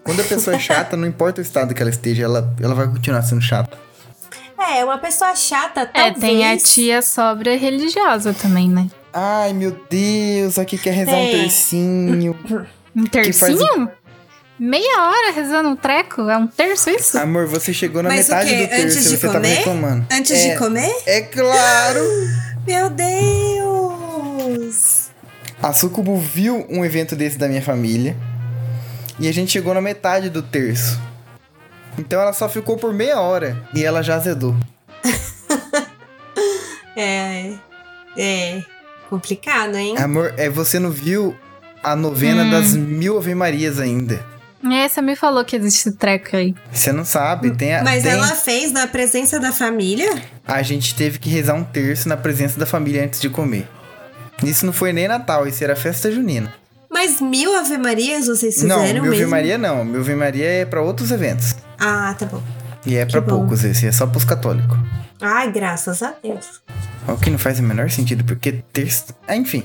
Quando 0.04 0.22
a 0.22 0.24
pessoa 0.24 0.56
é 0.56 0.60
chata, 0.60 0.98
não 0.98 1.08
importa 1.08 1.40
o 1.40 1.44
estado 1.44 1.76
que 1.76 1.82
ela 1.84 1.92
esteja, 1.92 2.24
ela, 2.24 2.52
ela 2.60 2.74
vai 2.74 2.88
continuar 2.88 3.22
sendo 3.22 3.42
chata. 3.44 3.78
É, 4.76 4.84
uma 4.84 4.98
pessoa 4.98 5.36
chata, 5.36 5.82
É, 5.82 5.86
talvez. 5.86 6.20
tem 6.20 6.52
a 6.52 6.58
tia 6.58 7.02
sobra 7.04 7.56
religiosa 7.56 8.34
também, 8.34 8.68
né? 8.70 8.88
Ai, 9.14 9.54
meu 9.54 9.76
Deus, 9.88 10.58
aqui 10.58 10.80
quer 10.80 10.94
rezar 10.96 11.12
um 11.14 11.26
Tem. 11.30 11.42
tercinho. 11.42 12.36
Um 12.96 13.04
Que 13.04 13.32
faz 13.32 13.40
tercinho? 13.56 13.90
Meia 14.60 15.04
hora 15.10 15.32
rezando 15.32 15.70
um 15.70 15.76
treco? 15.76 16.30
É 16.30 16.38
um 16.38 16.48
terço 16.48 16.90
isso? 16.90 17.18
Amor, 17.18 17.48
você 17.48 17.74
chegou 17.74 18.04
na 18.04 18.10
Mas 18.10 18.28
metade 18.28 18.50
do 18.56 18.68
terço 18.68 18.84
Antes 18.84 18.98
e 18.98 19.02
de 19.02 19.10
você 19.18 19.28
tava 19.28 19.34
comer? 19.40 19.56
reclamando. 19.56 20.06
Antes 20.12 20.32
é, 20.32 20.50
de 20.50 20.58
comer? 20.60 20.96
É 21.06 21.22
claro! 21.22 22.02
Meu 22.68 22.90
Deus! 22.90 25.10
A 25.62 25.74
Sucubo 25.74 26.18
viu 26.18 26.66
um 26.70 26.84
evento 26.84 27.16
desse 27.16 27.38
da 27.38 27.48
minha 27.48 27.62
família 27.62 28.16
e 29.18 29.28
a 29.28 29.34
gente 29.34 29.52
chegou 29.52 29.74
na 29.74 29.82
metade 29.82 30.30
do 30.30 30.42
terço. 30.42 31.00
Então 31.98 32.20
ela 32.22 32.34
só 32.34 32.48
ficou 32.50 32.78
por 32.78 32.94
meia 32.94 33.20
hora 33.20 33.62
e 33.74 33.84
ela 33.84 34.02
já 34.04 34.16
azedou. 34.16 34.56
É. 36.96 37.54
É. 38.18 38.62
Complicado, 39.10 39.78
hein? 39.78 39.96
Amor, 39.98 40.34
é, 40.36 40.50
você 40.50 40.80
não 40.80 40.92
viu 40.92 41.34
a 41.82 41.96
novena 41.96 42.44
Hum. 42.44 42.52
das 42.52 42.74
mil 42.76 43.18
Ave 43.18 43.34
Marias 43.34 43.80
ainda. 43.80 44.20
É, 44.64 44.88
você 44.90 45.02
me 45.02 45.16
falou 45.16 45.44
que 45.46 45.56
existe 45.56 45.92
treco 45.92 46.36
aí. 46.36 46.54
Você 46.72 46.92
não 46.92 47.06
sabe, 47.06 47.52
tem 47.52 47.76
a. 47.76 47.84
Mas 47.84 48.04
tem- 48.04 48.12
ela 48.12 48.28
fez 48.28 48.72
na 48.72 48.88
presença 48.88 49.40
da 49.40 49.52
família? 49.54 50.22
A 50.46 50.62
gente 50.62 50.94
teve 50.96 51.18
que 51.18 51.30
rezar 51.30 51.54
um 51.54 51.64
terço 51.64 52.10
na 52.10 52.18
presença 52.18 52.60
da 52.60 52.66
família 52.66 53.04
antes 53.04 53.22
de 53.22 53.30
comer. 53.30 53.68
Isso 54.44 54.66
não 54.66 54.74
foi 54.74 54.92
nem 54.94 55.08
Natal, 55.08 55.48
isso 55.48 55.64
era 55.64 55.76
festa 55.76 56.12
junina. 56.12 56.54
Mas 56.92 57.22
mil 57.22 57.56
Ave 57.58 57.78
Marias 57.78 58.28
vocês 58.28 58.62
não, 58.64 58.82
fizeram 58.82 59.02
Mil 59.04 59.12
Ave 59.12 59.20
mesmo? 59.20 59.32
Maria 59.32 59.58
não. 59.58 59.86
Mil 59.86 60.02
Ave 60.02 60.16
Maria 60.16 60.46
é 60.46 60.66
pra 60.66 60.82
outros 60.82 61.12
eventos. 61.12 61.56
Ah, 61.78 62.14
tá 62.18 62.26
bom. 62.26 62.42
E 62.86 62.96
é 62.96 63.06
bom. 63.06 63.22
poucos 63.22 63.64
esse, 63.64 63.86
é 63.88 63.92
só 63.92 64.08
pros 64.08 64.24
católicos. 64.26 64.78
Ai, 65.22 65.52
graças 65.52 66.02
a 66.02 66.14
Deus. 66.24 66.62
O 67.08 67.18
que 67.18 67.30
não 67.30 67.38
faz 67.38 67.60
o 67.60 67.64
menor 67.64 67.90
sentido, 67.90 68.24
porque 68.24 68.64
terço. 68.74 69.06
Ah, 69.28 69.36
enfim. 69.36 69.64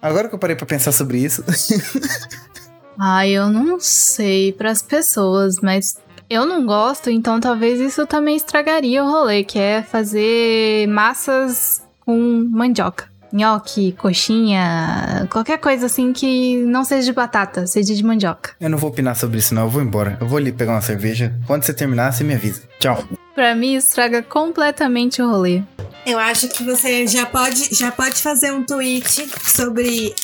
Agora 0.00 0.28
que 0.28 0.34
eu 0.34 0.38
parei 0.38 0.56
pra 0.56 0.66
pensar 0.66 0.92
sobre 0.92 1.18
isso. 1.18 1.44
Ai, 2.98 3.30
eu 3.30 3.48
não 3.48 3.80
sei 3.80 4.52
pras 4.52 4.82
pessoas, 4.82 5.56
mas 5.60 5.96
eu 6.28 6.46
não 6.46 6.64
gosto, 6.64 7.10
então 7.10 7.40
talvez 7.40 7.80
isso 7.80 8.06
também 8.06 8.36
estragaria 8.36 9.04
o 9.04 9.10
rolê, 9.10 9.44
que 9.44 9.58
é 9.58 9.82
fazer 9.82 10.86
massas 10.88 11.82
com 12.00 12.48
mandioca. 12.50 13.10
Nhoque, 13.32 13.92
coxinha, 13.92 15.26
qualquer 15.30 15.56
coisa 15.58 15.86
assim 15.86 16.12
que 16.12 16.58
não 16.64 16.84
seja 16.84 17.06
de 17.06 17.12
batata, 17.14 17.66
seja 17.66 17.94
de 17.94 18.04
mandioca. 18.04 18.50
eu 18.60 18.68
não 18.68 18.76
vou 18.76 18.90
opinar 18.90 19.16
sobre 19.16 19.38
isso, 19.38 19.54
não. 19.54 19.62
Eu 19.62 19.70
vou 19.70 19.80
embora. 19.80 20.18
Eu 20.20 20.26
vou 20.26 20.36
ali 20.36 20.52
pegar 20.52 20.72
uma 20.72 20.82
cerveja. 20.82 21.34
Quando 21.46 21.62
você 21.62 21.72
terminar, 21.72 22.12
você 22.12 22.22
me 22.24 22.34
avisa. 22.34 22.62
Tchau. 22.78 23.02
Pra 23.34 23.54
mim, 23.54 23.74
estraga 23.74 24.22
completamente 24.22 25.22
o 25.22 25.30
rolê. 25.30 25.62
Eu 26.04 26.18
acho 26.18 26.48
que 26.48 26.62
você 26.62 27.06
já 27.06 27.24
pode, 27.24 27.74
já 27.74 27.90
pode 27.90 28.16
fazer 28.16 28.52
um 28.52 28.64
tweet 28.64 29.26
sobre 29.42 30.14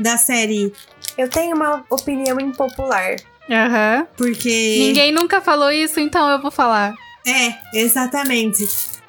da 0.00 0.16
série. 0.16 0.72
Eu 1.16 1.28
tenho 1.28 1.54
uma 1.56 1.84
opinião 1.90 2.40
impopular, 2.40 3.16
Aham. 3.50 4.06
porque 4.16 4.76
Ninguém 4.80 5.12
nunca 5.12 5.40
falou 5.40 5.70
isso, 5.70 6.00
então 6.00 6.28
eu 6.28 6.40
vou 6.40 6.50
falar. 6.50 6.94
É, 7.26 7.54
exatamente. 7.72 8.66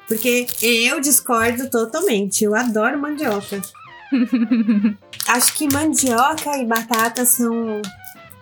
Porque 0.08 0.46
eu 0.62 1.00
discordo 1.00 1.68
totalmente. 1.68 2.44
Eu 2.44 2.54
adoro 2.54 2.96
mandioca. 2.98 3.60
Acho 5.28 5.54
que 5.54 5.66
mandioca 5.72 6.56
e 6.58 6.64
batata 6.64 7.24
são 7.24 7.82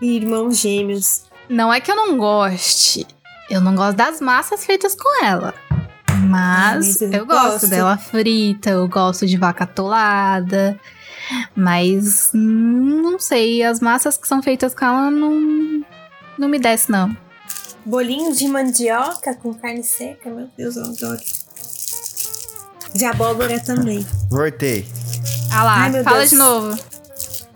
irmãos 0.01 0.59
gêmeos. 0.59 1.23
Não 1.49 1.73
é 1.73 1.81
que 1.81 1.91
eu 1.91 1.97
não 1.97 2.17
goste. 2.19 3.07
Eu 3.49 3.61
não 3.61 3.75
gosto 3.75 3.97
das 3.97 4.21
massas 4.21 4.65
feitas 4.65 4.95
com 4.95 5.25
ela. 5.25 5.55
Mas 6.29 7.01
mas 7.01 7.01
eu 7.03 7.13
eu 7.13 7.27
gosto 7.27 7.51
gosto. 7.53 7.67
dela 7.69 7.97
frita, 7.99 8.71
eu 8.71 8.89
gosto 8.89 9.27
de 9.27 9.37
vaca 9.37 9.65
atolada. 9.65 10.79
Mas 11.55 12.31
hum, 12.35 13.03
não 13.03 13.19
sei, 13.19 13.63
as 13.63 13.81
massas 13.81 14.17
que 14.17 14.27
são 14.27 14.43
feitas 14.43 14.75
com 14.75 14.85
ela 14.85 15.11
não, 15.11 15.85
não 16.39 16.49
me 16.49 16.59
desce, 16.59 16.91
não. 16.91 17.17
Bolinho 17.85 18.35
de 18.35 18.49
mandioca 18.49 19.35
com 19.35 19.53
carne 19.53 19.85
seca, 19.85 20.31
meu 20.31 20.49
Deus, 20.57 20.77
eu 20.77 20.85
adoro. 20.85 21.21
De 22.95 23.05
abóbora 23.05 23.61
também. 23.61 24.07
Voltei. 24.31 24.87
Ah 25.53 25.65
lá, 25.65 25.75
Ai, 25.85 26.03
fala 26.03 26.19
Deus. 26.19 26.31
de 26.31 26.37
novo. 26.37 26.79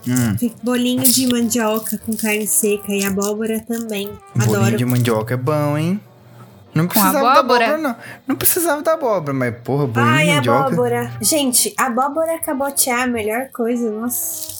Hum. 0.06 0.50
Bolinho 0.62 1.02
de 1.02 1.26
mandioca 1.26 1.98
com 1.98 2.16
carne 2.16 2.46
seca 2.46 2.92
e 2.92 3.04
abóbora 3.04 3.60
também. 3.60 4.06
Bolinho 4.34 4.56
Adoro. 4.58 4.76
de 4.76 4.84
mandioca 4.84 5.34
é 5.34 5.36
bom, 5.36 5.76
hein? 5.76 6.00
Não 6.78 6.86
Com 6.86 6.92
precisava 6.92 7.20
da 7.34 7.40
abóbora? 7.40 7.76
não. 7.78 7.96
Não 8.26 8.36
precisava 8.36 8.82
da 8.82 8.92
abóbora, 8.94 9.32
mas 9.34 9.54
porra, 9.64 9.86
bolinho 9.86 10.12
Ai, 10.14 10.26
mandioca. 10.36 10.66
abóbora. 10.66 11.12
Gente, 11.20 11.74
abóbora 11.76 12.38
cabotear, 12.38 13.02
a 13.02 13.06
melhor 13.06 13.48
coisa, 13.52 13.90
nossa. 13.90 14.56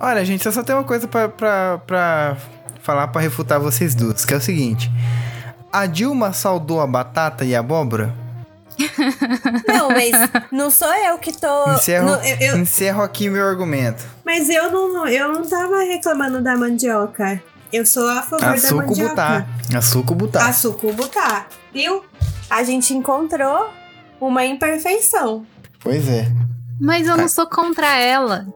Olha, 0.00 0.24
gente, 0.24 0.44
eu 0.44 0.52
só 0.52 0.62
tenho 0.62 0.78
uma 0.78 0.84
coisa 0.84 1.06
pra, 1.06 1.28
pra, 1.28 1.78
pra 1.86 2.36
falar 2.82 3.08
pra 3.08 3.20
refutar 3.20 3.60
vocês 3.60 3.94
duas, 3.94 4.24
que 4.24 4.34
é 4.34 4.36
o 4.36 4.40
seguinte. 4.40 4.90
A 5.72 5.86
Dilma 5.86 6.32
saudou 6.32 6.80
a 6.80 6.86
batata 6.86 7.44
e 7.44 7.54
a 7.54 7.60
abóbora? 7.60 8.12
Não, 9.68 9.88
mas 9.90 10.10
não 10.50 10.68
sou 10.68 10.92
eu 10.92 11.16
que 11.18 11.32
tô. 11.32 11.70
Encerro, 11.74 12.06
não, 12.06 12.24
eu- 12.24 12.36
eu- 12.40 12.56
encerro 12.58 13.02
aqui 13.02 13.30
meu 13.30 13.46
argumento. 13.46 14.04
Mas 14.24 14.48
eu 14.48 14.68
não, 14.72 15.06
eu 15.06 15.32
não 15.32 15.44
tava 15.48 15.78
reclamando 15.84 16.42
da 16.42 16.56
mandioca. 16.56 17.40
Eu 17.74 17.84
sou 17.84 18.08
a 18.08 18.22
favor 18.22 18.44
A 18.44 18.52
da 18.52 18.58
sucubo 18.58 19.14
tá. 19.14 19.28
mandioca. 19.40 19.78
A 19.78 19.82
sucubo 19.82 20.28
tá. 20.28 20.46
A 20.48 20.52
sucubo 20.52 21.08
tá. 21.08 21.46
Viu? 21.72 22.04
A 22.48 22.62
gente 22.62 22.94
encontrou 22.94 23.68
uma 24.20 24.44
imperfeição. 24.44 25.44
Pois 25.80 26.08
é. 26.08 26.28
Mas 26.80 27.06
eu 27.08 27.16
não 27.16 27.28
sou 27.28 27.46
contra 27.48 27.96
ela. 27.98 28.46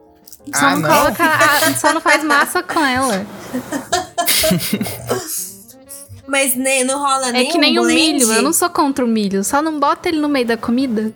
Só 0.55 0.65
Ah, 0.65 0.75
não, 0.75 0.79
não? 0.81 0.89
coloca. 0.89 1.23
a- 1.23 1.73
só 1.75 1.93
não 1.93 2.01
faz 2.01 2.23
massa 2.23 2.63
com 2.63 2.79
ela. 2.79 3.25
Mas 6.27 6.55
ne, 6.55 6.83
não 6.83 6.99
rola 6.99 7.29
É 7.29 7.31
nem 7.31 7.49
que 7.51 7.57
nem 7.57 7.79
um 7.79 7.81
o 7.81 7.85
blend. 7.85 8.13
milho. 8.25 8.33
Eu 8.33 8.41
não 8.41 8.53
sou 8.53 8.69
contra 8.69 9.03
o 9.03 9.07
milho. 9.07 9.43
Só 9.43 9.61
não 9.61 9.79
bota 9.79 10.07
ele 10.09 10.19
no 10.19 10.29
meio 10.29 10.45
da 10.45 10.57
comida. 10.57 11.11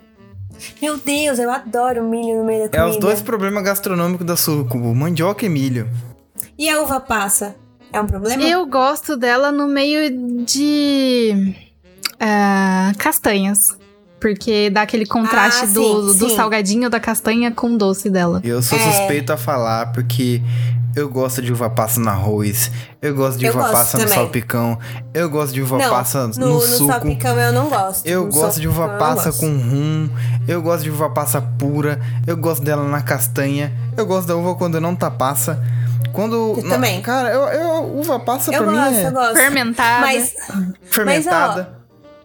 Meu 0.82 0.96
Deus, 0.98 1.38
eu 1.38 1.50
adoro 1.50 2.02
milho 2.04 2.38
no 2.38 2.44
meio 2.44 2.68
da 2.68 2.78
É 2.78 2.80
comida. 2.80 2.88
os 2.90 2.96
dois 2.98 3.22
problemas 3.22 3.62
gastronômicos 3.62 4.26
da 4.26 4.36
sucubo, 4.36 4.94
mandioca 4.94 5.46
e 5.46 5.48
milho. 5.48 5.88
E 6.58 6.68
a 6.68 6.80
uva 6.82 7.00
passa? 7.00 7.54
É 7.94 8.00
um 8.00 8.06
problema? 8.06 8.42
Eu 8.42 8.66
gosto 8.66 9.16
dela 9.16 9.50
no 9.52 9.66
meio 9.68 10.44
de 10.44 11.54
ah, 12.20 12.92
castanhas. 12.98 13.68
Porque 14.20 14.70
dá 14.70 14.82
aquele 14.82 15.04
contraste 15.04 15.64
Ah, 15.64 15.66
do, 15.66 16.12
sim, 16.12 16.18
do 16.18 16.28
sim. 16.30 16.36
salgadinho 16.36 16.88
da 16.88 16.98
castanha 16.98 17.50
com 17.50 17.74
o 17.74 17.76
doce 17.78 18.08
dela. 18.08 18.40
Eu 18.42 18.62
sou 18.62 18.78
É. 18.78 18.80
suspeito 18.90 19.30
a 19.34 19.36
falar 19.36 19.92
porque 19.92 20.40
eu 20.96 21.10
gosto 21.10 21.42
de 21.42 21.52
uva 21.52 21.68
passa 21.68 22.00
no 22.00 22.08
arroz, 22.08 22.70
eu 23.02 23.14
gosto 23.14 23.38
de 23.38 23.44
Eu 23.44 23.50
uva 23.52 23.60
gosto 23.62 23.72
passa 23.74 23.98
no 23.98 24.04
também. 24.04 24.14
salpicão, 24.18 24.78
eu 25.12 25.28
gosto 25.28 25.52
de 25.52 25.60
uva 25.60 25.76
não, 25.76 25.90
passa 25.90 26.26
no, 26.28 26.32
no, 26.38 26.54
no 26.54 26.60
suco. 26.62 26.86
salpicão 26.90 27.38
eu 27.38 27.52
não 27.52 27.68
gosto. 27.68 28.06
Eu 28.06 28.24
No 28.24 28.32
gosto 28.32 28.60
de 28.60 28.66
uva 28.68 28.88
passa 28.98 29.30
com 29.30 29.46
rum, 29.46 30.08
eu 30.48 30.62
gosto 30.62 30.84
de 30.84 30.90
uva 30.90 31.10
passa 31.10 31.42
pura, 31.42 32.00
eu 32.26 32.36
gosto 32.38 32.64
dela 32.64 32.88
na 32.88 33.02
castanha, 33.02 33.70
eu 33.94 34.06
gosto 34.06 34.26
da 34.28 34.36
uva 34.36 34.54
quando 34.54 34.80
não 34.80 34.96
tá 34.96 35.10
passa. 35.10 35.62
Quando. 36.14 36.54
Eu 36.56 36.62
não, 36.62 36.70
também. 36.70 37.02
Cara, 37.02 37.30
eu, 37.30 37.42
eu- 37.48 37.96
uva 37.98 38.18
passa 38.20 38.52
Eu 38.54 38.62
pra 38.62 38.72
gosto, 38.72 38.90
mim 38.92 38.96
é 38.96 39.06
eu 39.08 39.12
gosto. 39.12 39.36
Fermentada. 39.36 40.00
Mas, 40.00 40.34
fermentada. 40.90 41.78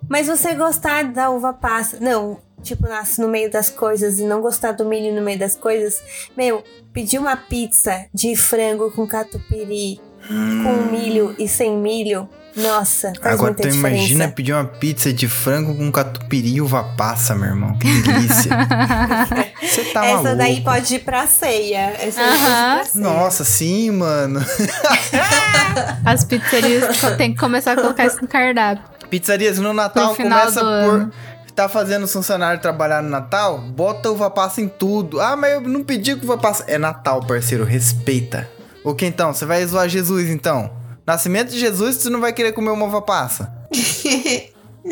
mas 0.08 0.28
você 0.28 0.54
gostar 0.56 1.04
da 1.06 1.30
uva 1.30 1.54
passa. 1.54 1.98
Não, 2.00 2.38
tipo, 2.62 2.88
nasce 2.88 3.20
no 3.22 3.28
meio 3.28 3.52
das 3.52 3.70
coisas 3.70 4.20
e 4.20 4.24
não 4.24 4.42
gostar 4.42 4.72
do 4.74 4.86
milho 4.86 5.14
no 5.14 5.22
meio 5.22 5.40
das 5.40 5.56
coisas. 5.56 6.02
Meu, 6.38 6.64
pedir 6.94 7.18
uma 7.20 7.36
pizza 7.36 8.06
de 8.14 8.36
frango 8.36 8.92
com 8.92 9.08
catupiry, 9.08 10.00
com 10.28 10.92
milho 10.92 11.36
e 11.40 11.48
sem 11.48 11.76
milho. 11.78 12.30
Nossa, 12.56 13.14
faz 13.22 13.34
Agora 13.36 13.52
muita 13.54 13.64
tu 13.64 13.72
diferença. 13.72 13.96
imagina 13.98 14.28
pedir 14.28 14.54
uma 14.54 14.66
pizza 14.66 15.14
de 15.14 15.28
frango 15.28 15.76
com 15.76 15.92
catupiry 15.92 16.56
e 16.56 16.62
uva 16.62 16.84
passa, 16.98 17.36
meu 17.36 17.50
irmão. 17.50 17.78
Que 17.78 18.02
delícia. 18.02 18.50
Você 19.62 19.84
tá 19.86 20.06
Essa 20.06 20.16
maluco. 20.24 20.36
daí 20.38 20.62
pode 20.62 20.96
ir 20.96 21.00
pra 21.00 21.28
ceia. 21.28 21.94
Essa 22.00 22.20
daí 22.20 22.30
pode 22.38 22.44
ir 22.44 22.48
Aham. 22.50 22.76
pra 22.78 22.86
ceia. 22.86 23.04
Nossa, 23.04 23.44
sim, 23.46 23.92
mano. 23.92 24.40
As 26.06 26.24
pizzarias 26.24 26.98
tem 27.18 27.34
que 27.34 27.40
começar 27.40 27.74
a 27.74 27.76
colocar 27.76 28.06
isso 28.06 28.18
no 28.22 28.28
cardápio. 28.28 28.84
Pizzarias 29.10 29.60
no 29.60 29.74
Natal 29.74 30.16
começa 30.16 30.60
por 30.60 30.66
ano. 30.68 31.14
tá 31.56 31.68
fazendo 31.70 32.04
os 32.04 32.14
funcionários 32.14 32.62
trabalhar 32.62 33.02
no 33.02 33.10
Natal, 33.10 33.58
bota 33.60 34.10
uva 34.12 34.30
passa 34.30 34.62
em 34.62 34.68
tudo. 34.68 35.20
Ah, 35.20 35.36
mas 35.36 35.54
eu 35.54 35.62
não 35.62 35.84
pedi 35.84 36.16
que 36.16 36.26
uva 36.26 36.38
passa. 36.38 36.64
É 36.68 36.78
Natal, 36.78 37.22
parceiro, 37.26 37.64
respeita. 37.64 38.50
O 38.84 38.94
que 38.96 39.06
então? 39.06 39.34
Você 39.34 39.46
vai 39.46 39.66
zoar 39.66 39.88
Jesus 39.90 40.30
então? 40.30 40.72
Nascimento 41.10 41.50
de 41.50 41.60
Jesus, 41.60 41.96
você 41.96 42.08
não 42.08 42.22
vai 42.22 42.32
querer 42.32 42.52
comer 42.52 42.70
uma 42.70 42.86
uva 42.86 43.02
passa? 43.02 43.52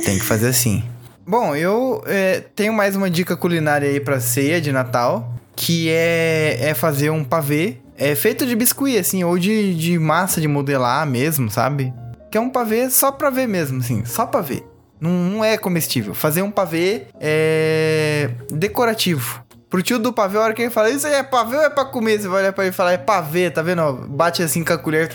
Tem 0.04 0.18
que 0.18 0.24
fazer 0.24 0.48
assim. 0.48 0.84
Bom, 1.24 1.56
eu 1.56 2.04
é, 2.08 2.40
tenho 2.56 2.74
mais 2.74 2.96
uma 2.96 3.08
dica 3.08 3.38
culinária 3.38 3.88
aí 3.88 4.00
pra 4.00 4.20
ceia 4.20 4.60
de 4.60 4.72
Natal, 4.72 5.32
que 5.56 5.92
é, 5.92 6.58
é 6.60 6.74
fazer 6.74 7.12
um 7.12 7.24
pavê. 7.24 7.78
É 7.96 8.16
feito 8.16 8.48
de 8.48 8.56
biscuit, 8.56 8.98
assim, 8.98 9.24
ou 9.24 9.38
de, 9.38 9.76
de 9.76 10.00
massa 10.00 10.42
de 10.42 10.48
modelar 10.48 11.06
mesmo, 11.06 11.52
sabe? 11.52 11.94
Que 12.32 12.40
é 12.40 12.42
um 12.42 12.50
pavê 12.50 12.90
só 12.90 13.12
pra 13.12 13.30
ver 13.30 13.48
mesmo, 13.48 13.78
assim, 13.78 14.04
só 14.04 14.26
pra 14.26 14.42
ver. 14.42 14.66
Não, 15.00 15.12
não 15.12 15.46
é 15.46 15.56
comestível. 15.56 16.16
Fazer 16.16 16.42
um 16.42 16.50
pavê 16.50 17.04
é 17.20 18.32
decorativo. 18.50 19.46
Pro 19.70 19.82
tio 19.84 20.00
do 20.00 20.14
pavê, 20.14 20.38
a 20.38 20.42
hora 20.42 20.54
que 20.54 20.62
ele 20.62 20.72
fala, 20.72 20.90
isso 20.90 21.06
aí 21.06 21.14
é 21.16 21.24
pavê 21.24 21.58
ou 21.58 21.64
é 21.64 21.70
pra 21.70 21.84
comer? 21.84 22.20
Você 22.22 22.28
vai 22.30 22.42
olhar 22.42 22.54
pra 22.54 22.64
ele 22.64 22.72
e 22.74 22.76
falar, 22.76 22.94
é 22.94 22.98
pavê, 22.98 23.50
tá 23.52 23.62
vendo? 23.62 24.06
Bate 24.08 24.42
assim 24.42 24.64
com 24.64 24.72
a 24.72 24.78
colher, 24.78 25.14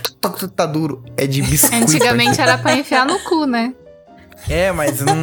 tá 0.54 0.66
duro. 0.66 1.02
É 1.16 1.26
de 1.26 1.40
biscuit. 1.42 1.74
Antigamente 1.74 2.38
era 2.40 2.58
pra 2.58 2.74
enfiar 2.74 3.06
no 3.06 3.18
cu, 3.20 3.46
né? 3.46 3.72
É, 4.50 4.70
mas 4.72 5.00
não. 5.00 5.14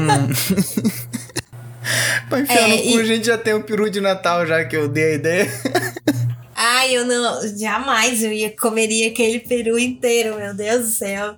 pra 2.30 2.40
enfiar 2.40 2.58
É, 2.58 2.68
no 2.68 2.78
cu, 2.78 2.84
e- 2.98 3.02
a 3.02 3.06
gente 3.06 3.28
já 3.28 3.38
tem 3.38 3.54
o 3.54 3.62
peru 3.64 3.90
de 3.90 4.02
Natal, 4.02 4.48
já 4.48 4.64
que 4.66 4.76
eu 4.76 4.88
dei 4.88 5.12
a 5.12 5.14
ideia. 5.16 5.52
Ai, 6.56 6.96
eu 6.98 7.06
não. 7.06 7.40
Jamais 7.58 8.24
eu 8.24 8.32
ia 8.34 8.54
comeria 8.58 9.10
aquele 9.10 9.40
peru 9.40 9.78
inteiro, 9.80 10.36
meu 10.38 10.54
Deus 10.54 10.82
do 10.82 10.88
céu. 10.92 11.36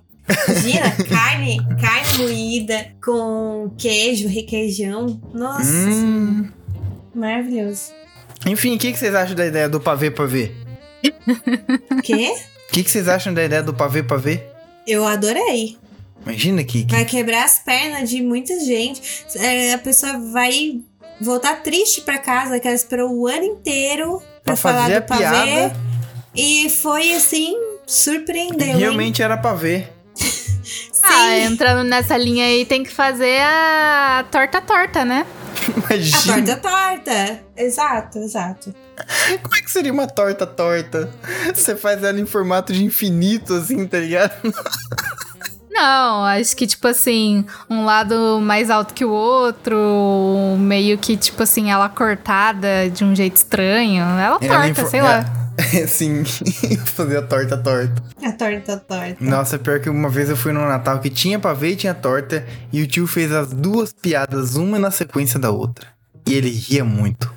Imagina, 0.48 0.90
carne, 1.08 1.58
carne 1.80 2.18
moída 2.18 2.86
com 3.04 3.70
queijo, 3.78 4.28
requeijão. 4.28 5.20
Nossa, 5.34 5.70
Hum. 5.70 6.48
Maravilhoso. 7.14 7.92
Enfim, 8.46 8.74
o 8.76 8.78
que, 8.78 8.92
que 8.92 8.98
vocês 8.98 9.14
acham 9.14 9.34
da 9.36 9.46
ideia 9.46 9.68
do 9.68 9.80
pavê 9.80 10.10
pavê? 10.10 10.52
Quê? 12.02 12.32
O 12.68 12.72
que, 12.72 12.82
que 12.84 12.90
vocês 12.90 13.08
acham 13.08 13.32
da 13.34 13.44
ideia 13.44 13.62
do 13.62 13.74
pavê 13.74 14.02
pavê? 14.02 14.42
Eu 14.86 15.04
adorei. 15.06 15.76
Imagina 16.24 16.64
que. 16.64 16.84
que- 16.84 16.94
Vai 16.94 17.04
quebrar 17.04 17.44
as 17.44 17.58
pernas 17.58 18.08
de 18.10 18.22
muita 18.22 18.58
gente. 18.60 19.00
É, 19.36 19.74
a 19.74 19.78
pessoa 19.78 20.18
vai 20.32 20.80
voltar 21.20 21.62
triste 21.62 22.00
pra 22.02 22.18
casa, 22.18 22.58
que 22.58 22.66
ela 22.66 22.74
esperou 22.76 23.10
o 23.12 23.26
ano 23.28 23.44
inteiro 23.44 24.18
pra, 24.42 24.54
Pra 24.54 24.56
falar 24.56 24.82
fazer 24.82 24.94
a 24.96 24.98
do 25.00 25.06
pavê. 25.06 25.20
piada. 25.22 25.76
E 26.34 26.70
foi 26.70 27.12
assim, 27.14 27.54
surpreendeu. 27.86 28.66
hein? 28.68 28.76
Realmente 28.78 29.22
era 29.22 29.36
pavê. 29.36 29.86
Sim. 30.16 31.02
Ah, 31.02 31.38
entrando 31.40 31.84
nessa 31.84 32.16
linha 32.16 32.46
aí, 32.46 32.64
tem 32.64 32.82
que 32.82 32.90
fazer 32.90 33.40
a 33.42 34.24
torta-torta, 34.30 35.04
né? 35.04 35.26
A 35.88 35.94
Imagina. 35.94 36.34
torta 36.34 36.56
torta. 36.56 37.40
Exato, 37.56 38.18
exato. 38.18 38.74
Como 39.42 39.56
é 39.56 39.60
que 39.60 39.70
seria 39.70 39.92
uma 39.92 40.06
torta 40.06 40.46
torta? 40.46 41.10
Você 41.54 41.76
faz 41.76 42.02
ela 42.02 42.18
em 42.20 42.26
formato 42.26 42.72
de 42.72 42.84
infinito, 42.84 43.54
assim, 43.54 43.86
tá 43.86 43.98
ligado? 43.98 44.32
Não, 45.70 46.24
acho 46.24 46.54
que, 46.54 46.66
tipo 46.66 46.86
assim, 46.86 47.46
um 47.68 47.84
lado 47.84 48.38
mais 48.40 48.70
alto 48.70 48.92
que 48.92 49.04
o 49.04 49.10
outro, 49.10 50.56
meio 50.58 50.98
que, 50.98 51.16
tipo 51.16 51.42
assim, 51.42 51.70
ela 51.70 51.88
cortada 51.88 52.90
de 52.90 53.04
um 53.04 53.16
jeito 53.16 53.36
estranho. 53.36 54.02
Ela 54.02 54.38
Ela 54.40 54.68
em 54.68 54.74
torta, 54.74 54.90
sei 54.90 55.00
lá. 55.00 55.24
É, 55.56 55.86
sim, 55.88 56.24
fazer 56.86 57.18
a 57.18 57.22
torta 57.22 57.56
torta. 57.58 58.02
A 58.24 58.32
torta 58.32 58.76
torta. 58.78 59.16
Nossa, 59.20 59.58
pior 59.58 59.80
que 59.80 59.90
uma 59.90 60.08
vez 60.08 60.30
eu 60.30 60.36
fui 60.36 60.52
no 60.52 60.60
Natal 60.66 60.98
que 61.00 61.10
tinha 61.10 61.38
pavê 61.38 61.70
e 61.72 61.76
tinha 61.76 61.94
torta, 61.94 62.44
e 62.72 62.82
o 62.82 62.86
tio 62.86 63.06
fez 63.06 63.30
as 63.32 63.48
duas 63.52 63.92
piadas, 63.92 64.56
uma 64.56 64.78
na 64.78 64.90
sequência 64.90 65.38
da 65.38 65.50
outra. 65.50 65.86
E 66.26 66.34
ele 66.34 66.50
ria 66.50 66.84
muito. 66.84 67.32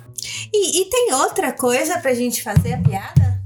E, 0.52 0.80
e 0.82 0.90
tem 0.90 1.12
outra 1.14 1.52
coisa 1.52 1.98
pra 1.98 2.14
gente 2.14 2.42
fazer 2.42 2.74
a 2.74 2.78
piada? 2.78 3.36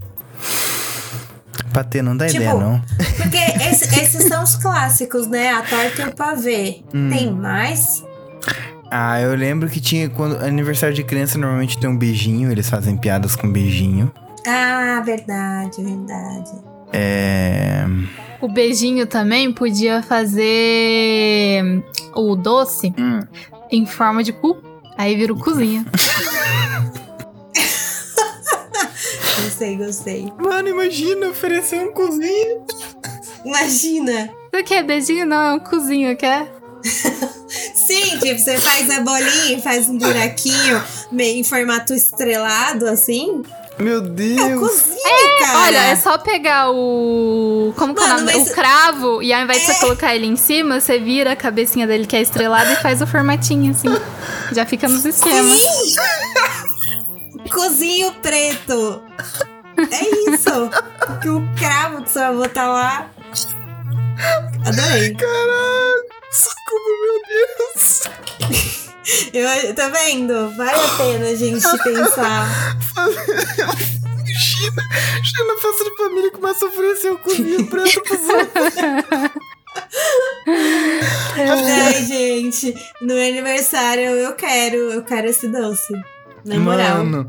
Patê, 1.73 2.03
não 2.03 2.17
dá 2.17 2.27
Tipo, 2.27 2.39
ideia, 2.43 2.55
não. 2.55 2.81
Porque 3.17 3.37
esse- 3.71 4.01
esses 4.01 4.25
são 4.25 4.43
os 4.43 4.57
clássicos, 4.57 5.27
né? 5.27 5.51
A 5.51 5.63
torta 5.63 6.03
e 6.03 6.05
o 6.07 6.15
pavê. 6.15 6.83
Hum. 6.93 7.11
Tem 7.11 7.33
mais? 7.33 8.05
Ah, 8.91 9.21
eu 9.21 9.35
lembro 9.37 9.69
que 9.69 9.81
tinha 9.81 10.09
quando 10.11 10.37
aniversário 10.43 10.95
de 10.95 11.05
criança 11.05 11.39
normalmente 11.39 11.79
tem 11.79 11.89
um 11.89 11.97
beijinho, 11.97 12.51
eles 12.51 12.69
fazem 12.69 12.97
piadas 12.97 13.37
com 13.37 13.51
beijinho. 13.51 14.11
Ah, 14.47 15.01
verdade, 15.05 15.83
verdade. 15.83 16.51
É. 16.93 17.85
O 18.41 18.49
beijinho 18.49 19.07
também 19.07 19.53
podia 19.53 20.03
fazer 20.03 21.63
o 22.15 22.35
doce 22.35 22.93
Hum. 22.99 23.21
em 23.71 23.85
forma 23.87 24.23
de 24.25 24.33
cu. 24.33 24.57
Aí 24.97 25.15
vira 25.17 25.33
o 25.33 25.39
cozinha. 25.39 25.85
Gostei, 29.43 29.77
gostei. 29.77 30.33
Mano, 30.39 30.69
imagina 30.69 31.29
oferecer 31.29 31.81
um 31.81 31.93
cozinho. 31.93 32.65
Imagina. 33.45 34.31
Isso 34.55 34.65
que 34.65 34.75
é 34.75 34.83
beijinho? 34.83 35.27
Não, 35.27 35.37
é 35.43 35.55
um 35.55 35.61
cozinho, 35.61 36.17
quer? 36.17 36.47
Sim, 37.75 38.19
tipo, 38.19 38.39
você 38.39 38.57
faz 38.59 38.89
a 38.91 39.01
bolinha 39.01 39.57
e 39.59 39.61
faz 39.61 39.89
um 39.89 39.99
buraquinho 39.99 40.83
meio 41.11 41.41
em 41.41 41.45
formato 41.45 41.93
estrelado, 41.95 42.87
assim. 42.87 43.43
Meu 43.79 43.99
É 43.99 44.01
Deus. 44.01 44.61
cozinho, 44.61 45.39
cara. 45.41 45.59
Olha, 45.61 45.79
é 45.87 45.97
só 45.97 46.19
pegar 46.19 46.71
o. 46.71 47.73
Como 47.77 47.95
que 47.95 48.03
é 48.03 48.05
o 48.05 48.09
nome? 48.09 48.23
mas- 48.25 48.51
O 48.51 48.55
cravo, 48.55 49.23
e 49.23 49.33
ao 49.33 49.43
invés 49.43 49.61
de 49.61 49.67
você 49.73 49.81
colocar 49.81 50.15
ele 50.15 50.27
em 50.27 50.37
cima, 50.37 50.79
você 50.81 50.99
vira 50.99 51.33
a 51.33 51.37
cabecinha 51.37 51.87
dele 51.87 52.07
que 52.07 52.15
é 52.15 52.21
estrelada 52.21 52.71
e 52.73 52.77
faz 52.77 53.01
o 53.01 53.07
formatinho, 53.07 53.71
assim. 53.71 53.89
Já 54.53 54.67
fica 54.67 54.87
nos 54.87 55.05
esquemas. 55.07 55.61
Cozinho 57.53 58.13
preto. 58.21 59.03
É 59.79 60.31
isso. 60.31 60.71
que 61.23 61.29
o 61.31 61.43
cravo 61.59 62.03
que 62.03 62.11
você 62.11 62.19
vai 62.19 62.35
botar 62.35 62.69
lá. 62.69 63.07
Adorei. 64.67 65.15
Caralho. 65.15 66.00
Socorro, 66.71 66.97
meu 67.03 67.19
Deus. 67.29 68.03
Eu, 69.35 69.75
tá 69.75 69.89
vendo? 69.89 70.51
Vale 70.57 70.71
a 70.71 70.89
pena 70.97 71.27
a 71.31 71.35
gente 71.35 71.67
pensar. 71.83 72.77
China, 74.39 74.83
China, 75.25 75.59
festa 75.61 75.85
de 75.85 75.97
família 75.97 76.31
começa 76.31 76.65
a 76.65 76.69
oferecer 76.69 77.11
o 77.11 77.19
cozinho 77.19 77.67
preto 77.67 78.03
pros 78.03 78.21
outros. 78.21 78.75
Ai, 81.37 82.05
gente, 82.05 82.75
no 83.01 83.15
meu 83.15 83.29
aniversário 83.29 84.05
eu 84.05 84.33
quero, 84.35 84.77
eu 84.77 85.03
quero 85.03 85.27
esse 85.29 85.49
doce. 85.49 85.93
Na 86.45 86.59
moral. 86.59 86.99
Mano, 87.05 87.29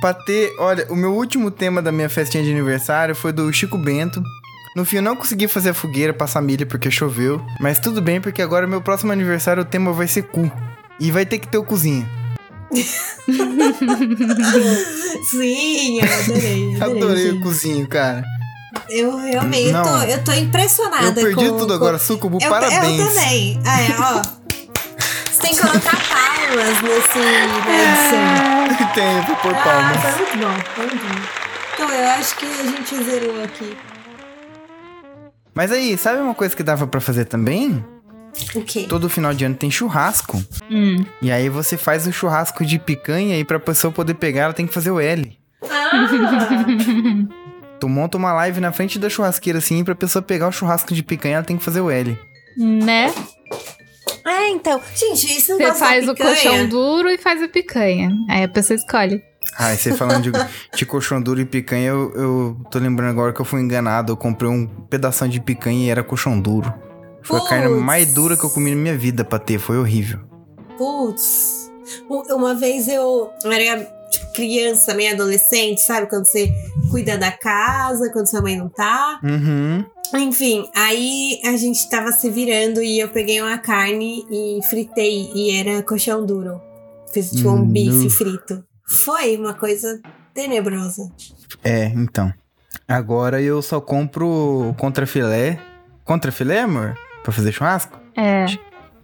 pra 0.00 0.14
ter. 0.14 0.54
Olha, 0.58 0.86
o 0.90 0.96
meu 0.96 1.12
último 1.12 1.50
tema 1.50 1.82
da 1.82 1.90
minha 1.90 2.08
festinha 2.08 2.42
de 2.44 2.50
aniversário 2.50 3.14
foi 3.14 3.32
do 3.32 3.52
Chico 3.52 3.76
Bento. 3.76 4.22
No 4.76 4.84
fim, 4.84 4.96
eu 4.96 5.02
não 5.02 5.16
consegui 5.16 5.48
fazer 5.48 5.70
a 5.70 5.74
fogueira, 5.74 6.12
passar 6.12 6.42
milha 6.42 6.66
porque 6.66 6.90
choveu. 6.90 7.40
Mas 7.58 7.78
tudo 7.78 8.02
bem, 8.02 8.20
porque 8.20 8.42
agora, 8.42 8.66
meu 8.66 8.82
próximo 8.82 9.10
aniversário, 9.10 9.62
o 9.62 9.64
tema 9.66 9.90
vai 9.90 10.06
ser 10.06 10.24
cu. 10.24 10.52
E 11.00 11.10
vai 11.10 11.24
ter 11.24 11.38
que 11.38 11.48
ter 11.48 11.56
o 11.56 11.64
cozinha. 11.64 12.06
Sim, 15.30 15.98
eu 16.00 16.04
adorei. 16.04 16.76
Adorei, 16.76 17.02
Adorei 17.02 17.30
o 17.30 17.40
cozinho, 17.40 17.88
cara. 17.88 18.22
Eu 18.90 19.16
realmente, 19.16 19.70
eu 19.70 19.82
tô, 19.82 20.02
eu 20.02 20.24
tô 20.24 20.32
impressionada 20.32 21.06
Eu 21.06 21.14
perdi 21.14 21.48
com- 21.48 21.56
tudo 21.56 21.68
com- 21.68 21.74
agora, 21.74 21.98
Sucubu, 21.98 22.38
Eu, 22.40 22.50
parabéns. 22.50 23.00
eu 23.00 23.06
também. 23.08 23.58
Ah, 23.64 23.80
é, 23.80 23.96
ó. 23.98 24.22
Você 25.32 25.40
tem 25.40 25.52
que 25.54 25.60
colocar 25.60 25.96
palmas 25.96 26.82
nesse, 26.82 27.18
edição. 27.18 28.46
Tem, 28.94 29.16
eu 29.16 29.22
vou 29.22 29.36
pôr 29.36 29.54
Ah, 29.54 29.62
palmas. 29.64 29.96
foi 30.02 30.12
muito 30.12 30.36
bom, 30.38 30.54
foi 30.74 30.86
muito 30.86 31.06
bom. 31.06 31.20
Então, 31.74 31.88
eu 31.90 32.08
acho 32.10 32.36
que 32.36 32.44
a 32.46 32.62
gente 32.62 33.04
zerou 33.04 33.42
aqui. 33.42 33.76
Mas 35.56 35.72
aí, 35.72 35.96
sabe 35.96 36.20
uma 36.20 36.34
coisa 36.34 36.54
que 36.54 36.62
dava 36.62 36.86
pra 36.86 37.00
fazer 37.00 37.24
também? 37.24 37.82
O 38.54 38.60
quê? 38.60 38.84
Todo 38.86 39.08
final 39.08 39.32
de 39.32 39.46
ano 39.46 39.54
tem 39.54 39.70
churrasco. 39.70 40.36
Hum. 40.70 41.02
E 41.22 41.32
aí 41.32 41.48
você 41.48 41.78
faz 41.78 42.06
o 42.06 42.12
churrasco 42.12 42.62
de 42.62 42.78
picanha 42.78 43.38
e 43.38 43.44
pra 43.44 43.58
pessoa 43.58 43.90
poder 43.90 44.12
pegar, 44.14 44.42
ela 44.42 44.52
tem 44.52 44.66
que 44.66 44.74
fazer 44.74 44.90
o 44.90 45.00
L. 45.00 45.34
Ah, 45.62 45.90
Tu 47.80 47.88
monta 47.88 48.18
uma 48.18 48.34
live 48.34 48.60
na 48.60 48.70
frente 48.70 48.98
da 48.98 49.08
churrasqueira 49.08 49.58
assim, 49.58 49.80
e 49.80 49.84
pra 49.84 49.94
pessoa 49.94 50.22
pegar 50.22 50.48
o 50.48 50.52
churrasco 50.52 50.94
de 50.94 51.02
picanha, 51.02 51.36
ela 51.36 51.44
tem 51.44 51.56
que 51.56 51.64
fazer 51.64 51.80
o 51.80 51.90
L. 51.90 52.18
Né? 52.58 53.14
é, 54.26 54.48
então. 54.50 54.78
Gente, 54.94 55.24
isso 55.38 55.52
não 55.52 55.72
Você 55.72 55.78
faz 55.78 56.06
o 56.06 56.14
colchão 56.14 56.68
duro 56.68 57.08
e 57.08 57.16
faz 57.16 57.42
a 57.42 57.48
picanha. 57.48 58.10
Aí 58.28 58.44
a 58.44 58.48
pessoa 58.48 58.76
escolhe. 58.76 59.22
Ah, 59.58 59.72
e 59.72 59.76
você 59.78 59.92
falando 59.94 60.22
de, 60.22 60.32
de 60.76 60.84
colchão 60.86 61.20
duro 61.20 61.40
e 61.40 61.44
picanha, 61.44 61.88
eu, 61.88 62.12
eu 62.14 62.56
tô 62.70 62.78
lembrando 62.78 63.10
agora 63.10 63.32
que 63.32 63.40
eu 63.40 63.44
fui 63.44 63.60
enganado. 63.60 64.12
Eu 64.12 64.16
comprei 64.16 64.50
um 64.50 64.66
pedação 64.66 65.26
de 65.28 65.40
picanha 65.40 65.86
e 65.86 65.90
era 65.90 66.02
colchão 66.02 66.38
duro. 66.38 66.72
Foi 67.22 67.40
a 67.40 67.44
carne 67.44 67.68
mais 67.80 68.12
dura 68.14 68.36
que 68.36 68.44
eu 68.44 68.50
comi 68.50 68.70
na 68.70 68.76
minha 68.76 68.96
vida 68.96 69.24
pra 69.24 69.38
ter, 69.38 69.58
foi 69.58 69.78
horrível. 69.78 70.20
Putz. 70.78 71.70
Uma 72.08 72.54
vez 72.54 72.86
eu 72.88 73.30
era 73.44 73.84
tipo, 74.10 74.32
criança, 74.32 74.94
meio 74.94 75.12
adolescente, 75.14 75.80
sabe? 75.80 76.08
Quando 76.08 76.26
você 76.26 76.52
cuida 76.90 77.16
da 77.16 77.32
casa 77.32 78.10
quando 78.12 78.28
sua 78.28 78.42
mãe 78.42 78.56
não 78.56 78.68
tá. 78.68 79.18
Uhum. 79.24 79.84
Enfim, 80.14 80.68
aí 80.74 81.40
a 81.44 81.56
gente 81.56 81.88
tava 81.90 82.12
se 82.12 82.30
virando 82.30 82.80
e 82.82 83.00
eu 83.00 83.08
peguei 83.08 83.40
uma 83.40 83.58
carne 83.58 84.24
e 84.30 84.60
fritei 84.68 85.30
e 85.34 85.50
era 85.50 85.82
colchão 85.82 86.24
duro. 86.24 86.60
Fiz 87.12 87.30
tipo 87.30 87.48
um 87.48 87.62
Hum, 87.62 87.66
bife 87.66 88.10
frito. 88.10 88.62
Foi 88.86 89.36
uma 89.36 89.54
coisa 89.54 90.00
tenebrosa. 90.32 91.10
É, 91.64 91.86
então. 91.86 92.32
Agora 92.86 93.40
eu 93.42 93.60
só 93.62 93.80
compro 93.80 94.74
contrafilé. 94.78 95.58
Contrafilé, 96.04 96.60
amor? 96.60 96.96
Pra 97.24 97.32
fazer 97.32 97.50
churrasco? 97.52 97.98
É. 98.16 98.46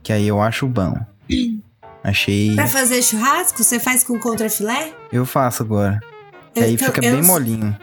Que 0.02 0.12
aí 0.12 0.28
eu 0.28 0.40
acho 0.40 0.66
bom. 0.66 0.94
Achei. 2.04 2.54
Pra 2.54 2.66
fazer 2.66 3.00
churrasco, 3.02 3.62
você 3.62 3.78
faz 3.78 4.02
com 4.02 4.18
contrafilé? 4.18 4.92
Eu 5.12 5.24
faço 5.24 5.62
agora. 5.62 6.00
Que 6.52 6.60
aí 6.60 6.74
Então, 6.74 6.88
fica 6.88 7.04
eu- 7.06 7.12
bem 7.12 7.22
molinho. 7.22 7.76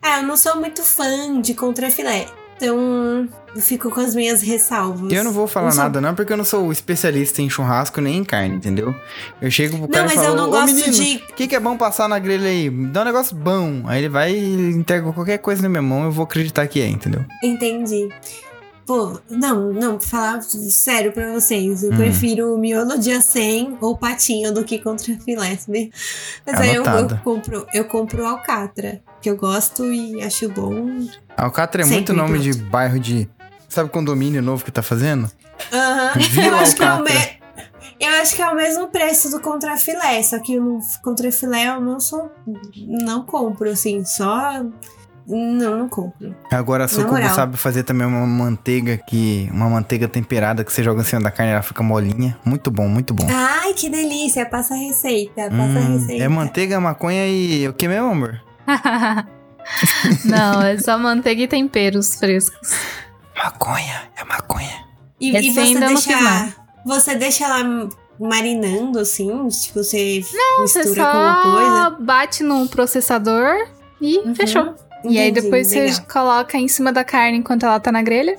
Ah, 0.00 0.20
eu 0.20 0.22
não 0.26 0.36
sou 0.36 0.56
muito 0.56 0.82
fã 0.82 1.40
de 1.40 1.54
contrafilé. 1.54 2.26
Então, 2.56 3.28
eu 3.54 3.60
fico 3.60 3.90
com 3.90 4.00
as 4.00 4.14
minhas 4.14 4.40
ressalvas. 4.42 5.12
Eu 5.12 5.24
não 5.24 5.32
vou 5.32 5.46
falar 5.46 5.70
sou- 5.72 5.82
nada, 5.82 6.00
não, 6.00 6.14
porque 6.14 6.32
eu 6.32 6.36
não 6.36 6.44
sou 6.44 6.70
especialista 6.70 7.42
em 7.42 7.50
churrasco 7.50 8.00
nem 8.00 8.18
em 8.18 8.24
carne, 8.24 8.56
entendeu? 8.56 8.94
Eu 9.40 9.50
chego 9.50 9.72
pro 9.76 9.82
Não, 9.82 9.88
cara 9.88 10.04
e 10.04 10.06
mas 10.06 10.14
falo, 10.14 10.28
eu 10.28 10.36
não 10.36 10.50
gosto 10.50 10.74
menino, 10.74 10.92
de- 10.92 11.16
o 11.30 11.34
que, 11.34 11.46
que 11.48 11.56
é 11.56 11.60
bom 11.60 11.76
passar 11.76 12.08
na 12.08 12.18
grelha 12.18 12.48
aí? 12.48 12.70
Dá 12.70 13.02
um 13.02 13.04
negócio 13.04 13.36
bom. 13.36 13.82
Aí 13.86 13.98
ele 14.00 14.08
vai 14.08 14.32
e 14.34 14.70
entrega 14.72 15.12
qualquer 15.12 15.38
coisa 15.38 15.62
na 15.62 15.68
minha 15.68 15.82
mão, 15.82 16.04
eu 16.04 16.12
vou 16.12 16.24
acreditar 16.24 16.66
que 16.68 16.80
é, 16.80 16.88
entendeu? 16.88 17.24
Entendi. 17.42 18.08
Pô, 18.86 19.18
não, 19.30 19.72
não, 19.72 19.96
pra 19.96 20.06
falar 20.06 20.42
sério 20.42 21.10
pra 21.10 21.32
vocês, 21.32 21.82
eu 21.82 21.90
Hum. 21.92 21.96
prefiro 21.96 22.58
miolo 22.58 22.98
de 22.98 23.10
acém 23.12 23.78
ou 23.80 23.96
patinho 23.96 24.52
do 24.52 24.62
que 24.62 24.78
contrafilé, 24.78 25.56
sabe? 25.56 25.90
Mas 26.46 26.60
aí 26.60 26.74
eu, 26.74 26.84
eu 26.84 27.08
compro, 27.24 27.66
eu 27.72 27.84
compro 27.86 28.26
alcatra, 28.26 29.00
que 29.22 29.30
eu 29.30 29.36
gosto 29.38 29.84
e 29.90 30.20
acho 30.22 30.50
bom. 30.50 31.00
Alcatra 31.36 31.82
é 31.82 31.84
Sempre 31.84 31.96
muito 31.98 32.12
nome 32.14 32.38
pronto. 32.40 32.42
de 32.42 32.62
bairro 32.64 32.98
de... 33.00 33.28
Sabe 33.68 33.90
condomínio 33.90 34.40
novo 34.42 34.64
que 34.64 34.70
tá 34.70 34.82
fazendo? 34.82 35.30
Aham. 35.72 36.12
Vila 36.30 36.46
Eu 36.48 36.54
acho 36.56 36.76
que 36.76 36.82
é 36.82 36.86
o 36.86 36.90
Alcatra. 36.90 37.14
me... 37.20 37.44
Eu 38.00 38.10
acho 38.22 38.36
que 38.36 38.42
é 38.42 38.48
o 38.48 38.54
mesmo 38.56 38.88
preço 38.88 39.30
do 39.30 39.40
contrafilé, 39.40 40.22
só 40.22 40.38
que 40.40 40.58
no 40.58 40.78
contrafilé 41.02 41.68
eu 41.68 41.80
não 41.80 41.98
sou. 42.00 42.30
Não 42.76 43.24
compro, 43.24 43.70
assim, 43.70 44.04
só. 44.04 44.62
Não, 45.26 45.78
não 45.78 45.88
compro. 45.88 46.34
Agora 46.50 46.84
a 46.84 46.88
Sucubo 46.88 47.16
sabe 47.34 47.56
fazer 47.56 47.82
também 47.84 48.06
uma 48.06 48.26
manteiga 48.26 48.98
que... 48.98 49.48
Uma 49.52 49.70
manteiga 49.70 50.06
temperada 50.06 50.62
que 50.64 50.72
você 50.72 50.82
joga 50.82 51.00
em 51.00 51.04
cima 51.04 51.22
da 51.22 51.30
carne 51.30 51.52
e 51.52 51.54
ela 51.54 51.62
fica 51.62 51.82
molinha. 51.82 52.36
Muito 52.44 52.70
bom, 52.70 52.86
muito 52.88 53.14
bom. 53.14 53.26
Ai, 53.30 53.72
que 53.74 53.88
delícia! 53.88 54.44
Passa 54.44 54.74
a 54.74 54.76
receita, 54.76 55.48
passa 55.48 55.54
a 55.62 55.64
Hum, 55.82 55.98
receita. 55.98 56.24
é 56.24 56.28
manteiga, 56.28 56.78
maconha 56.80 57.26
e... 57.26 57.66
O 57.68 57.72
que 57.72 57.88
mesmo, 57.88 58.10
amor? 58.10 58.40
Não, 60.24 60.62
é 60.62 60.78
só 60.78 60.98
manteiga 60.98 61.42
e 61.42 61.48
temperos 61.48 62.14
frescos. 62.14 62.70
Maconha, 63.36 64.02
é 64.16 64.24
maconha. 64.24 64.84
E, 65.20 65.36
e 65.36 65.50
você 65.52 65.60
ainda 65.60 65.80
não 65.80 65.88
deixa. 65.94 66.20
não. 66.20 66.52
Você 66.86 67.14
deixa 67.16 67.44
ela 67.44 67.88
marinando, 68.20 68.98
assim? 68.98 69.26
Tipo, 69.48 69.82
você 69.82 70.22
Você 70.60 70.78
mistura 70.80 71.02
com 71.02 71.08
alguma 71.16 71.42
só 71.42 71.90
coisa? 71.90 71.90
bate 72.04 72.42
no 72.42 72.68
processador 72.68 73.68
e 74.00 74.18
Uhum. 74.18 74.34
fechou. 74.34 74.74
E 75.04 75.18
aí 75.18 75.28
Entendi, 75.30 75.42
depois 75.42 75.66
você 75.68 75.80
legal. 75.86 76.06
coloca 76.10 76.56
em 76.58 76.68
cima 76.68 76.92
da 76.92 77.04
carne 77.04 77.38
enquanto 77.38 77.64
ela 77.66 77.78
tá 77.80 77.90
na 77.92 78.02
grelha. 78.02 78.38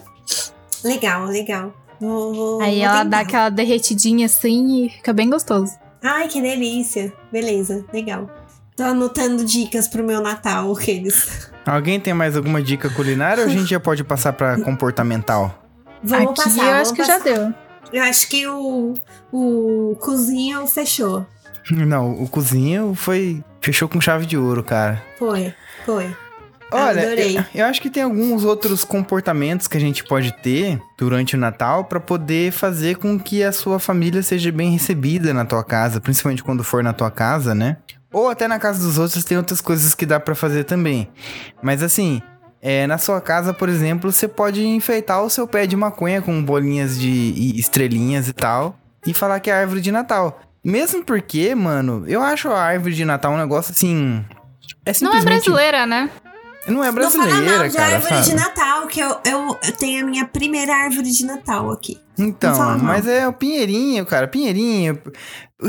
Legal, 0.84 1.26
legal. 1.26 1.74
Vou- 2.00 2.34
vou- 2.34 2.62
Aí 2.62 2.76
vou 2.78 2.86
ela 2.86 2.98
tentar. 3.04 3.10
dá 3.10 3.20
aquela 3.20 3.50
derretidinha 3.50 4.26
assim 4.26 4.86
e 4.86 4.90
fica 4.90 5.14
bem 5.14 5.30
gostoso. 5.30 5.74
Ai, 6.04 6.28
que 6.28 6.42
delícia. 6.42 7.12
Beleza, 7.32 7.84
legal. 7.92 8.30
Tô 8.76 8.84
anotando 8.84 9.46
dicas 9.46 9.88
pro 9.88 10.04
meu 10.04 10.22
Natal, 10.22 10.72
aqueles. 10.74 11.50
Alguém 11.66 12.00
tem 12.00 12.14
mais 12.14 12.36
alguma 12.36 12.62
dica 12.62 12.90
culinária 12.90 13.44
ou 13.44 13.50
a 13.50 13.52
gente 13.52 13.70
já 13.70 13.80
pode 13.80 14.04
passar 14.04 14.34
pra 14.34 14.60
comportamental? 14.62 15.64
Vamos 16.04 16.32
Aqui 16.32 16.44
passar. 16.44 16.60
eu 16.62 16.66
vamos 16.74 16.82
acho 16.82 16.94
que 16.94 17.04
já 17.04 17.18
passar. 17.20 17.34
deu. 17.34 17.54
Eu 17.94 18.04
acho 18.04 18.28
que 18.28 18.48
o, 18.48 18.94
o 19.32 19.96
cozinho 20.02 20.68
fechou. 20.68 21.26
Não, 21.72 22.12
o 22.12 22.28
cozinho 22.28 22.94
foi. 22.96 23.44
Fechou 23.62 23.88
com 23.88 24.00
chave 24.02 24.26
de 24.26 24.38
ouro, 24.38 24.64
cara. 24.64 25.02
Foi, 25.18 25.54
foi. 25.86 26.16
Olha, 26.72 27.04
Adorei. 27.04 27.38
eu, 27.38 27.44
eu 27.54 27.66
acho 27.66 27.82
que 27.82 27.90
tem 27.90 28.04
alguns 28.04 28.44
outros 28.44 28.84
comportamentos 28.84 29.68
que 29.68 29.78
a 29.78 29.80
gente 29.80 30.04
pode 30.04 30.32
ter 30.42 30.80
durante 30.98 31.36
o 31.36 31.40
Natal 31.40 31.86
pra 31.86 32.00
poder 32.00 32.52
fazer 32.52 32.98
com 32.98 33.18
que 33.20 33.42
a 33.44 33.52
sua 33.52 33.80
família 33.80 34.22
seja 34.22 34.52
bem 34.52 34.72
recebida 34.72 35.34
na 35.34 35.46
tua 35.46 35.64
casa, 35.64 36.02
principalmente 36.02 36.44
quando 36.44 36.64
for 36.64 36.84
na 36.84 36.92
tua 36.92 37.10
casa, 37.10 37.56
né? 37.56 37.78
Ou 38.16 38.30
até 38.30 38.48
na 38.48 38.58
casa 38.58 38.82
dos 38.82 38.98
outros 38.98 39.26
tem 39.26 39.36
outras 39.36 39.60
coisas 39.60 39.94
que 39.94 40.06
dá 40.06 40.22
pra 40.22 40.34
fazer 40.34 40.64
também. 40.64 41.10
Mas 41.62 41.84
assim, 41.84 42.22
é, 42.62 42.88
na 42.88 42.98
sua 42.98 43.20
casa, 43.20 43.54
por 43.54 43.68
exemplo, 43.68 44.10
você 44.10 44.26
pode 44.26 44.66
enfeitar 44.66 45.22
o 45.22 45.30
seu 45.30 45.46
pé 45.46 45.68
de 45.68 45.76
maconha 45.76 46.22
com 46.22 46.42
bolinhas 46.42 46.98
de 46.98 47.60
estrelinhas 47.60 48.30
e 48.30 48.34
tal 48.34 48.80
e 49.06 49.14
falar 49.14 49.42
que 49.42 49.50
é 49.50 49.54
árvore 49.54 49.82
de 49.82 49.92
Natal. 49.92 50.40
Mesmo 50.64 51.04
porque, 51.04 51.54
mano, 51.54 52.06
eu 52.08 52.22
acho 52.22 52.48
a 52.48 52.62
árvore 52.62 52.96
de 52.96 53.04
Natal 53.04 53.34
um 53.34 53.38
negócio 53.38 53.74
assim. 53.74 54.24
É 54.86 54.94
Não 55.02 55.12
é 55.12 55.20
simplesmente 55.20 55.26
brasileira, 55.26 55.86
né? 55.86 56.10
Não 56.68 56.84
é 56.84 56.92
Não 56.92 57.10
fala 57.12 57.26
brasileira, 57.26 57.58
mal 57.60 57.68
de 57.70 57.76
cara, 57.76 57.94
árvore 57.96 58.14
sabe? 58.16 58.26
de 58.30 58.36
Natal, 58.36 58.88
que 58.88 59.00
eu, 59.00 59.18
eu, 59.26 59.58
eu 59.64 59.72
tenho 59.78 60.04
a 60.04 60.10
minha 60.10 60.26
primeira 60.26 60.74
árvore 60.76 61.12
de 61.12 61.26
Natal 61.26 61.72
aqui. 61.72 62.00
Então, 62.18 62.78
mas 62.80 63.08
é 63.08 63.28
o 63.28 63.34
Pinheirinho, 63.34 64.06
cara, 64.06 64.28
Pinheirinho. 64.28 65.00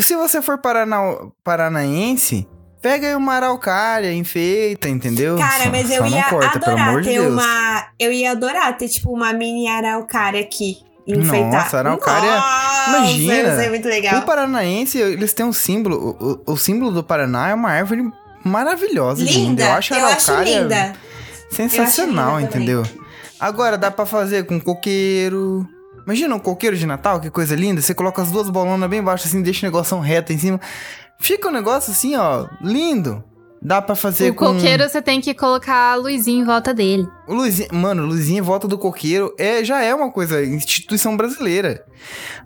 Se 0.00 0.14
você 0.16 0.40
for 0.42 0.58
parana, 0.58 0.96
paranaense, 1.44 2.46
pega 2.80 3.08
aí 3.08 3.14
uma 3.16 3.34
araucária, 3.34 4.12
enfeita, 4.12 4.88
entendeu? 4.88 5.36
Cara, 5.36 5.64
Só- 5.64 5.70
mas 5.70 5.90
eu 5.90 6.06
ia 6.06 6.24
corta, 6.24 6.58
adorar 6.58 6.96
de 7.00 7.08
ter 7.08 7.20
Deus. 7.20 7.32
uma. 7.32 7.86
Eu 7.98 8.12
ia 8.12 8.30
adorar 8.32 8.76
ter, 8.76 8.88
tipo, 8.88 9.12
uma 9.12 9.32
mini 9.32 9.66
araucária 9.68 10.40
aqui. 10.40 10.78
Enfeitar. 11.06 11.62
Nossa, 11.64 11.78
araucária- 11.78 12.34
Nossa, 12.36 12.90
imagina. 12.98 13.34
Isso 13.52 13.60
é 13.60 13.68
muito 13.68 13.88
legal. 13.88 14.18
O 14.18 14.22
paranaense, 14.26 14.98
eles 14.98 15.32
têm 15.32 15.46
um 15.46 15.52
símbolo. 15.52 16.16
O, 16.20 16.32
o- 16.50 16.52
o 16.54 16.56
símbolo 16.56 16.90
do 16.90 17.02
Paraná 17.04 17.48
é 17.48 17.54
uma 17.54 17.70
árvore 17.70 18.10
maravilhosa, 18.46 19.22
linda. 19.22 19.38
Linda. 19.38 19.64
Eu 19.64 19.72
acho 19.72 19.94
a 19.94 19.98
eu 19.98 20.06
acho 20.06 20.30
araucária 20.30 20.60
linda. 20.60 20.92
sensacional, 21.50 22.36
acho 22.36 22.40
linda 22.40 22.56
entendeu? 22.56 22.82
Agora 23.38 23.76
dá 23.76 23.90
pra 23.90 24.06
fazer 24.06 24.46
com 24.46 24.58
coqueiro. 24.60 25.66
Imagina 26.04 26.34
um 26.34 26.38
coqueiro 26.38 26.76
de 26.76 26.86
Natal, 26.86 27.20
que 27.20 27.30
coisa 27.30 27.54
linda. 27.54 27.82
Você 27.82 27.92
coloca 27.92 28.22
as 28.22 28.30
duas 28.30 28.48
bolonas 28.48 28.88
bem 28.88 29.02
baixo 29.02 29.26
assim, 29.26 29.42
deixa 29.42 29.66
o 29.66 29.68
negócio 29.68 29.98
reto 29.98 30.32
em 30.32 30.38
cima. 30.38 30.60
Fica 31.18 31.48
um 31.48 31.52
negócio 31.52 31.92
assim, 31.92 32.16
ó, 32.16 32.46
lindo. 32.62 33.24
Dá 33.60 33.82
pra 33.82 33.96
fazer 33.96 34.30
o 34.30 34.34
com 34.34 34.54
coqueiro 34.54 34.88
você 34.88 35.02
tem 35.02 35.20
que 35.20 35.34
colocar 35.34 35.92
a 35.92 35.94
luzinha 35.96 36.42
em 36.42 36.44
volta 36.44 36.72
dele. 36.72 37.08
o 37.26 37.34
luzinha, 37.34 37.68
mano, 37.72 38.04
luzinha 38.04 38.38
em 38.38 38.42
volta 38.42 38.68
do 38.68 38.78
coqueiro 38.78 39.34
é 39.38 39.64
já 39.64 39.82
é 39.82 39.94
uma 39.94 40.10
coisa 40.10 40.44
instituição 40.44 41.16
brasileira. 41.16 41.84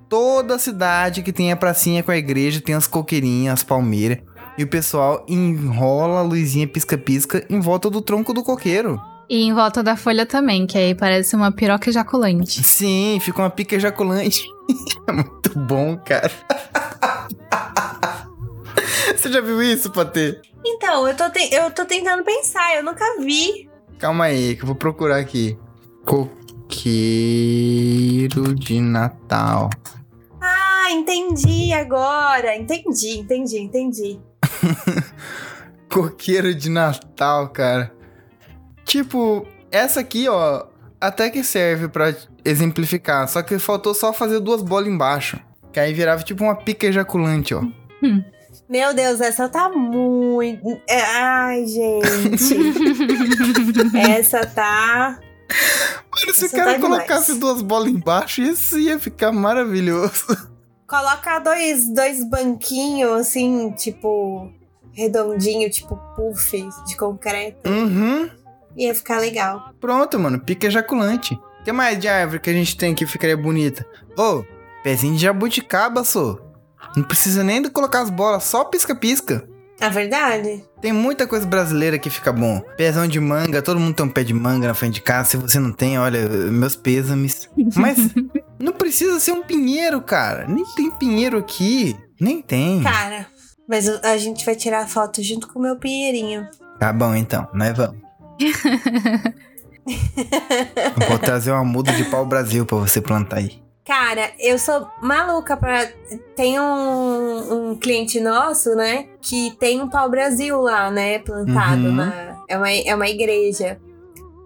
Toda 0.08 0.58
cidade 0.58 1.22
que 1.22 1.32
tem 1.32 1.52
a 1.52 1.56
pracinha 1.56 2.02
com 2.02 2.10
a 2.10 2.16
igreja 2.16 2.60
tem 2.60 2.74
as 2.74 2.86
coqueirinhas, 2.86 3.54
as 3.54 3.62
palmeiras. 3.62 4.18
E 4.58 4.64
o 4.64 4.68
pessoal 4.68 5.24
enrola 5.28 6.18
a 6.20 6.22
luzinha 6.22 6.66
pisca-pisca 6.68 7.44
em 7.48 7.60
volta 7.60 7.88
do 7.88 8.02
tronco 8.02 8.34
do 8.34 8.42
coqueiro. 8.42 9.00
E 9.28 9.44
em 9.44 9.54
volta 9.54 9.80
da 9.82 9.96
folha 9.96 10.26
também, 10.26 10.66
que 10.66 10.76
aí 10.76 10.94
parece 10.94 11.36
uma 11.36 11.52
piroca 11.52 11.88
ejaculante. 11.88 12.62
Sim, 12.64 13.18
fica 13.20 13.40
uma 13.40 13.48
pica 13.50 13.76
ejaculante. 13.76 14.44
é 15.08 15.12
muito 15.12 15.56
bom, 15.58 15.96
cara. 15.96 16.30
Você 19.16 19.30
já 19.30 19.40
viu 19.40 19.62
isso, 19.62 19.90
Patê? 19.92 20.40
Então, 20.64 21.06
eu 21.06 21.14
tô, 21.16 21.30
te- 21.30 21.54
eu 21.54 21.70
tô 21.70 21.84
tentando 21.84 22.24
pensar, 22.24 22.76
eu 22.76 22.82
nunca 22.84 23.04
vi. 23.20 23.68
Calma 23.98 24.24
aí, 24.24 24.56
que 24.56 24.62
eu 24.62 24.66
vou 24.66 24.74
procurar 24.74 25.18
aqui. 25.18 25.56
Coqueiro 26.04 26.40
de 28.54 28.80
Natal. 28.80 29.70
Ah, 30.40 30.90
entendi 30.90 31.72
agora. 31.72 32.56
Entendi, 32.56 33.18
entendi, 33.18 33.58
entendi. 33.58 34.18
Coqueiro 35.90 36.54
de 36.54 36.70
Natal, 36.70 37.48
cara. 37.48 37.92
Tipo, 38.84 39.46
essa 39.70 40.00
aqui, 40.00 40.28
ó, 40.28 40.66
até 41.00 41.30
que 41.30 41.42
serve 41.42 41.88
pra 41.88 42.14
exemplificar. 42.44 43.28
Só 43.28 43.42
que 43.42 43.58
faltou 43.58 43.94
só 43.94 44.12
fazer 44.12 44.40
duas 44.40 44.62
bolas 44.62 44.88
embaixo. 44.88 45.38
Que 45.72 45.80
aí 45.80 45.92
virava 45.92 46.22
tipo 46.22 46.42
uma 46.42 46.56
pica 46.56 46.86
ejaculante, 46.86 47.54
ó. 47.54 47.62
Meu 48.68 48.94
Deus, 48.94 49.20
essa 49.20 49.48
tá 49.48 49.68
muito. 49.68 50.80
é, 50.88 51.02
Ai, 51.02 51.66
gente. 51.66 52.54
essa 53.98 54.46
tá. 54.46 55.18
Mano, 56.12 56.34
se 56.34 56.46
o 56.46 56.50
cara 56.50 56.72
tá 56.72 56.76
demais. 56.76 56.80
colocasse 56.80 57.38
duas 57.38 57.62
bolas 57.62 57.88
embaixo, 57.88 58.42
isso 58.42 58.78
ia 58.78 58.98
ficar 58.98 59.32
maravilhoso. 59.32 60.49
Coloca 60.90 61.38
dois, 61.38 61.88
dois 61.88 62.28
banquinhos, 62.28 63.12
assim, 63.12 63.70
tipo. 63.70 64.52
Redondinho, 64.92 65.70
tipo 65.70 65.96
puff 66.16 66.68
de 66.84 66.96
concreto. 66.96 67.70
Uhum. 67.70 68.28
Ia 68.76 68.92
ficar 68.92 69.20
legal. 69.20 69.72
Pronto, 69.80 70.18
mano. 70.18 70.40
Pica 70.40 70.66
ejaculante. 70.66 71.34
O 71.34 71.64
que 71.64 71.70
mais 71.70 71.96
de 71.96 72.08
árvore 72.08 72.40
que 72.40 72.50
a 72.50 72.52
gente 72.52 72.76
tem 72.76 72.92
que 72.92 73.06
ficaria 73.06 73.36
bonita? 73.36 73.86
Ô, 74.18 74.42
pezinho 74.82 75.14
de 75.14 75.22
jabuticaba, 75.22 76.02
só. 76.02 76.36
Não 76.96 77.04
precisa 77.04 77.44
nem 77.44 77.62
de 77.62 77.70
colocar 77.70 78.00
as 78.00 78.10
bolas, 78.10 78.42
só 78.42 78.64
pisca-pisca. 78.64 79.48
É 79.80 79.88
verdade? 79.88 80.62
Tem 80.80 80.92
muita 80.92 81.26
coisa 81.26 81.46
brasileira 81.46 81.98
que 81.98 82.10
fica 82.10 82.32
bom. 82.32 82.60
Pezão 82.76 83.06
de 83.06 83.18
manga, 83.18 83.62
todo 83.62 83.80
mundo 83.80 83.94
tem 83.94 84.04
um 84.04 84.10
pé 84.10 84.22
de 84.22 84.34
manga 84.34 84.66
na 84.66 84.74
frente 84.74 84.94
de 84.94 85.00
casa. 85.02 85.30
Se 85.30 85.36
você 85.36 85.58
não 85.58 85.72
tem, 85.72 85.98
olha, 85.98 86.28
meus 86.28 86.76
pêsames. 86.76 87.48
Mas 87.76 87.96
não 88.60 88.72
precisa 88.72 89.18
ser 89.18 89.32
um 89.32 89.42
pinheiro, 89.42 90.00
cara. 90.02 90.46
Nem 90.46 90.64
tem 90.76 90.90
pinheiro 90.90 91.38
aqui. 91.38 91.96
Nem 92.20 92.42
tem. 92.42 92.82
Cara, 92.82 93.26
mas 93.68 93.88
a 93.88 94.16
gente 94.16 94.44
vai 94.44 94.54
tirar 94.54 94.86
foto 94.88 95.22
junto 95.22 95.48
com 95.48 95.58
o 95.58 95.62
meu 95.62 95.76
pinheirinho. 95.76 96.46
Tá 96.78 96.92
bom, 96.92 97.14
então. 97.14 97.48
Nós 97.54 97.76
vamos. 97.76 97.96
Vou 101.08 101.18
trazer 101.18 101.50
uma 101.52 101.64
muda 101.64 101.92
de 101.92 102.04
pau 102.04 102.24
Brasil 102.24 102.64
pra 102.66 102.78
você 102.78 103.00
plantar 103.00 103.38
aí. 103.38 103.60
Cara, 103.84 104.30
eu 104.38 104.58
sou 104.58 104.86
maluca 105.02 105.56
pra. 105.56 105.86
Tem 106.36 106.60
um, 106.60 107.70
um 107.70 107.74
cliente 107.76 108.20
nosso, 108.20 108.74
né? 108.76 109.06
Que 109.20 109.56
tem 109.58 109.80
um 109.80 109.88
pau-brasil 109.88 110.60
lá, 110.60 110.90
né? 110.90 111.18
Plantado 111.18 111.86
Uhum. 111.86 111.94
na. 111.94 112.36
É 112.48 112.56
uma, 112.56 112.70
é 112.70 112.94
uma 112.94 113.08
igreja. 113.08 113.80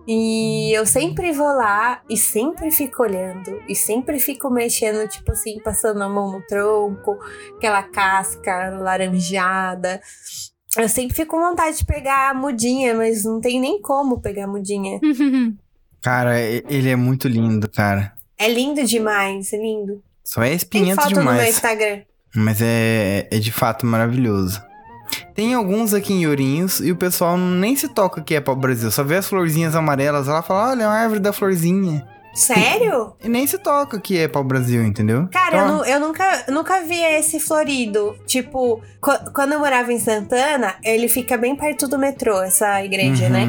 E 0.06 0.70
eu 0.76 0.84
sempre 0.84 1.32
vou 1.32 1.46
lá 1.46 2.02
e 2.08 2.16
sempre 2.16 2.70
fico 2.70 3.02
olhando. 3.02 3.62
E 3.68 3.74
sempre 3.74 4.18
fico 4.18 4.50
mexendo, 4.50 5.08
tipo 5.08 5.32
assim, 5.32 5.58
passando 5.60 6.02
a 6.02 6.08
mão 6.08 6.32
no 6.32 6.42
tronco, 6.46 7.18
aquela 7.56 7.82
casca 7.82 8.70
laranjada. 8.78 10.00
Eu 10.76 10.88
sempre 10.88 11.16
fico 11.16 11.36
com 11.36 11.42
vontade 11.42 11.78
de 11.78 11.84
pegar 11.84 12.30
a 12.30 12.34
mudinha, 12.34 12.94
mas 12.94 13.24
não 13.24 13.40
tem 13.40 13.60
nem 13.60 13.80
como 13.80 14.20
pegar 14.20 14.44
a 14.44 14.48
mudinha. 14.48 15.00
Cara, 16.02 16.38
ele 16.38 16.90
é 16.90 16.96
muito 16.96 17.26
lindo, 17.28 17.66
cara. 17.66 18.12
É 18.36 18.46
lindo 18.46 18.84
demais, 18.84 19.54
é 19.54 19.56
lindo. 19.56 20.02
Só 20.22 20.42
é 20.42 20.48
Tem 20.48 20.56
espinhento 20.56 21.00
foto 21.00 21.14
no 21.14 21.22
meu 21.22 21.32
demais. 21.32 21.54
Instagram. 21.54 22.02
Mas 22.34 22.60
é, 22.60 23.26
é 23.30 23.38
de 23.38 23.50
fato 23.50 23.86
maravilhoso. 23.86 24.60
Tem 25.34 25.54
alguns 25.54 25.92
aqui 25.94 26.12
em 26.12 26.26
Ourinhos 26.26 26.80
e 26.80 26.90
o 26.92 26.96
pessoal 26.96 27.36
nem 27.36 27.74
se 27.76 27.88
toca 27.88 28.20
que 28.22 28.34
é 28.34 28.40
pau 28.40 28.54
Brasil. 28.56 28.90
Só 28.90 29.02
vê 29.02 29.16
as 29.16 29.26
florzinhas 29.28 29.74
amarelas 29.74 30.26
lá 30.26 30.40
e 30.40 30.42
fala, 30.46 30.70
olha, 30.70 30.82
é 30.84 30.86
uma 30.86 30.94
árvore 30.96 31.20
da 31.20 31.32
florzinha. 31.32 32.06
Sério? 32.34 33.12
E 33.22 33.28
nem 33.28 33.46
se 33.46 33.56
toca 33.58 34.00
que 34.00 34.18
é 34.18 34.26
pau 34.26 34.42
Brasil, 34.42 34.82
entendeu? 34.84 35.28
Cara, 35.30 35.56
Então, 35.56 35.78
eu, 35.84 35.94
eu 35.94 36.00
nunca, 36.00 36.44
nunca 36.48 36.80
vi 36.82 37.00
esse 37.00 37.38
florido. 37.38 38.16
Tipo, 38.26 38.80
qu- 39.00 39.30
quando 39.32 39.52
eu 39.52 39.60
morava 39.60 39.92
em 39.92 40.00
Santana, 40.00 40.74
ele 40.82 41.08
fica 41.08 41.36
bem 41.36 41.54
perto 41.54 41.86
do 41.86 41.96
metrô, 41.96 42.42
essa 42.42 42.82
igreja, 42.84 43.28
né? 43.28 43.46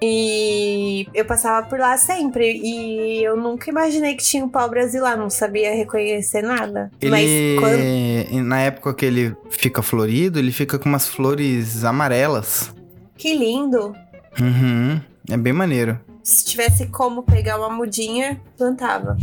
E 0.00 1.06
eu 1.12 1.24
passava 1.24 1.66
por 1.66 1.78
lá 1.78 1.96
sempre. 1.96 2.60
E 2.62 3.22
eu 3.22 3.36
nunca 3.36 3.68
imaginei 3.70 4.14
que 4.14 4.22
tinha 4.22 4.44
um 4.44 4.48
pau-brasil 4.48 5.02
lá, 5.02 5.16
não 5.16 5.28
sabia 5.28 5.74
reconhecer 5.74 6.42
nada. 6.42 6.90
Mas 7.02 7.28
quando. 7.58 7.80
Ele, 7.80 8.40
na 8.42 8.60
época 8.60 8.94
que 8.94 9.04
ele 9.04 9.36
fica 9.50 9.82
florido, 9.82 10.38
ele 10.38 10.52
fica 10.52 10.78
com 10.78 10.88
umas 10.88 11.08
flores 11.08 11.84
amarelas. 11.84 12.72
Que 13.16 13.36
lindo! 13.36 13.94
Uhum. 14.40 15.00
É 15.28 15.36
bem 15.36 15.52
maneiro. 15.52 15.98
Se 16.22 16.44
tivesse 16.44 16.86
como 16.86 17.22
pegar 17.22 17.58
uma 17.58 17.70
mudinha, 17.70 18.40
plantava. 18.56 19.16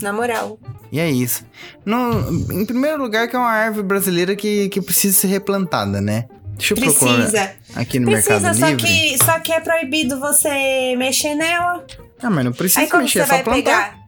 Na 0.00 0.12
moral. 0.12 0.58
E 0.90 0.98
é 0.98 1.10
isso. 1.10 1.44
No, 1.84 2.30
em 2.52 2.64
primeiro 2.64 3.02
lugar, 3.02 3.28
que 3.28 3.36
é 3.36 3.38
uma 3.38 3.50
árvore 3.50 3.86
brasileira 3.86 4.34
que, 4.34 4.68
que 4.68 4.80
precisa 4.80 5.18
ser 5.18 5.26
replantada, 5.28 6.00
né? 6.00 6.26
Deixa 6.58 6.74
eu 6.74 6.78
procurar 6.78 7.14
Precisa. 7.16 7.50
aqui 7.76 7.98
no 8.00 8.10
Precisa, 8.10 8.34
Mercado 8.40 8.58
só 8.58 8.66
Livre. 8.68 8.84
que, 8.86 9.24
só 9.24 9.38
que 9.40 9.52
é 9.52 9.60
proibido 9.60 10.18
você 10.20 10.94
mexer 10.96 11.34
nela. 11.34 11.84
Ah, 12.20 12.28
mas 12.28 12.44
não 12.44 12.52
precisa 12.52 12.80
Aí 12.80 12.88
como 12.90 13.02
mexer, 13.04 13.20
é 13.20 13.26
só 13.26 13.32
vai 13.34 13.42
plantar. 13.44 13.62
pegar? 13.92 13.98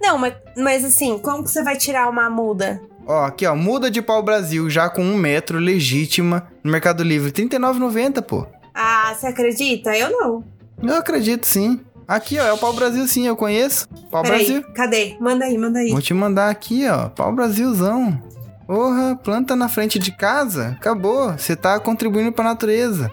Não, 0.00 0.18
mas, 0.18 0.34
mas 0.56 0.84
assim, 0.84 1.18
como 1.18 1.44
que 1.44 1.50
você 1.50 1.62
vai 1.62 1.76
tirar 1.76 2.08
uma 2.08 2.28
muda? 2.30 2.80
Ó, 3.06 3.24
aqui, 3.24 3.46
ó, 3.46 3.54
muda 3.54 3.90
de 3.90 4.02
pau 4.02 4.22
Brasil, 4.22 4.68
já 4.68 4.88
com 4.88 5.02
um 5.02 5.16
metro, 5.16 5.58
legítima, 5.58 6.48
no 6.64 6.72
Mercado 6.72 7.04
Livre. 7.04 7.28
R$ 7.28 7.48
39,90, 7.48 8.22
pô. 8.22 8.46
Ah, 8.74 9.14
você 9.14 9.26
acredita? 9.28 9.96
Eu 9.96 10.10
não. 10.10 10.44
Eu 10.82 10.96
acredito, 10.96 11.46
sim. 11.46 11.80
Aqui, 12.08 12.38
ó, 12.38 12.44
é 12.44 12.52
o 12.52 12.58
pau 12.58 12.72
Brasil, 12.72 13.06
sim, 13.06 13.26
eu 13.26 13.36
conheço. 13.36 13.86
Pau 14.10 14.22
Peraí, 14.22 14.44
Brasil. 14.46 14.62
cadê? 14.74 15.16
Manda 15.20 15.44
aí, 15.44 15.56
manda 15.58 15.78
aí. 15.78 15.90
Vou 15.90 16.00
te 16.02 16.14
mandar 16.14 16.50
aqui, 16.50 16.86
ó, 16.88 17.08
pau 17.08 17.32
Brasilzão. 17.32 18.20
Porra, 18.66 19.16
planta 19.22 19.54
na 19.54 19.68
frente 19.68 19.98
de 19.98 20.10
casa, 20.10 20.76
acabou. 20.78 21.32
Você 21.38 21.54
tá 21.54 21.78
contribuindo 21.78 22.32
pra 22.32 22.44
natureza. 22.44 23.10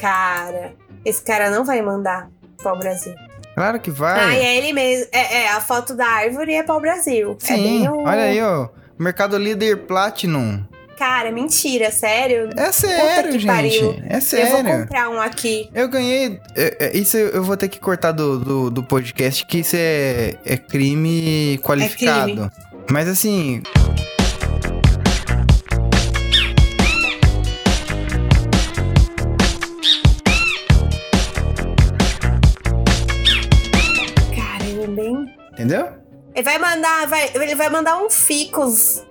Cara, 0.00 0.72
esse 1.04 1.22
cara 1.22 1.50
não 1.50 1.64
vai 1.64 1.82
mandar 1.82 2.28
pau 2.62 2.78
Brasil. 2.78 3.14
Claro 3.54 3.80
que 3.80 3.90
Ah, 3.90 3.94
vai. 3.94 4.38
é 4.40 4.56
ele 4.56 4.72
mesmo. 4.72 5.06
É, 5.12 5.42
é, 5.42 5.48
a 5.52 5.60
foto 5.60 5.94
da 5.94 6.06
árvore 6.06 6.54
é 6.54 6.62
pau 6.62 6.80
Brasil. 6.80 7.36
é 7.42 7.44
Sim, 7.46 7.88
o... 7.88 8.04
olha 8.06 8.22
aí, 8.22 8.40
ó. 8.40 8.68
Mercado 8.98 9.36
Líder 9.36 9.86
Platinum. 9.86 10.64
Cara, 10.96 11.30
mentira, 11.30 11.92
sério. 11.92 12.50
É 12.56 12.72
sério, 12.72 13.32
gente. 13.32 13.46
pariu. 13.46 13.90
É 14.08 14.16
Eu 14.16 14.20
vou 14.20 14.20
sério. 14.20 14.80
comprar 14.80 15.08
um 15.10 15.20
aqui. 15.20 15.68
Eu 15.72 15.88
ganhei. 15.88 16.40
é, 16.56 16.86
é, 16.86 16.96
isso 16.96 17.16
eu 17.16 17.42
vou 17.44 17.56
ter 17.56 17.68
que 17.68 17.78
cortar 17.78 18.10
do, 18.12 18.38
do, 18.38 18.70
do 18.70 18.82
podcast, 18.82 19.44
que 19.46 19.58
isso 19.58 19.76
é, 19.78 20.34
é 20.44 20.56
crime 20.56 21.58
qualificado. 21.62 22.24
crime. 22.32 22.50
Mas 22.90 23.08
assim. 23.08 23.62
Entendeu? 35.58 35.88
Ele 36.32 36.44
vai 36.44 36.56
mandar, 36.56 37.08
vai, 37.08 37.30
ele 37.34 37.56
vai 37.56 37.68
mandar 37.68 37.98
um 37.98 38.08
ficus. 38.08 39.04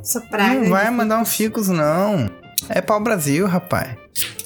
Essa 0.00 0.22
praga. 0.22 0.54
não 0.54 0.70
vai 0.70 0.84
ficus. 0.84 0.96
mandar 0.96 1.18
um 1.18 1.24
ficus, 1.26 1.68
não. 1.68 2.30
É 2.70 2.80
pau 2.80 2.98
Brasil, 2.98 3.46
rapaz. 3.46 3.94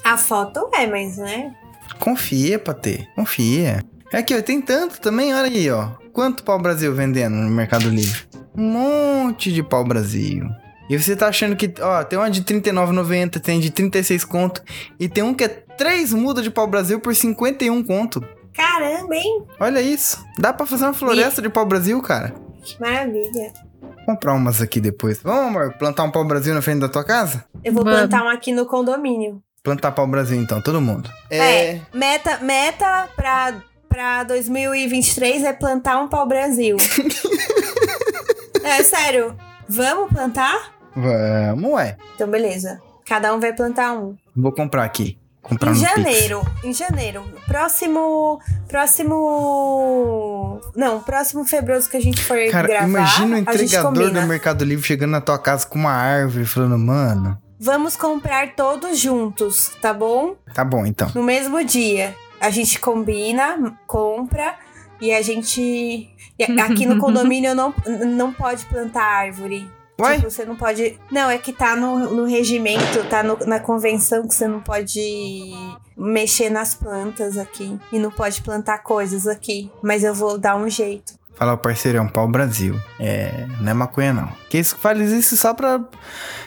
A 0.02 0.16
foto 0.16 0.68
é, 0.74 0.88
mas 0.88 1.16
né? 1.16 1.54
Confia, 2.00 2.58
Patê. 2.58 3.06
Confia. 3.14 3.84
É 4.12 4.18
aqui, 4.18 4.36
ó. 4.36 4.42
Tem 4.42 4.60
tanto 4.60 5.00
também, 5.00 5.32
olha 5.32 5.46
aí, 5.46 5.70
ó. 5.70 5.90
Quanto 6.12 6.42
pau 6.42 6.58
Brasil 6.58 6.92
vendendo 6.92 7.36
no 7.36 7.48
Mercado 7.48 7.88
Livre? 7.88 8.22
Um 8.56 8.72
monte 8.72 9.52
de 9.52 9.62
pau 9.62 9.84
Brasil. 9.84 10.48
E 10.88 10.98
você 10.98 11.14
tá 11.14 11.28
achando 11.28 11.54
que, 11.54 11.72
ó, 11.80 12.02
tem 12.02 12.18
uma 12.18 12.28
de 12.28 12.40
R$39,90, 12.40 13.40
tem 13.40 13.60
de 13.60 13.70
36 13.70 14.24
conto. 14.24 14.60
E 14.98 15.08
tem 15.08 15.22
um 15.22 15.32
que 15.32 15.44
é 15.44 15.48
3 15.48 16.12
mudas 16.12 16.42
de 16.42 16.50
pau 16.50 16.66
Brasil 16.66 16.98
por 16.98 17.14
51 17.14 17.84
conto. 17.84 18.20
Caramba, 18.54 19.14
hein? 19.14 19.44
Olha 19.58 19.80
isso. 19.80 20.24
Dá 20.38 20.52
pra 20.52 20.66
fazer 20.66 20.84
uma 20.84 20.94
floresta 20.94 21.40
de 21.40 21.48
pau 21.48 21.64
Brasil, 21.64 22.00
cara. 22.02 22.34
Que 22.62 22.80
maravilha. 22.80 23.52
Vou 23.80 23.92
comprar 24.06 24.34
umas 24.34 24.60
aqui 24.60 24.80
depois. 24.80 25.20
Vamos, 25.22 25.56
amor, 25.56 25.74
plantar 25.78 26.04
um 26.04 26.10
pau 26.10 26.24
Brasil 26.24 26.54
na 26.54 26.60
frente 26.62 26.80
da 26.80 26.88
tua 26.88 27.04
casa? 27.04 27.44
Eu 27.64 27.72
vou 27.72 27.84
Vamos. 27.84 27.98
plantar 28.00 28.24
um 28.24 28.28
aqui 28.28 28.52
no 28.52 28.66
condomínio. 28.66 29.42
Plantar 29.62 29.92
pau 29.92 30.06
Brasil 30.06 30.40
então, 30.40 30.60
todo 30.60 30.80
mundo. 30.80 31.10
É. 31.30 31.80
Meta, 31.92 32.38
meta 32.38 33.08
pra, 33.14 33.62
pra 33.88 34.24
2023 34.24 35.44
é 35.44 35.52
plantar 35.52 35.98
um 36.00 36.08
pau 36.08 36.26
Brasil. 36.26 36.76
é 38.64 38.82
sério. 38.82 39.36
Vamos 39.68 40.12
plantar? 40.12 40.72
Vamos, 40.96 41.72
ué. 41.72 41.96
Então, 42.14 42.28
beleza. 42.28 42.80
Cada 43.06 43.34
um 43.34 43.40
vai 43.40 43.52
plantar 43.52 43.92
um. 43.92 44.16
Vou 44.34 44.52
comprar 44.52 44.84
aqui. 44.84 45.18
Comprar 45.42 45.70
em 45.72 45.74
no 45.74 45.80
Pix. 45.80 45.94
janeiro. 45.96 46.42
Em 46.62 46.72
janeiro. 46.72 47.24
Próximo. 47.46 48.40
Próximo. 48.68 50.60
Não, 50.76 51.00
próximo 51.00 51.44
febroso 51.44 51.88
que 51.88 51.96
a 51.96 52.00
gente 52.00 52.22
for 52.22 52.38
Cara, 52.50 52.66
gravar. 52.68 52.88
imagina 52.88 53.36
o 53.36 53.38
entregador 53.38 54.10
do 54.10 54.22
Mercado 54.22 54.64
Livre 54.64 54.86
chegando 54.86 55.10
na 55.12 55.20
tua 55.20 55.38
casa 55.38 55.66
com 55.66 55.78
uma 55.78 55.92
árvore 55.92 56.44
falando, 56.44 56.78
mano. 56.78 57.40
Vamos 57.58 57.94
comprar 57.96 58.54
todos 58.54 58.98
juntos, 58.98 59.72
tá 59.82 59.92
bom? 59.92 60.34
Tá 60.54 60.64
bom, 60.64 60.86
então. 60.86 61.10
No 61.14 61.22
mesmo 61.22 61.62
dia. 61.64 62.14
A 62.40 62.48
gente 62.48 62.78
combina, 62.80 63.78
compra 63.86 64.54
e 64.98 65.12
a 65.12 65.20
gente. 65.20 66.08
Aqui 66.64 66.86
no 66.86 66.96
condomínio 67.00 67.54
não, 67.54 67.74
não 68.06 68.32
pode 68.32 68.64
plantar 68.64 69.02
árvore. 69.02 69.70
Ué? 70.02 70.16
Tipo, 70.16 70.30
você 70.30 70.44
não 70.44 70.56
pode. 70.56 70.98
Não, 71.10 71.28
é 71.30 71.38
que 71.38 71.52
tá 71.52 71.76
no, 71.76 71.98
no 72.14 72.24
regimento, 72.26 73.04
tá 73.08 73.22
no- 73.22 73.38
na 73.46 73.60
convenção 73.60 74.26
que 74.26 74.34
você 74.34 74.46
não 74.48 74.60
pode 74.60 75.52
mexer 75.96 76.50
nas 76.50 76.74
plantas 76.74 77.36
aqui. 77.38 77.78
E 77.92 77.98
não 77.98 78.10
pode 78.10 78.42
plantar 78.42 78.78
coisas 78.78 79.26
aqui. 79.26 79.70
Mas 79.82 80.04
eu 80.04 80.14
vou 80.14 80.38
dar 80.38 80.56
um 80.56 80.68
jeito. 80.68 81.18
Fala, 81.34 81.56
parceiro, 81.56 81.98
é 81.98 82.08
pau 82.08 82.28
Brasil. 82.28 82.78
É, 82.98 83.46
não 83.60 83.70
é 83.70 83.74
maconha, 83.74 84.12
não. 84.12 84.28
Que 84.50 84.58
isso 84.58 84.76
faz 84.76 85.00
isso 85.10 85.36
só 85.36 85.54
pra 85.54 85.80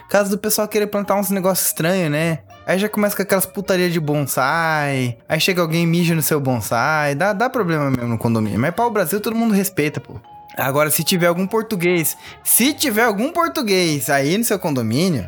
caso 0.08 0.30
do 0.30 0.38
pessoal 0.38 0.68
querer 0.68 0.86
plantar 0.88 1.16
uns 1.16 1.32
negócios 1.32 1.68
estranhos, 1.68 2.12
né? 2.12 2.40
Aí 2.66 2.78
já 2.78 2.88
começa 2.88 3.16
com 3.16 3.24
aquelas 3.24 3.46
putaria 3.46 3.90
de 3.90 4.00
bonsai. 4.00 5.18
Aí 5.28 5.40
chega 5.40 5.62
alguém 5.62 5.84
e 5.84 5.88
mija 5.88 6.14
no 6.16 6.22
seu 6.22 6.40
bonsai. 6.40 7.16
Dá, 7.16 7.34
dá 7.34 7.50
problema 7.50 7.90
mesmo 7.90 8.08
no 8.08 8.18
condomínio. 8.18 8.60
Mas 8.60 8.74
pau 8.76 8.90
Brasil 8.92 9.20
todo 9.20 9.36
mundo 9.36 9.54
respeita, 9.54 10.00
pô. 10.00 10.14
Agora, 10.58 10.90
se 10.92 11.04
tiver 11.04 11.28
algum 11.28 11.48
português, 11.48 12.16
se 12.44 12.74
tiver 12.74 13.04
algum 13.04 13.32
português 13.32 14.10
aí 14.10 14.38
no 14.38 14.44
seu 14.44 14.60
condomínio, 14.60 15.28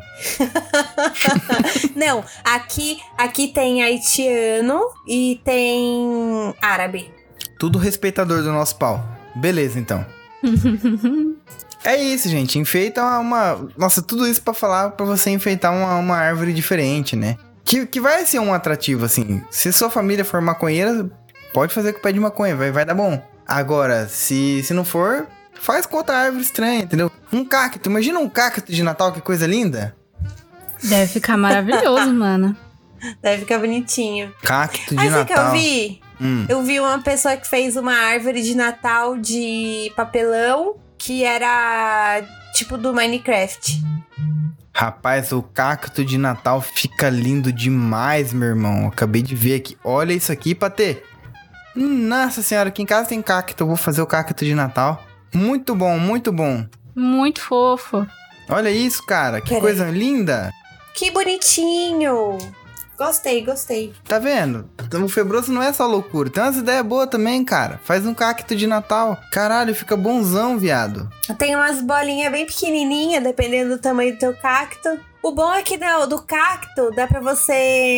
não, 1.96 2.24
aqui, 2.44 3.00
aqui 3.18 3.48
tem 3.48 3.84
haitiano 3.84 4.82
e 5.08 5.42
tem 5.44 6.54
árabe. 6.62 7.12
tudo 7.60 7.80
respeitador 7.80 8.44
do 8.44 8.52
nosso 8.52 8.76
pau. 8.78 9.04
Beleza, 9.36 9.80
então. 9.80 10.06
É 11.88 11.96
isso, 12.02 12.28
gente. 12.28 12.58
Enfeita 12.58 13.04
uma. 13.20 13.70
Nossa, 13.78 14.02
tudo 14.02 14.28
isso 14.28 14.42
pra 14.42 14.56
falar 14.56 14.90
pra 14.92 15.06
você 15.06 15.30
enfeitar 15.30 15.72
uma, 15.72 15.96
uma 15.98 16.18
árvore 16.18 16.52
diferente, 16.52 17.16
né? 17.16 17.38
Que, 17.64 17.86
que 17.86 18.02
vai 18.02 18.26
ser 18.26 18.40
um 18.40 18.52
atrativo, 18.52 19.06
assim. 19.06 19.40
Se 19.52 19.72
sua 19.72 19.88
família 19.88 20.26
for 20.26 20.42
maconheira, 20.42 21.08
pode 21.54 21.72
fazer 21.72 21.94
com 21.94 22.00
o 22.00 22.02
pé 22.02 22.12
de 22.12 22.20
maconha, 22.20 22.56
vai, 22.56 22.72
vai 22.72 22.86
dar 22.86 22.96
bom. 22.96 23.22
Agora, 23.48 24.08
se, 24.08 24.64
se 24.64 24.74
não 24.74 24.84
for, 24.84 25.28
faz 25.54 25.86
com 25.86 25.98
outra 25.98 26.18
árvore 26.18 26.44
estranha, 26.44 26.82
entendeu? 26.84 27.12
Um 27.32 27.46
cacto. 27.46 27.90
Imagina 27.90 28.20
um 28.20 28.30
cacto 28.30 28.72
de 28.72 28.82
Natal, 28.84 29.12
que 29.12 29.22
coisa 29.22 29.46
linda. 29.46 29.96
Deve 30.84 31.08
ficar 31.12 31.38
maravilhoso, 31.38 32.12
mano. 32.14 32.56
Deve 33.22 33.42
ficar 33.42 33.60
bonitinho. 33.60 34.34
Cacto 34.42 34.90
de 34.90 34.96
Mas 34.96 35.12
sabe 35.12 35.24
o 35.24 35.26
que 35.26 35.34
eu 35.34 35.38
Natal. 35.38 35.54
vi? 35.54 36.02
Hum. 36.20 36.46
Eu 36.48 36.64
vi 36.64 36.80
uma 36.80 37.00
pessoa 37.02 37.36
que 37.38 37.48
fez 37.48 37.76
uma 37.76 37.94
árvore 37.94 38.42
de 38.42 38.56
Natal 38.56 39.18
de 39.18 39.92
papelão 39.96 40.76
que 40.98 41.24
era 41.24 42.24
tipo 42.54 42.78
do 42.78 42.94
Minecraft. 42.94 43.84
Rapaz, 44.74 45.32
o 45.32 45.42
cacto 45.42 46.04
de 46.04 46.18
Natal 46.18 46.62
fica 46.62 47.10
lindo 47.10 47.52
demais, 47.52 48.34
meu 48.34 48.50
irmão. 48.50 48.88
Acabei 48.88 49.22
de 49.22 49.36
ver 49.36 49.56
aqui. 49.56 49.78
Olha 49.84 50.14
isso 50.14 50.32
aqui, 50.32 50.56
Patê. 50.56 51.04
Nossa 51.76 52.42
senhora, 52.42 52.70
aqui 52.70 52.82
em 52.82 52.86
casa 52.86 53.10
tem 53.10 53.22
cacto. 53.22 53.64
Eu 53.64 53.68
vou 53.68 53.76
fazer 53.76 54.02
o 54.02 54.08
cacto 54.08 54.46
de 54.46 54.56
Natal. 54.56 55.04
Muito 55.34 55.76
bom, 55.76 55.98
muito 56.00 56.32
bom. 56.32 56.66
Muito 56.96 57.42
fofo. 57.42 58.08
Olha 58.50 58.70
isso, 58.70 59.06
cara. 59.06 59.42
Que 59.42 59.50
Peraí. 59.50 59.62
coisa 59.62 59.86
linda. 59.90 60.52
Que 60.94 61.12
bonitinho! 61.12 62.38
Gostei, 62.98 63.44
gostei. 63.44 63.94
Tá 64.06 64.18
vendo? 64.20 64.70
O 65.04 65.10
Febroso 65.10 65.52
não 65.52 65.62
é 65.62 65.74
só 65.74 65.86
loucura. 65.86 66.30
Tem 66.30 66.42
umas 66.42 66.56
ideias 66.56 66.86
boas 66.86 67.10
também, 67.10 67.44
cara. 67.44 67.78
Faz 67.84 68.06
um 68.06 68.14
cacto 68.14 68.56
de 68.56 68.66
Natal. 68.66 69.20
Caralho, 69.34 69.76
fica 69.76 69.98
bonzão, 69.98 70.58
viado. 70.58 71.10
Tem 71.38 71.54
umas 71.58 71.82
bolinhas 71.82 72.32
bem 72.32 72.46
pequenininhas, 72.46 73.22
dependendo 73.22 73.76
do 73.76 73.82
tamanho 73.82 74.14
do 74.14 74.20
teu 74.20 74.34
cacto. 74.38 74.98
O 75.26 75.32
bom 75.32 75.52
é 75.52 75.64
que 75.64 75.76
do, 75.76 76.06
do 76.06 76.22
cacto 76.22 76.92
dá 76.92 77.08
pra 77.08 77.20
você, 77.20 77.52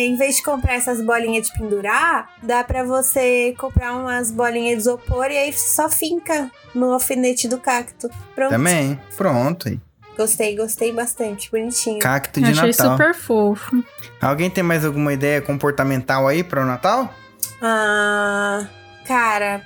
em 0.06 0.16
vez 0.16 0.36
de 0.36 0.42
comprar 0.42 0.76
essas 0.76 0.98
bolinhas 1.02 1.48
de 1.48 1.58
pendurar, 1.58 2.32
dá 2.42 2.64
pra 2.64 2.82
você 2.82 3.54
comprar 3.58 3.92
umas 3.92 4.30
bolinhas 4.30 4.76
de 4.76 4.88
isopor 4.88 5.26
e 5.30 5.36
aí 5.36 5.52
só 5.52 5.90
finca 5.90 6.50
no 6.74 6.90
alfinete 6.90 7.46
do 7.46 7.58
cacto. 7.58 8.08
Pronto. 8.34 8.48
Também. 8.48 8.98
Pronto 9.14 9.68
aí. 9.68 9.78
Gostei, 10.16 10.56
gostei 10.56 10.90
bastante. 10.90 11.50
Bonitinho. 11.50 11.98
Cacto 11.98 12.40
de 12.40 12.50
Achei 12.50 12.70
Natal. 12.70 12.92
super 12.92 13.14
fofo. 13.14 13.84
Alguém 14.22 14.48
tem 14.48 14.64
mais 14.64 14.82
alguma 14.82 15.12
ideia 15.12 15.42
comportamental 15.42 16.26
aí 16.26 16.42
para 16.42 16.62
o 16.62 16.66
Natal? 16.66 17.12
Ah, 17.60 18.66
cara, 19.04 19.60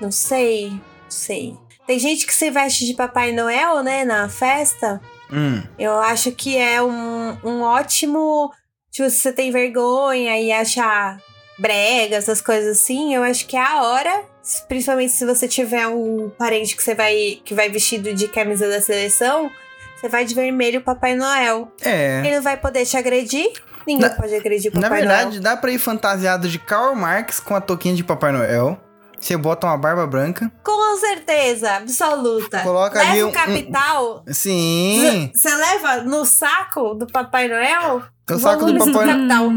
não 0.00 0.12
sei, 0.12 0.70
não 0.70 0.80
sei. 1.08 1.56
Tem 1.88 1.98
gente 1.98 2.24
que 2.24 2.32
se 2.32 2.52
veste 2.52 2.86
de 2.86 2.94
Papai 2.94 3.32
Noel, 3.32 3.82
né, 3.82 4.04
na 4.04 4.28
festa. 4.28 5.00
Hum. 5.32 5.62
Eu 5.78 5.98
acho 6.00 6.32
que 6.32 6.56
é 6.56 6.82
um, 6.82 7.36
um 7.44 7.62
ótimo. 7.62 8.50
Tipo, 8.90 9.08
se 9.10 9.20
você 9.20 9.32
tem 9.32 9.50
vergonha 9.52 10.38
e 10.40 10.50
achar 10.52 11.18
brega, 11.58 12.16
essas 12.16 12.40
coisas 12.40 12.78
assim, 12.78 13.14
eu 13.14 13.22
acho 13.22 13.46
que 13.46 13.56
é 13.56 13.62
a 13.62 13.82
hora. 13.82 14.24
Principalmente 14.68 15.12
se 15.12 15.24
você 15.24 15.46
tiver 15.46 15.86
um 15.86 16.30
parente 16.30 16.74
que 16.74 16.82
você 16.82 16.94
vai 16.94 17.40
que 17.44 17.54
vai 17.54 17.68
vestido 17.68 18.12
de 18.14 18.26
camisa 18.26 18.68
da 18.68 18.80
seleção, 18.80 19.50
você 19.96 20.08
vai 20.08 20.24
de 20.24 20.34
vermelho 20.34 20.80
Papai 20.80 21.14
Noel. 21.14 21.70
É. 21.82 22.20
Ele 22.20 22.36
não 22.36 22.42
vai 22.42 22.56
poder 22.56 22.84
te 22.86 22.96
agredir. 22.96 23.52
Ninguém 23.86 24.08
Na- 24.08 24.14
pode 24.16 24.34
agredir 24.34 24.72
o 24.72 24.74
Na 24.76 24.88
Papai 24.88 25.00
verdade, 25.00 25.30
Noel. 25.32 25.42
dá 25.42 25.56
pra 25.56 25.70
ir 25.70 25.78
fantasiado 25.78 26.48
de 26.48 26.58
Karl 26.58 26.94
Marx 26.94 27.38
com 27.38 27.54
a 27.54 27.60
touquinha 27.60 27.94
de 27.94 28.02
Papai 28.02 28.32
Noel. 28.32 28.78
Você 29.20 29.36
bota 29.36 29.66
uma 29.66 29.76
barba 29.76 30.06
branca. 30.06 30.50
Com 30.64 30.96
certeza, 30.98 31.72
absoluta. 31.76 32.60
Coloca 32.60 32.98
Leva 32.98 33.10
ali 33.10 33.22
o 33.22 33.28
um- 33.28 33.32
capital. 33.32 34.24
Sim. 34.28 35.30
Você 35.34 35.54
leva 35.54 35.98
no 36.02 36.24
saco 36.24 36.94
do 36.94 37.06
Papai 37.06 37.48
Noel? 37.48 38.02
O 38.30 38.38
saco 38.38 38.64
do 38.66 38.78
Papai 38.78 39.06
capital. 39.08 39.48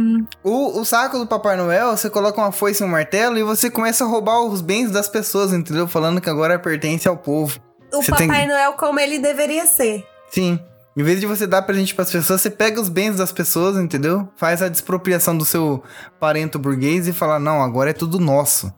O, 0.43 0.79
o 0.79 0.85
saco 0.85 1.17
do 1.19 1.27
Papai 1.27 1.55
Noel, 1.55 1.95
você 1.95 2.09
coloca 2.09 2.41
uma 2.41 2.51
foice 2.51 2.81
e 2.83 2.85
um 2.85 2.89
martelo 2.89 3.37
e 3.37 3.43
você 3.43 3.69
começa 3.69 4.03
a 4.03 4.07
roubar 4.07 4.41
os 4.41 4.61
bens 4.61 4.91
das 4.91 5.07
pessoas, 5.07 5.53
entendeu? 5.53 5.87
Falando 5.87 6.19
que 6.19 6.29
agora 6.29 6.57
pertence 6.59 7.07
ao 7.07 7.15
povo. 7.15 7.59
O 7.93 8.01
Você 8.01 8.09
Papai 8.11 8.27
tem- 8.27 8.47
Noel 8.47 8.73
como 8.73 8.99
ele 8.99 9.19
deveria 9.19 9.65
ser. 9.67 10.03
Sim. 10.31 10.59
Em 10.97 11.01
vez 11.03 11.19
de 11.19 11.25
você 11.25 11.47
dar 11.47 11.61
presente 11.63 11.95
pras 11.95 12.11
pessoas, 12.11 12.41
você 12.41 12.49
pega 12.51 12.79
os 12.79 12.89
bens 12.89 13.15
das 13.17 13.31
pessoas, 13.31 13.77
entendeu? 13.77 14.27
Faz 14.37 14.61
a 14.61 14.69
despropriação 14.69 15.35
do 15.37 15.43
seu 15.45 15.83
parento 16.19 16.59
burguês 16.59 17.07
e 17.07 17.13
fala: 17.13 17.39
não, 17.39 17.63
agora 17.63 17.89
é 17.91 17.93
tudo 17.93 18.19
nosso. 18.19 18.71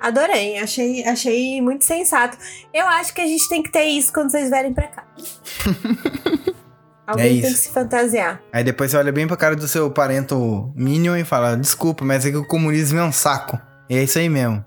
Adorei, 0.00 0.58
achei, 0.58 1.04
achei 1.04 1.60
muito 1.60 1.84
sensato. 1.84 2.36
Eu 2.72 2.86
acho 2.86 3.14
que 3.14 3.20
a 3.20 3.26
gente 3.26 3.48
tem 3.48 3.62
que 3.62 3.70
ter 3.70 3.84
isso 3.84 4.12
quando 4.12 4.30
vocês 4.30 4.50
vierem 4.50 4.72
pra 4.74 4.88
cá. 4.88 5.04
Alguém 7.06 7.40
tem 7.40 7.44
É 7.44 7.50
isso. 7.50 7.52
que 7.52 7.68
se 7.68 7.68
fantasiar. 7.72 8.40
Aí 8.52 8.64
depois 8.64 8.90
você 8.90 8.96
olha 8.96 9.12
bem 9.12 9.26
pra 9.28 9.36
cara 9.36 9.54
do 9.54 9.68
seu 9.68 9.88
parento 9.90 10.72
Minion 10.74 11.16
e 11.16 11.24
fala: 11.24 11.56
desculpa, 11.56 12.04
mas 12.04 12.26
é 12.26 12.30
que 12.30 12.36
o 12.36 12.44
comunismo 12.46 12.98
é 12.98 13.04
um 13.04 13.12
saco. 13.12 13.58
E 13.88 13.96
é 13.96 14.02
isso 14.02 14.18
aí 14.18 14.28
mesmo. 14.28 14.64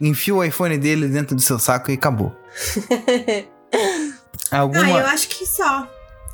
Enfia 0.00 0.34
o 0.34 0.42
iPhone 0.44 0.78
dele 0.78 1.08
dentro 1.08 1.34
do 1.36 1.42
seu 1.42 1.58
saco 1.58 1.90
e 1.90 1.94
acabou. 1.94 2.32
Alguma... 4.50 4.84
Ah, 4.84 5.00
eu 5.00 5.06
acho 5.06 5.28
que 5.28 5.46
só. 5.46 5.88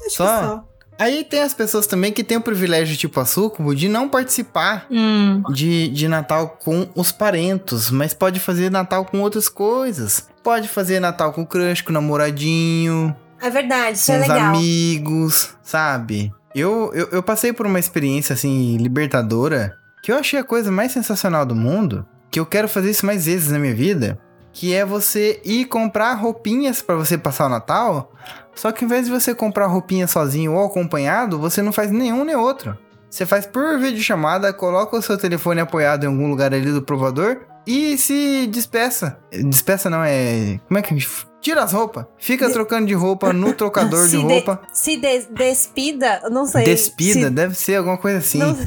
Acho 0.06 0.16
Só? 0.16 0.24
que 0.38 0.44
só. 0.46 0.64
Aí 0.98 1.22
tem 1.24 1.40
as 1.42 1.54
pessoas 1.54 1.86
também 1.86 2.12
que 2.12 2.24
têm 2.24 2.36
o 2.38 2.40
privilégio, 2.40 2.96
tipo 2.96 3.20
a 3.20 3.24
Sucubo, 3.24 3.74
de 3.74 3.88
não 3.88 4.08
participar 4.08 4.86
Hum. 4.90 5.42
de, 5.52 5.88
de 5.88 6.08
Natal 6.08 6.58
com 6.62 6.88
os 6.94 7.12
parentos, 7.12 7.90
mas 7.90 8.12
pode 8.12 8.40
fazer 8.40 8.70
Natal 8.70 9.04
com 9.04 9.20
outras 9.20 9.48
coisas. 9.48 10.28
Pode 10.42 10.66
fazer 10.68 10.98
Natal 10.98 11.32
com 11.32 11.42
o 11.42 11.46
crush, 11.46 11.82
com 11.82 11.90
o 11.90 11.92
namoradinho, 11.94 13.14
É 13.40 13.48
verdade, 13.50 13.96
isso 13.96 14.06
com 14.10 14.18
é 14.18 14.20
os 14.22 14.28
legal. 14.28 14.54
amigos, 14.54 15.50
sabe? 15.62 16.32
Eu, 16.54 16.90
eu, 16.94 17.08
eu 17.12 17.22
passei 17.22 17.52
por 17.52 17.66
uma 17.66 17.78
experiência, 17.78 18.32
assim, 18.34 18.76
libertadora, 18.78 19.76
que 20.02 20.10
eu 20.10 20.16
achei 20.18 20.38
a 20.40 20.44
coisa 20.44 20.70
mais 20.72 20.90
sensacional 20.92 21.44
do 21.46 21.54
mundo, 21.54 22.04
que 22.30 22.40
eu 22.40 22.46
quero 22.46 22.68
fazer 22.68 22.90
isso 22.90 23.06
mais 23.06 23.26
vezes 23.26 23.50
na 23.52 23.58
minha 23.58 23.74
vida, 23.74 24.18
que 24.52 24.74
é 24.74 24.84
você 24.84 25.40
ir 25.44 25.66
comprar 25.66 26.14
roupinhas 26.14 26.82
pra 26.82 26.96
você 26.96 27.16
passar 27.16 27.46
o 27.46 27.50
Natal, 27.50 28.12
só 28.58 28.72
que 28.72 28.84
em 28.84 28.88
vez 28.88 29.06
de 29.06 29.10
você 29.12 29.34
comprar 29.34 29.66
roupinha 29.66 30.06
sozinho 30.06 30.54
ou 30.54 30.66
acompanhado, 30.66 31.38
você 31.38 31.62
não 31.62 31.72
faz 31.72 31.90
nenhum 31.90 32.24
nem 32.24 32.34
outro. 32.36 32.76
Você 33.10 33.24
faz 33.24 33.46
por 33.46 33.78
videochamada, 33.78 34.52
coloca 34.52 34.96
o 34.96 35.00
seu 35.02 35.16
telefone 35.16 35.60
apoiado 35.60 36.04
em 36.04 36.08
algum 36.08 36.28
lugar 36.28 36.52
ali 36.52 36.70
do 36.70 36.82
provador 36.82 37.40
e 37.66 37.96
se 37.96 38.46
despeça. 38.48 39.18
Despeça 39.32 39.88
não, 39.88 40.02
é... 40.04 40.60
Como 40.68 40.78
é 40.78 40.82
que... 40.82 40.94
Tira 41.40 41.62
as 41.62 41.72
roupas. 41.72 42.04
Fica 42.18 42.50
trocando 42.50 42.86
de 42.88 42.94
roupa 42.94 43.32
no 43.32 43.52
trocador 43.54 44.04
de 44.06 44.10
Se 44.10 44.16
de- 44.16 44.22
roupa. 44.24 44.60
Se 44.72 44.96
des- 44.96 45.26
despida, 45.30 46.20
não 46.30 46.44
sei. 46.46 46.64
Despida, 46.64 47.28
Se- 47.28 47.30
deve 47.30 47.54
ser 47.54 47.76
alguma 47.76 47.96
coisa 47.96 48.18
assim. 48.18 48.38
Não- 48.38 48.58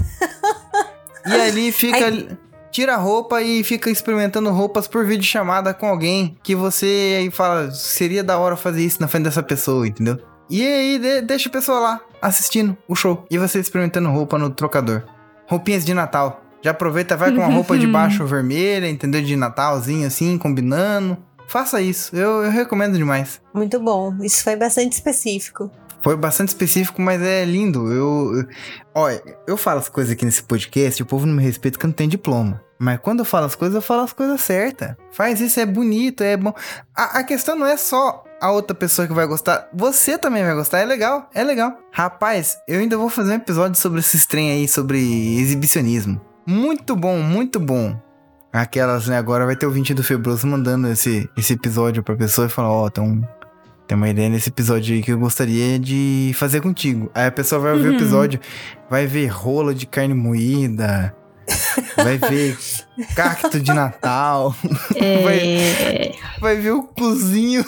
E 1.28 1.34
ali 1.42 1.72
fica. 1.74 2.06
Aí- 2.06 2.30
Tira 2.72 2.94
a 2.96 2.98
roupa 2.98 3.42
e 3.42 3.64
fica 3.64 3.90
experimentando 3.90 4.50
roupas 4.52 4.88
por 4.88 5.06
videochamada 5.06 5.74
com 5.74 5.88
alguém 5.88 6.38
que 6.42 6.56
você 6.56 7.18
aí 7.20 7.30
fala, 7.32 7.70
seria 7.72 8.24
da 8.24 8.38
hora 8.38 8.56
fazer 8.56 8.84
isso 8.84 9.02
na 9.02 9.08
frente 9.08 9.26
dessa 9.26 9.44
pessoa, 9.44 9.86
entendeu? 9.88 10.18
E 10.50 10.66
aí 10.66 10.98
de- 11.00 11.22
deixa 11.22 11.50
a 11.50 11.52
pessoa 11.52 11.80
lá 11.80 12.02
assistindo 12.22 12.78
o 12.88 12.96
show 12.96 13.26
e 13.30 13.38
você 13.38 13.60
experimentando 13.60 14.10
roupa 14.10 14.38
no 14.38 14.50
trocador. 14.50 15.04
Roupinhas 15.48 15.84
de 15.84 15.94
Natal. 15.94 16.42
Já 16.64 16.72
aproveita, 16.72 17.18
vai 17.18 17.32
com 17.32 17.38
uma 17.42 17.48
roupa 17.54 17.78
de 17.78 17.88
baixo 17.88 18.26
vermelha, 18.26 18.88
entendeu? 18.90 19.22
De 19.22 19.36
Natalzinho 19.36 20.08
assim, 20.08 20.38
combinando. 20.38 21.18
Faça 21.48 21.82
isso, 21.82 22.16
eu, 22.16 22.44
eu 22.44 22.52
recomendo 22.52 22.96
demais. 22.96 23.42
Muito 23.54 23.78
bom. 23.80 24.16
Isso 24.22 24.42
foi 24.44 24.56
bastante 24.56 24.94
específico. 24.94 25.70
Foi 26.04 26.16
bastante 26.16 26.50
específico, 26.50 27.02
mas 27.02 27.22
é 27.22 27.46
lindo. 27.46 27.92
Eu, 27.92 28.46
olha, 28.94 29.22
eu 29.48 29.56
falo 29.56 29.80
as 29.80 29.90
coisas 29.90 30.14
aqui 30.14 30.26
nesse 30.26 30.44
podcast 30.44 31.02
o 31.02 31.06
povo 31.06 31.26
não 31.26 31.36
me 31.36 31.44
respeita 31.44 31.78
porque 31.78 31.88
não 31.88 31.94
tenho 31.94 32.10
diploma. 32.10 32.62
Mas 32.80 33.00
quando 33.00 33.20
eu 33.20 33.26
falo 33.26 33.46
as 33.46 33.54
coisas, 33.54 33.76
eu 33.76 33.82
falo 33.82 34.02
as 34.02 34.12
coisas 34.12 34.42
certas. 34.42 34.96
Faz 35.12 35.40
isso, 35.40 35.60
é 35.60 35.66
bonito, 35.68 36.24
é 36.24 36.36
bom. 36.36 36.52
A, 36.96 37.20
a 37.20 37.24
questão 37.24 37.56
não 37.56 37.68
é 37.68 37.78
só 37.78 38.24
a 38.42 38.52
outra 38.52 38.76
pessoa 38.76 39.08
que 39.08 39.14
vai 39.14 39.28
gostar. 39.28 39.70
Você 39.72 40.18
também 40.18 40.44
vai 40.44 40.56
gostar, 40.56 40.80
é 40.80 40.86
legal, 40.86 41.30
é 41.32 41.44
legal. 41.44 41.78
Rapaz, 41.92 42.58
eu 42.68 42.80
ainda 42.80 42.98
vou 42.98 43.08
fazer 43.08 43.34
um 43.34 43.36
episódio 43.36 43.80
sobre 43.80 44.00
esses 44.00 44.26
trem 44.26 44.52
aí, 44.52 44.68
sobre 44.68 44.98
exibicionismo. 45.40 46.20
Muito 46.48 46.96
bom, 46.96 47.20
muito 47.20 47.60
bom. 47.60 47.96
Aquelas, 48.52 49.08
né, 49.08 49.16
agora 49.16 49.46
vai 49.46 49.56
ter 49.56 49.68
o 49.68 49.72
20 49.72 49.94
do 49.94 50.04
Febroso 50.04 50.48
mandando 50.48 50.88
esse, 50.88 51.30
esse 51.38 51.54
episódio 51.54 52.02
pra 52.02 52.16
pessoa 52.16 52.48
e 52.48 52.50
falar, 52.50 52.72
ó, 52.72 52.90
tem 52.90 53.04
tem 53.92 53.98
uma 53.98 54.08
ideia 54.08 54.30
nesse 54.30 54.48
episódio 54.48 54.96
aí 54.96 55.02
que 55.04 55.12
eu 55.12 55.20
gostaria 55.20 55.78
de 55.78 56.32
fazer 56.36 56.62
contigo. 56.62 57.12
Aí 57.14 57.26
a 57.26 57.32
pessoa 57.32 57.60
vai 57.60 57.74
ouvir 57.74 57.88
o 57.88 57.90
Uhum. 57.90 57.96
episódio, 57.98 58.40
vai 58.90 59.06
ver 59.06 59.28
rola 59.28 59.76
de 59.76 59.86
carne 59.86 60.14
moída, 60.14 61.14
vai 61.98 62.18
ver 62.18 62.58
cacto 63.14 63.60
de 63.60 63.74
Natal, 63.74 64.56
É... 64.96 66.14
vai 66.40 66.56
ver 66.56 66.72
o 66.72 66.84
cozinho. 66.84 67.66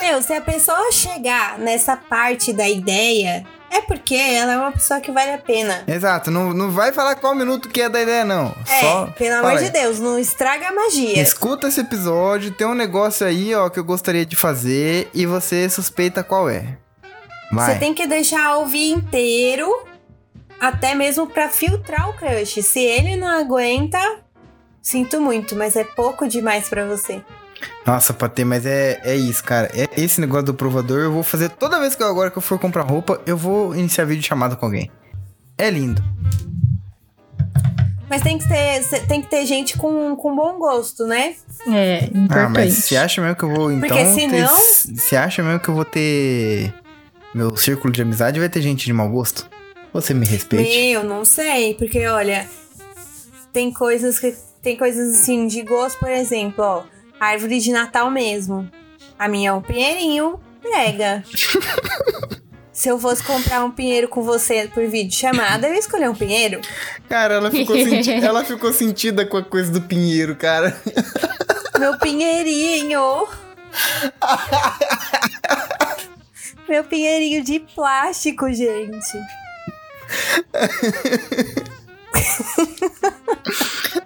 Meu, 0.00 0.22
se 0.22 0.32
a 0.32 0.40
pessoa 0.40 0.92
chegar 0.92 1.58
nessa 1.58 1.96
parte 1.96 2.52
da 2.52 2.68
ideia 2.68 3.44
É 3.70 3.80
porque 3.82 4.16
ela 4.16 4.52
é 4.52 4.58
uma 4.58 4.72
pessoa 4.72 5.00
que 5.00 5.12
vale 5.12 5.30
a 5.30 5.38
pena. 5.38 5.84
Exato, 5.86 6.30
não, 6.30 6.52
não 6.52 6.70
vai 6.70 6.92
falar 6.92 7.14
qual 7.14 7.34
minuto 7.36 7.68
que 7.68 7.80
é 7.80 7.88
da 7.88 8.02
ideia, 8.02 8.24
não. 8.24 8.54
É, 8.68 8.80
Só 8.80 9.06
pelo 9.16 9.36
amor 9.36 9.58
aí. 9.58 9.64
de 9.64 9.70
Deus, 9.70 10.00
não 10.00 10.18
estraga 10.18 10.68
a 10.68 10.72
magia. 10.72 11.22
Escuta 11.22 11.68
esse 11.68 11.80
episódio, 11.80 12.50
tem 12.50 12.66
um 12.66 12.74
negócio 12.74 13.24
aí, 13.24 13.54
ó, 13.54 13.68
que 13.70 13.78
eu 13.78 13.84
gostaria 13.84 14.26
de 14.26 14.34
fazer 14.34 15.08
e 15.14 15.24
você 15.24 15.68
suspeita 15.70 16.24
qual 16.24 16.50
é. 16.50 16.76
Vai. 17.52 17.74
Você 17.74 17.78
tem 17.78 17.94
que 17.94 18.06
deixar 18.06 18.56
ouvir 18.56 18.90
inteiro, 18.90 19.68
até 20.60 20.94
mesmo 20.94 21.26
pra 21.28 21.48
filtrar 21.48 22.08
o 22.10 22.14
crush. 22.14 22.62
Se 22.62 22.80
ele 22.80 23.16
não 23.16 23.28
aguenta, 23.28 23.98
sinto 24.82 25.20
muito, 25.20 25.54
mas 25.54 25.76
é 25.76 25.84
pouco 25.84 26.26
demais 26.26 26.68
pra 26.68 26.84
você. 26.84 27.22
Nossa, 27.86 28.12
Patê, 28.12 28.44
mas 28.44 28.64
é, 28.66 29.00
é 29.04 29.16
isso, 29.16 29.42
cara. 29.42 29.70
É 29.74 29.88
esse 30.00 30.20
negócio 30.20 30.46
do 30.46 30.54
provador, 30.54 31.00
eu 31.00 31.12
vou 31.12 31.22
fazer 31.22 31.48
toda 31.50 31.78
vez 31.80 31.94
que 31.94 32.02
eu 32.02 32.08
agora 32.08 32.30
que 32.30 32.38
eu 32.38 32.42
for 32.42 32.58
comprar 32.58 32.82
roupa, 32.82 33.20
eu 33.26 33.36
vou 33.36 33.74
iniciar 33.74 34.04
vídeo 34.04 34.22
chamada 34.22 34.56
com 34.56 34.66
alguém. 34.66 34.90
É 35.58 35.68
lindo. 35.70 36.02
Mas 38.08 38.22
tem 38.22 38.38
que 38.38 38.48
ter, 38.48 39.06
tem 39.06 39.22
que 39.22 39.28
ter 39.30 39.46
gente 39.46 39.76
com, 39.78 40.16
com 40.16 40.34
bom 40.34 40.58
gosto, 40.58 41.06
né? 41.06 41.34
É, 41.68 42.04
importante. 42.06 42.32
Ah, 42.38 42.48
mas 42.48 42.74
você 42.74 42.96
acha 42.96 43.20
mesmo 43.22 43.36
que 43.36 43.44
eu 43.44 43.50
vou 43.54 43.70
então 43.70 43.88
Porque 43.88 44.02
ter- 44.04 44.14
senão- 44.14 44.56
Você 44.96 45.16
acha 45.16 45.42
mesmo 45.42 45.60
que 45.60 45.68
eu 45.68 45.74
vou 45.74 45.84
ter 45.84 46.74
meu 47.32 47.56
círculo 47.56 47.92
de 47.92 48.02
amizade 48.02 48.40
vai 48.40 48.48
ter 48.48 48.60
gente 48.62 48.84
de 48.84 48.92
mau 48.92 49.08
gosto? 49.08 49.48
Você 49.92 50.12
me 50.12 50.26
respeite. 50.26 50.76
Meu, 50.76 51.04
não 51.04 51.24
sei, 51.24 51.74
porque 51.74 52.04
olha, 52.06 52.48
tem 53.52 53.72
coisas 53.72 54.18
que 54.18 54.34
tem 54.62 54.76
coisas 54.76 55.20
assim 55.20 55.46
de 55.46 55.62
gosto, 55.62 55.98
por 56.00 56.10
exemplo, 56.10 56.64
ó, 56.64 56.82
árvore 57.20 57.60
de 57.60 57.70
Natal 57.70 58.10
mesmo. 58.10 58.66
A 59.18 59.28
minha 59.28 59.50
é 59.50 59.52
um 59.52 59.60
pinheirinho, 59.60 60.40
prega. 60.62 61.22
Se 62.72 62.88
eu 62.88 62.98
fosse 62.98 63.22
comprar 63.22 63.62
um 63.62 63.70
pinheiro 63.70 64.08
com 64.08 64.22
você 64.22 64.66
por 64.72 64.86
vídeo 64.88 65.12
chamada, 65.14 65.68
eu 65.68 65.74
ia 65.74 65.78
escolher 65.78 66.08
um 66.08 66.14
pinheiro. 66.14 66.62
Cara, 67.10 67.34
ela 67.34 67.50
ficou, 67.50 67.76
senti- 67.84 68.10
ela 68.12 68.42
ficou 68.42 68.72
sentida 68.72 69.26
com 69.26 69.36
a 69.36 69.44
coisa 69.44 69.70
do 69.70 69.82
pinheiro, 69.82 70.34
cara. 70.34 70.74
Meu 71.78 71.98
pinheirinho. 71.98 73.28
Meu 76.66 76.82
pinheirinho 76.84 77.44
de 77.44 77.60
plástico, 77.60 78.50
gente. 78.50 79.18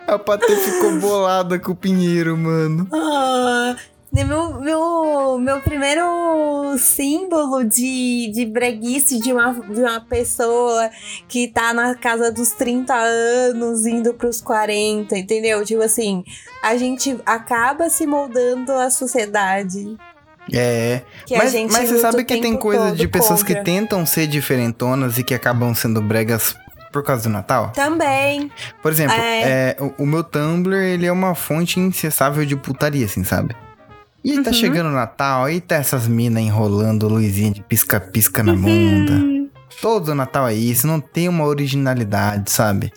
A 0.06 0.18
Patê 0.18 0.54
ficou 0.56 0.98
bolada 0.98 1.58
com 1.58 1.72
o 1.72 1.76
pinheiro, 1.76 2.36
mano. 2.36 2.86
Ah, 2.92 3.76
meu, 4.12 4.60
meu, 4.60 5.38
meu 5.40 5.60
primeiro 5.60 6.76
símbolo 6.78 7.64
de, 7.64 8.30
de 8.32 8.46
breguice 8.46 9.18
de 9.18 9.32
uma, 9.32 9.52
de 9.52 9.80
uma 9.80 10.00
pessoa 10.00 10.88
que 11.26 11.48
tá 11.48 11.72
na 11.72 11.94
casa 11.94 12.30
dos 12.30 12.50
30 12.50 12.94
anos, 12.94 13.86
indo 13.86 14.14
pros 14.14 14.40
40, 14.40 15.18
entendeu? 15.18 15.64
Tipo 15.64 15.82
assim, 15.82 16.22
a 16.62 16.76
gente 16.76 17.18
acaba 17.26 17.88
se 17.88 18.06
moldando 18.06 18.72
à 18.72 18.90
sociedade. 18.90 19.96
É. 20.52 21.02
Que 21.26 21.34
a 21.34 21.38
mas 21.38 21.54
mas 21.54 21.88
você 21.88 21.98
sabe 21.98 22.24
que 22.24 22.40
tem 22.40 22.56
coisa 22.56 22.92
de 22.92 23.08
pessoas 23.08 23.42
que 23.42 23.54
contra. 23.54 23.64
tentam 23.64 24.04
ser 24.04 24.26
diferentonas 24.26 25.18
e 25.18 25.24
que 25.24 25.34
acabam 25.34 25.74
sendo 25.74 26.02
bregas 26.02 26.54
por 26.94 27.02
causa 27.02 27.24
do 27.24 27.28
Natal? 27.28 27.72
Também. 27.74 28.50
Por 28.80 28.90
exemplo, 28.90 29.14
É. 29.16 29.42
é, 29.42 29.76
o, 29.80 30.04
o 30.04 30.06
meu 30.06 30.24
Tumblr, 30.24 30.74
ele 30.74 31.04
é 31.04 31.12
uma 31.12 31.34
fonte 31.34 31.78
incessável 31.78 32.46
de 32.46 32.56
putaria, 32.56 33.04
assim, 33.04 33.24
sabe? 33.24 33.54
E 34.24 34.30
aí 34.30 34.42
tá 34.42 34.48
Uhum. 34.50 34.56
chegando 34.56 34.88
o 34.88 34.92
Natal, 34.92 35.44
aí 35.44 35.60
tá 35.60 35.74
essas 35.74 36.08
minas 36.08 36.42
enrolando 36.42 37.06
luzinha 37.08 37.50
de 37.50 37.60
pisca-pisca 37.62 38.42
na 38.42 38.54
bunda. 38.54 39.50
Todo 39.82 40.14
Natal 40.14 40.48
é 40.48 40.54
isso, 40.54 40.86
não 40.86 40.98
tem 41.00 41.28
uma 41.28 41.44
originalidade, 41.44 42.50
sabe? 42.50 42.90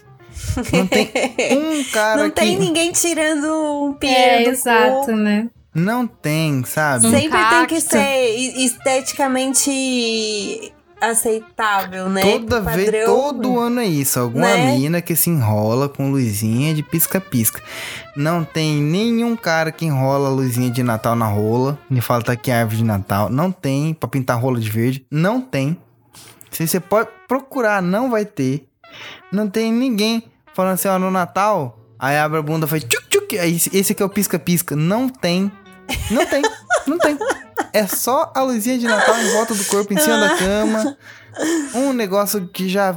Não 0.72 0.88
tem 0.88 1.12
um 1.58 1.84
cara 1.92 2.22
Não 2.24 2.30
que... 2.30 2.40
tem 2.40 2.58
ninguém 2.58 2.94
tirando 2.94 3.46
um 3.90 3.94
pinheiro 3.94 4.42
É, 4.42 4.44
do 4.46 4.50
exato, 4.52 5.06
cu. 5.08 5.12
né? 5.18 5.50
Não 5.76 6.08
tem, 6.08 6.64
sabe? 6.64 7.08
Um 7.08 7.12
Sempre 7.12 7.40
tem 7.50 7.66
que 7.66 7.82
ser 7.82 8.26
esteticamente 8.64 10.72
aceitável, 11.00 12.10
né? 12.10 12.22
Toda 12.22 12.62
vez, 12.62 13.06
todo 13.06 13.60
ano 13.60 13.80
é 13.80 13.86
isso. 13.86 14.20
Alguma 14.20 14.48
né? 14.48 14.76
mina 14.76 15.02
que 15.02 15.16
se 15.16 15.30
enrola 15.30 15.88
com 15.88 16.12
luzinha 16.12 16.74
de 16.74 16.84
pisca-pisca. 16.84 17.62
Não 18.16 18.44
tem 18.44 18.82
nenhum 18.82 19.36
cara 19.36 19.72
que 19.72 19.86
enrola 19.86 20.30
luzinha 20.30 20.70
de 20.70 20.84
Natal 20.84 21.16
na 21.16 21.28
rola. 21.28 21.78
Me 21.90 22.02
fala 22.02 22.24
tá 22.24 22.34
aqui 22.34 22.52
a 22.52 22.60
árvore 22.60 22.78
de 22.78 22.84
Natal. 22.84 23.30
Não 23.30 23.52
tem 23.52 23.94
pra 23.94 24.10
pintar 24.10 24.40
rola 24.40 24.60
de 24.60 24.70
verde. 24.70 25.06
Não 25.12 25.40
tem. 25.40 25.78
Se 26.52 26.68
você 26.68 26.80
pode 26.80 27.10
procurar, 27.28 27.82
não 27.82 28.10
vai 28.10 28.26
ter. 28.26 28.68
Não 29.32 29.50
tem 29.50 29.72
ninguém 29.72 30.24
falando 30.54 30.74
assim, 30.74 30.88
ó, 30.88 30.98
no 30.98 31.12
Natal. 31.12 31.80
Aí 32.00 32.18
abre 32.18 32.40
a 32.40 32.42
bunda 32.42 32.66
e 32.66 32.70
faz 32.70 32.84
tchuc 32.84 33.08
tchuc. 33.10 33.38
Aí 33.38 33.56
esse 33.56 33.92
aqui 33.92 34.02
é 34.02 34.06
o 34.06 34.10
pisca-pisca. 34.10 34.76
Não 34.76 35.10
tem. 35.10 35.52
Não 36.10 36.26
tem. 36.26 36.42
não 36.88 36.98
tem. 36.98 37.18
É 37.78 37.88
só 37.88 38.32
a 38.36 38.42
luzinha 38.42 38.78
de 38.78 38.86
Natal 38.88 39.18
em 39.20 39.32
volta 39.34 39.54
do 39.54 39.64
corpo, 39.66 39.94
em 39.94 39.98
cima 39.98 40.18
da 40.20 40.36
cama. 40.38 40.98
Um 41.76 41.94
negócio 41.94 42.48
que 42.48 42.68
já, 42.68 42.96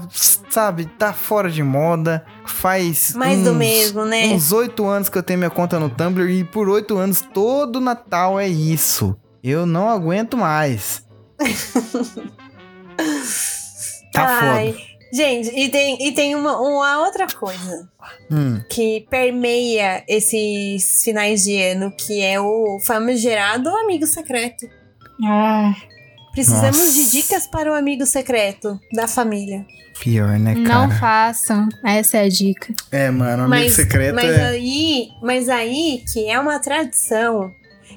sabe, 0.48 0.86
tá 0.86 1.12
fora 1.12 1.50
de 1.50 1.62
moda. 1.62 2.24
Faz. 2.46 3.12
Mais 3.14 3.42
do 3.42 3.50
uns- 3.50 3.56
mesmo, 3.56 4.04
né? 4.04 4.28
Uns 4.28 4.50
oito 4.52 4.86
anos 4.86 5.08
que 5.08 5.18
eu 5.18 5.22
tenho 5.22 5.38
minha 5.38 5.50
conta 5.50 5.78
no 5.78 5.90
Tumblr 5.90 6.30
e 6.30 6.42
por 6.44 6.68
oito 6.68 6.96
anos 6.96 7.20
todo 7.34 7.80
Natal 7.80 8.40
é 8.40 8.48
isso. 8.48 9.14
Eu 9.44 9.66
não 9.66 9.88
aguento 9.88 10.36
mais. 10.36 11.02
Tá 14.12 14.26
Ai, 14.26 14.72
foda. 14.72 14.99
Gente, 15.12 15.50
e 15.58 15.68
tem, 15.68 16.06
e 16.06 16.12
tem 16.12 16.34
uma, 16.34 16.58
uma 16.60 17.00
outra 17.04 17.26
coisa 17.26 17.88
Hum. 18.30 18.60
que 18.70 19.06
permeia 19.10 20.04
esses 20.08 21.02
finais 21.02 21.42
de 21.42 21.60
ano, 21.60 21.92
que 21.96 22.22
é 22.22 22.40
o 22.40 22.78
famigerado 22.80 23.68
amigo 23.68 24.06
secreto. 24.06 24.66
Ah, 25.24 25.74
Precisamos 26.32 26.78
Nossa. 26.78 26.92
de 26.92 27.10
dicas 27.10 27.46
para 27.46 27.70
o 27.70 27.74
amigo 27.74 28.06
secreto 28.06 28.78
da 28.94 29.08
família. 29.08 29.66
Pior, 30.00 30.38
né, 30.38 30.54
cara? 30.54 30.68
não 30.68 30.90
façam. 30.90 31.68
Essa 31.84 32.18
é 32.18 32.24
a 32.24 32.28
dica. 32.28 32.72
É, 32.90 33.10
mano, 33.10 33.44
amigo 33.44 33.48
mas, 33.64 33.72
secreto 33.72 34.14
mas 34.14 34.30
é. 34.30 34.44
aí, 34.48 35.08
mas 35.22 35.48
aí 35.48 36.04
que 36.12 36.28
é 36.30 36.38
uma 36.38 36.58
tradição 36.60 37.52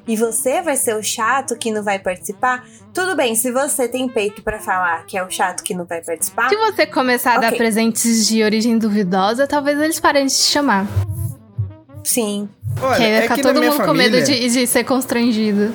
e 0.08 0.16
você 0.16 0.62
vai 0.62 0.76
ser 0.76 0.96
o 0.96 1.04
chato 1.04 1.56
que 1.58 1.72
não 1.72 1.84
vai 1.84 2.00
participar. 2.00 2.66
Tudo 2.94 3.16
bem, 3.16 3.36
se 3.36 3.52
você 3.52 3.88
tem 3.88 4.08
peito 4.08 4.42
pra 4.44 4.60
falar 4.60 5.06
que 5.06 5.18
é 5.18 5.24
o 5.24 5.30
chato 5.30 5.64
que 5.64 5.74
não 5.74 5.86
vai 5.86 6.02
participar, 6.02 6.50
Se 6.50 6.56
você 6.56 6.86
começar 6.86 7.36
a 7.36 7.40
dar 7.40 7.52
presentes 7.54 8.28
de 8.28 8.44
origem 8.44 8.78
duvidosa, 8.78 9.48
talvez 9.48 9.80
eles 9.80 10.00
parem 10.00 10.26
de 10.26 10.34
te 10.34 10.44
chamar. 10.44 10.86
sim. 12.04 12.48
Olha, 12.82 12.98
que 12.98 13.04
aí 13.04 13.10
vai 13.12 13.20
é 13.20 13.22
ficar 13.24 13.36
que 13.36 13.42
na 13.44 13.54
todo 13.54 13.64
mundo 13.64 13.86
com 13.86 13.94
medo 13.94 14.18
família- 14.18 14.24
de, 14.40 14.50
de 14.50 14.68
ser 14.68 14.84
constrangido. 14.84 15.72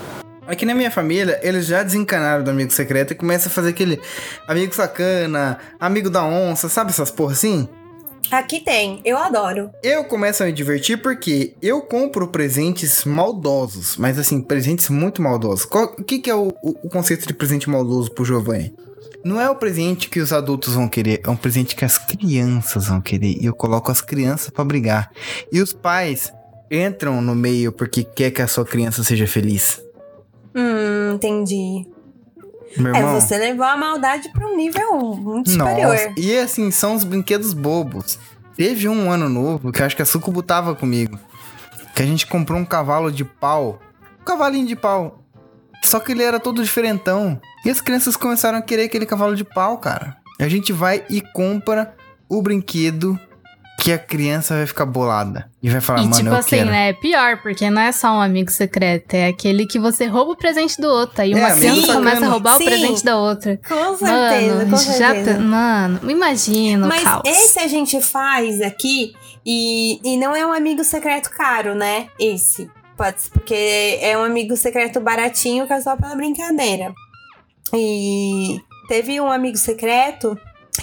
Aqui 0.47 0.65
na 0.65 0.75
minha 0.75 0.91
família, 0.91 1.39
eles 1.43 1.67
já 1.67 1.83
desencanaram 1.83 2.43
do 2.43 2.51
amigo 2.51 2.73
secreto 2.73 3.13
e 3.13 3.15
começam 3.15 3.53
a 3.53 3.55
fazer 3.55 3.69
aquele 3.69 4.01
amigo 4.49 4.75
sacana, 4.75 5.59
amigo 5.79 6.09
da 6.09 6.25
onça, 6.25 6.69
sabe 6.71 6.91
essas 6.91 7.11
porra 7.11 7.33
assim? 7.35 7.69
Aqui 8.31 8.61
tem, 8.61 9.01
eu 9.05 9.17
adoro. 9.17 9.71
Eu 9.83 10.05
começo 10.05 10.43
a 10.43 10.47
me 10.47 10.53
divertir 10.53 11.01
porque 11.01 11.55
eu 11.63 11.81
compro 11.81 12.29
presentes 12.29 13.05
maldosos, 13.05 13.97
mas 13.97 14.19
assim, 14.19 14.41
presentes 14.43 14.91
muito 14.91 15.23
maldosos. 15.23 15.65
Qual- 15.65 15.95
o 15.99 16.05
que, 16.05 16.19
que 16.19 16.29
é 16.31 16.35
o, 16.35 16.49
o- 16.63 16.89
conceito 16.91 17.27
de 17.27 17.33
presente 17.33 17.71
maldoso 17.71 18.11
pro 18.13 18.25
Giovanni? 18.25 18.75
Não 19.25 19.41
é 19.41 19.49
o 19.51 19.57
presente 19.57 20.09
que 20.11 20.21
os 20.21 20.33
adultos 20.33 20.75
vão 20.75 20.89
querer, 20.89 21.21
é 21.25 21.31
um 21.31 21.37
presente 21.37 21.75
que 21.75 21.85
as 21.85 21.97
crianças 21.99 22.87
vão 22.87 23.01
querer. 23.01 23.37
E 23.41 23.47
eu 23.47 23.55
coloco 23.55 23.91
as 23.91 24.01
crianças 24.01 24.51
pra 24.51 24.65
brigar. 24.65 25.11
E 25.51 25.61
os 25.61 25.73
pais 25.73 26.33
entram 26.71 27.21
no 27.23 27.35
meio 27.35 27.73
porque 27.73 28.05
quer 28.05 28.31
que 28.31 28.43
a 28.43 28.47
sua 28.47 28.65
criança 28.65 29.03
seja 29.03 29.27
feliz. 29.27 29.81
Hum, 30.55 31.15
entendi. 31.15 31.87
Meu 32.77 32.95
É, 32.95 32.99
irmão. 32.99 33.21
você 33.21 33.37
levou 33.39 33.65
a 33.65 33.77
maldade 33.77 34.29
pra 34.31 34.47
um 34.47 34.57
nível 34.57 34.99
muito 35.17 35.51
superior. 35.51 35.93
Nossa, 35.93 36.13
e 36.17 36.39
assim, 36.39 36.71
são 36.71 36.95
os 36.95 37.05
brinquedos 37.05 37.53
bobos. 37.55 38.19
Teve 38.57 38.89
um 38.89 39.11
ano 39.11 39.29
novo 39.29 39.71
que 39.73 39.81
eu 39.81 39.87
acho 39.87 39.97
que 39.97 40.03
a 40.03 40.07
Sucubo 40.07 40.43
tava 40.43 40.75
comigo. 40.75 41.19
Que 41.95 42.03
a 42.03 42.07
gente 42.07 42.27
comprou 42.27 42.59
um 42.59 42.65
cavalo 42.65 43.11
de 43.11 43.25
pau. 43.25 43.81
Um 44.21 44.25
cavalinho 44.25 44.67
de 44.67 44.77
pau. 44.77 45.23
Só 45.85 46.01
que 46.01 46.13
ele 46.13 46.23
era 46.23 46.39
todo 46.41 46.63
diferentão. 46.63 47.41
E 47.65 47.71
as 47.71 47.81
crianças 47.81 48.17
começaram 48.17 48.59
a 48.59 48.63
querer 48.63 48.85
aquele 48.85 49.07
cavalo 49.07 49.35
de 49.37 49.45
pau, 49.45 49.79
cara. 49.79 50.17
A 50.39 50.49
gente 50.49 50.73
vai 50.73 51.05
e 51.09 51.21
compra 51.21 51.95
o 52.29 52.43
brinquedo 52.43 53.19
que 53.81 53.93
a 53.93 53.99
criança 53.99 54.57
vai 54.57 54.67
ficar 54.67 54.85
bolada. 54.87 55.49
E 55.63 55.71
vai 55.71 55.81
falar, 55.81 56.01
e 56.01 56.03
mano, 56.03 56.17
tipo 56.17 56.29
eu 56.29 56.35
assim, 56.37 56.49
quero. 56.51 56.71
né? 56.71 56.89
É 56.89 56.93
pior, 56.93 57.41
porque 57.41 57.71
não 57.71 57.81
é 57.81 57.93
só 57.93 58.09
um 58.13 58.21
amigo 58.21 58.51
secreto, 58.51 59.15
é 59.15 59.29
aquele 59.29 59.67
que 59.67 59.79
você 59.79 60.07
rouba 60.07 60.33
o 60.33 60.37
presente 60.37 60.81
do 60.81 60.89
outro. 60.89 61.23
Aí 61.23 61.33
É, 61.33 61.37
uma 61.37 61.47
amigo 61.47 61.61
criança 61.61 61.81
sacana. 61.83 61.99
começa 62.01 62.27
a 62.27 62.29
roubar 62.29 62.57
Sim. 62.59 62.63
o 62.63 62.67
presente 62.67 63.05
da 63.05 63.17
outra. 63.19 63.61
Com 63.69 63.97
certeza, 63.97 64.55
Mano, 64.57 64.71
com 64.71 64.77
já 64.77 64.93
certeza. 65.15 65.35
tá- 65.35 65.41
Mano, 65.41 66.11
imagina 66.11 66.87
o 66.87 66.89
Mas 66.89 67.03
caos. 67.05 67.23
esse 67.25 67.59
a 67.61 67.69
gente 67.69 68.01
faz 68.01 68.61
aqui 68.61 69.13
e, 69.47 70.01
e 70.05 70.17
não 70.17 70.35
é 70.35 70.45
um 70.45 70.53
amigo 70.53 70.83
secreto 70.83 71.31
caro, 71.31 71.75
né? 71.75 72.09
Esse. 72.19 72.69
Pode 72.97 73.23
ser 73.23 73.31
porque 73.31 73.99
é 74.03 74.19
um 74.19 74.25
amigo 74.25 74.57
secreto 74.57 74.99
baratinho 74.99 75.67
que 75.69 75.73
é 75.73 75.81
só 75.81 75.97
pela 75.97 76.17
brincadeira. 76.17 76.93
E 77.75 78.61
teve 78.89 79.21
um 79.21 79.31
amigo 79.31 79.57
secreto 79.57 80.37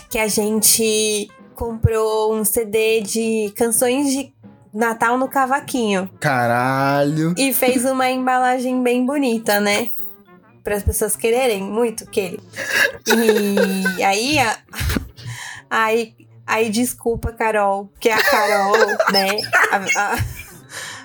que 0.10 0.18
a 0.18 0.28
gente 0.28 1.30
comprou 1.56 2.34
um 2.36 2.43
CD 2.45 3.01
de 3.01 3.51
canções 3.56 4.12
de 4.12 4.34
Natal 4.74 5.18
no 5.18 5.28
cavaquinho. 5.30 6.10
Caralho. 6.20 7.34
E 7.38 7.53
fez 7.53 7.86
uma 7.86 8.10
embalagem 8.10 8.84
bem 8.84 9.06
bonita, 9.06 9.60
né? 9.60 9.91
Para 10.64 10.76
as 10.76 10.84
pessoas 10.84 11.16
quererem 11.16 11.64
muito 11.64 12.06
que 12.08 12.39
E 13.97 14.03
aí, 14.03 14.38
a, 14.39 14.58
aí, 15.70 16.14
aí 16.45 16.70
desculpa, 16.70 17.32
Carol, 17.32 17.89
que 17.99 18.10
a 18.10 18.22
Carol, 18.22 18.76
né? 19.12 19.28
a- 19.72 20.01
a- 20.14 20.18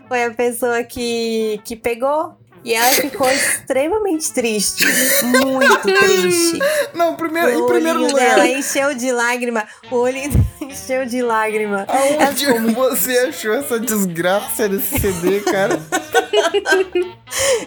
foi 0.09 0.25
a 0.25 0.31
pessoa 0.33 0.83
que, 0.83 1.61
que 1.65 1.77
pegou 1.77 2.40
e 2.65 2.75
ela 2.75 2.91
ficou 2.93 3.29
extremamente 3.31 4.33
triste. 4.33 4.85
Muito 5.25 5.79
triste. 5.83 6.59
Não, 6.95 7.17
primeiro, 7.17 7.51
em 7.51 7.57
O 7.57 7.67
primeiro 7.67 7.99
olhinho 8.01 8.13
lugar. 8.13 8.37
dela 8.37 8.47
encheu 8.49 8.95
de 8.95 9.11
lágrima. 9.13 9.67
O 9.91 9.97
dela 9.97 10.37
encheu 10.61 11.05
de 11.07 11.23
lágrima. 11.23 11.87
Aonde 11.89 12.47
ficou 12.47 12.75
você 12.75 13.19
achou 13.19 13.55
essa 13.55 13.79
desgraça 13.79 14.69
desse 14.69 14.99
CD, 14.99 15.41
cara? 15.41 15.81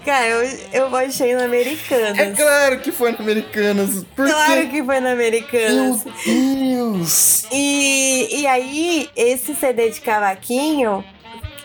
Cara, 0.06 0.28
eu, 0.28 0.60
eu 0.74 0.96
achei 0.96 1.34
no 1.36 1.44
Americanas. 1.44 2.18
É 2.20 2.32
claro 2.32 2.80
que 2.80 2.92
foi 2.92 3.12
no 3.14 3.20
Americanas. 3.20 4.04
Por 4.16 4.28
Claro 4.28 4.68
que 4.70 4.84
foi 4.84 4.96
no 4.96 5.02
Meu 5.04 5.12
Americanas. 5.14 6.04
Deus. 6.26 7.46
E, 7.52 8.42
e 8.42 8.48
aí, 8.48 9.10
esse 9.16 9.56
CD 9.56 9.90
de 9.90 10.02
cavaquinho. 10.02 11.04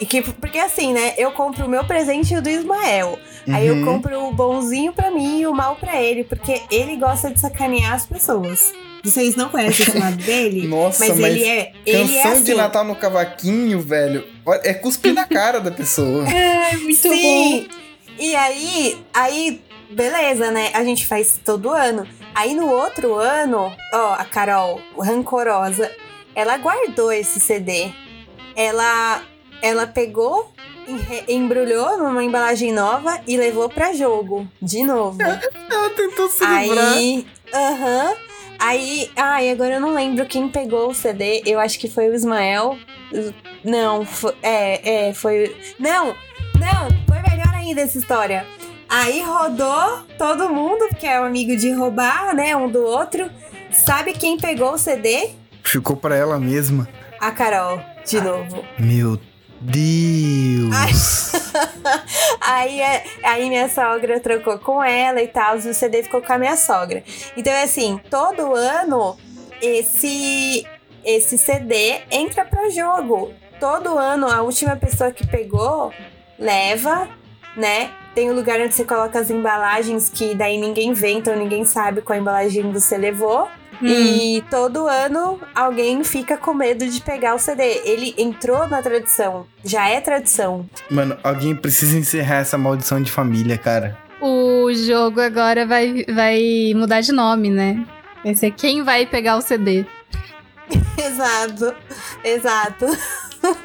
E 0.00 0.06
Que, 0.06 0.22
porque 0.22 0.58
assim, 0.58 0.92
né? 0.92 1.14
Eu 1.16 1.32
compro 1.32 1.66
o 1.66 1.68
meu 1.68 1.84
presente 1.84 2.32
e 2.34 2.36
o 2.36 2.42
do 2.42 2.48
Ismael. 2.48 3.18
Aí 3.52 3.66
eu 3.66 3.74
Uhum. 3.76 3.84
compro 3.84 4.24
o 4.28 4.32
bonzinho 4.32 4.92
pra 4.92 5.10
mim 5.10 5.40
e 5.40 5.46
o 5.46 5.54
mal 5.54 5.76
pra 5.76 6.00
ele, 6.02 6.22
porque 6.24 6.62
ele 6.70 6.96
gosta 6.96 7.30
de 7.30 7.40
sacanear 7.40 7.94
as 7.94 8.04
pessoas. 8.06 8.72
Vocês 9.02 9.36
não 9.36 9.48
conhecem 9.48 9.86
esse 9.86 9.98
lado 9.98 10.16
dele? 10.16 10.66
Nossa, 10.68 11.06
mas, 11.06 11.18
mas 11.18 11.34
ele 11.34 11.44
é. 11.44 11.72
Ele 11.86 12.16
é 12.16 12.22
Canção 12.22 12.32
assim. 12.32 12.44
de 12.44 12.54
Natal 12.54 12.84
no 12.84 12.94
cavaquinho, 12.96 13.80
velho. 13.80 14.24
É 14.64 14.74
cuspir 14.74 15.14
na 15.14 15.24
cara 15.24 15.60
da 15.60 15.70
pessoa. 15.70 16.24
É 16.28 16.76
muito 16.76 16.96
Sim. 17.00 17.68
E 18.18 18.34
aí, 18.36 18.98
aí, 19.14 19.62
beleza, 19.90 20.50
né? 20.50 20.70
A 20.74 20.82
gente 20.84 21.06
faz 21.06 21.40
todo 21.44 21.70
ano. 21.70 22.06
Aí 22.34 22.52
no 22.54 22.68
outro 22.70 23.14
ano, 23.14 23.72
ó, 23.94 24.12
a 24.14 24.24
Carol, 24.24 24.80
rancorosa, 25.00 25.90
ela 26.34 26.56
guardou 26.58 27.10
esse 27.12 27.40
CD. 27.40 27.90
Ela, 28.54 29.22
ela 29.62 29.86
pegou, 29.86 30.52
embrulhou 31.28 31.98
numa 31.98 32.22
embalagem 32.24 32.72
nova 32.72 33.20
e 33.26 33.36
levou 33.36 33.68
pra 33.68 33.92
jogo, 33.92 34.48
de 34.60 34.82
novo. 34.84 35.20
Ela 35.20 35.90
tentou 35.90 36.28
se 36.28 36.44
livrar. 36.44 36.94
Aí, 36.94 37.26
aham. 37.54 38.14
Aí, 38.58 39.08
ai, 39.14 39.50
agora 39.50 39.74
eu 39.74 39.80
não 39.80 39.94
lembro 39.94 40.26
quem 40.26 40.48
pegou 40.48 40.90
o 40.90 40.94
CD. 40.94 41.42
Eu 41.46 41.60
acho 41.60 41.78
que 41.78 41.88
foi 41.88 42.08
o 42.08 42.14
Ismael. 42.14 42.76
Não, 43.64 44.04
foi, 44.04 44.34
é, 44.42 45.08
é, 45.08 45.14
foi. 45.14 45.56
Não, 45.78 46.06
não, 46.58 46.88
foi 47.06 47.22
melhor 47.30 47.54
ainda 47.54 47.82
essa 47.82 47.98
história. 47.98 48.44
Aí 48.88 49.22
rodou 49.22 50.02
todo 50.16 50.48
mundo, 50.48 50.88
porque 50.88 51.06
é 51.06 51.20
um 51.20 51.24
amigo 51.24 51.54
de 51.56 51.70
roubar, 51.72 52.34
né, 52.34 52.56
um 52.56 52.68
do 52.68 52.82
outro. 52.82 53.30
Sabe 53.70 54.12
quem 54.14 54.38
pegou 54.38 54.72
o 54.72 54.78
CD? 54.78 55.30
Ficou 55.62 55.96
pra 55.96 56.16
ela 56.16 56.38
mesma. 56.40 56.88
A 57.20 57.30
Carol, 57.30 57.80
de 58.06 58.20
novo. 58.20 58.64
Meu 58.78 59.18
Deus. 59.60 61.32
Aí, 62.40 62.80
é- 62.80 63.04
aí 63.22 63.48
minha 63.48 63.68
sogra 63.68 64.20
trocou 64.20 64.58
com 64.58 64.82
ela 64.82 65.20
e 65.22 65.28
tal, 65.28 65.56
e 65.58 65.68
o 65.68 65.74
CD 65.74 66.02
ficou 66.02 66.22
com 66.22 66.32
a 66.32 66.38
minha 66.38 66.56
sogra. 66.56 67.02
Então 67.36 67.52
é 67.52 67.64
assim, 67.64 68.00
todo 68.10 68.54
ano 68.54 69.16
esse 69.60 70.66
esse 71.04 71.38
CD 71.38 72.00
entra 72.10 72.44
pra 72.44 72.68
jogo. 72.70 73.32
Todo 73.60 73.96
ano 73.98 74.26
a 74.30 74.42
última 74.42 74.76
pessoa 74.76 75.10
que 75.10 75.26
pegou 75.26 75.92
leva, 76.38 77.08
né? 77.56 77.90
Tem 78.14 78.30
um 78.30 78.34
lugar 78.34 78.60
onde 78.60 78.74
você 78.74 78.84
coloca 78.84 79.18
as 79.18 79.30
embalagens 79.30 80.08
que 80.08 80.34
daí 80.34 80.58
ninguém 80.58 80.92
vê, 80.92 81.10
então 81.10 81.36
ninguém 81.36 81.64
sabe 81.64 82.02
qual 82.02 82.18
embalagem 82.18 82.70
você 82.72 82.96
levou. 82.96 83.48
E 83.82 84.42
todo 84.50 84.88
ano 84.88 85.38
alguém 85.54 86.02
fica 86.02 86.36
com 86.36 86.52
medo 86.52 86.86
de 86.86 87.00
pegar 87.00 87.34
o 87.34 87.38
CD. 87.38 87.62
Ele 87.84 88.14
entrou 88.18 88.66
na 88.68 88.82
tradição, 88.82 89.46
já 89.64 89.88
é 89.88 90.00
tradição. 90.00 90.68
Mano, 90.90 91.16
alguém 91.22 91.54
precisa 91.54 91.96
encerrar 91.96 92.38
essa 92.38 92.58
maldição 92.58 93.02
de 93.02 93.10
família, 93.10 93.56
cara. 93.56 93.96
O 94.20 94.72
jogo 94.74 95.20
agora 95.20 95.64
vai, 95.64 96.04
vai 96.12 96.72
mudar 96.74 97.00
de 97.00 97.12
nome, 97.12 97.50
né? 97.50 97.86
Vai 98.24 98.34
ser 98.34 98.50
quem 98.50 98.82
vai 98.82 99.06
pegar 99.06 99.36
o 99.36 99.40
CD. 99.40 99.86
Exato, 100.98 101.74
exato. 102.22 102.86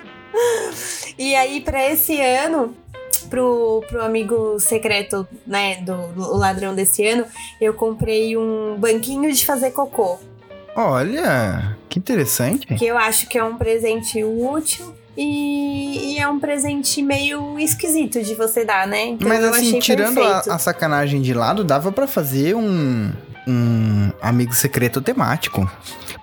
e 1.18 1.36
aí, 1.36 1.60
pra 1.62 1.90
esse 1.92 2.22
ano, 2.22 2.76
pro, 3.34 3.84
pro 3.90 4.04
amigo 4.04 4.60
secreto, 4.60 5.28
né, 5.48 5.78
do, 5.82 5.96
do 6.10 6.38
ladrão 6.38 6.76
desse 6.76 7.04
ano, 7.08 7.26
eu 7.60 7.74
comprei 7.74 8.38
um 8.38 8.76
banquinho 8.78 9.34
de 9.34 9.44
fazer 9.44 9.72
cocô. 9.72 10.20
Olha, 10.76 11.76
que 11.90 11.98
interessante. 11.98 12.68
Que 12.68 12.86
eu 12.86 12.96
acho 12.96 13.28
que 13.28 13.36
é 13.36 13.44
um 13.44 13.58
presente 13.58 14.24
útil. 14.24 14.94
E, 15.18 16.14
e 16.16 16.20
é 16.20 16.28
um 16.28 16.40
presente 16.40 17.02
meio 17.04 17.58
esquisito 17.60 18.22
de 18.24 18.34
você 18.36 18.64
dar, 18.66 18.88
né? 18.88 19.06
Então 19.10 19.28
Mas 19.28 19.44
eu 19.44 19.50
assim, 19.52 19.80
tirando 19.80 20.20
a, 20.24 20.40
a 20.40 20.58
sacanagem 20.60 21.22
de 21.22 21.34
lado, 21.36 21.64
dava 21.64 21.92
pra 21.92 22.08
fazer 22.08 22.56
um, 22.56 23.12
um 23.48 24.12
amigo 24.22 24.54
secreto 24.56 25.02
temático. 25.02 25.70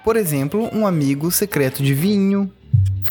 Por 0.04 0.16
exemplo, 0.16 0.68
um 0.72 0.86
amigo 0.86 1.30
secreto 1.30 1.82
de 1.84 1.94
vinho. 1.94 2.50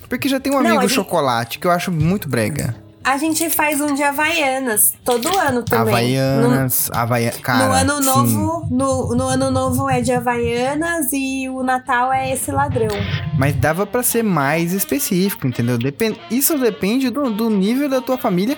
Porque 0.09 0.27
já 0.27 0.37
tem 0.39 0.51
um 0.51 0.55
Não, 0.55 0.65
amigo 0.65 0.79
a 0.79 0.81
gente- 0.83 0.95
chocolate 0.95 1.59
que 1.59 1.67
eu 1.67 1.71
acho 1.71 1.91
muito 1.91 2.27
brega. 2.27 2.75
A 3.03 3.17
gente 3.17 3.49
faz 3.49 3.79
um 3.79 3.93
de 3.93 4.03
Havaianas 4.03 4.93
todo 5.05 5.27
ano 5.37 5.63
também. 5.63 5.93
Havaianas, 5.93 6.89
Havaia... 6.93 7.31
No, 7.35 7.41
Cara, 7.41 7.65
no 7.65 7.73
ano 7.73 8.01
novo, 8.01 8.67
no, 8.69 9.15
no 9.15 9.27
ano 9.27 9.49
novo 9.49 9.89
é 9.89 10.01
de 10.01 10.11
Havaianas 10.11 11.07
e 11.13 11.47
o 11.49 11.63
Natal 11.63 12.11
é 12.11 12.31
esse 12.33 12.51
ladrão. 12.51 12.89
Mas 13.37 13.55
dava 13.55 13.85
pra 13.85 14.03
ser 14.03 14.23
mais 14.23 14.73
específico, 14.73 15.47
entendeu? 15.47 15.77
Isso 16.29 16.57
depende 16.57 17.09
do, 17.09 17.31
do 17.31 17.49
nível 17.49 17.89
da 17.89 18.01
tua 18.01 18.17
família. 18.17 18.57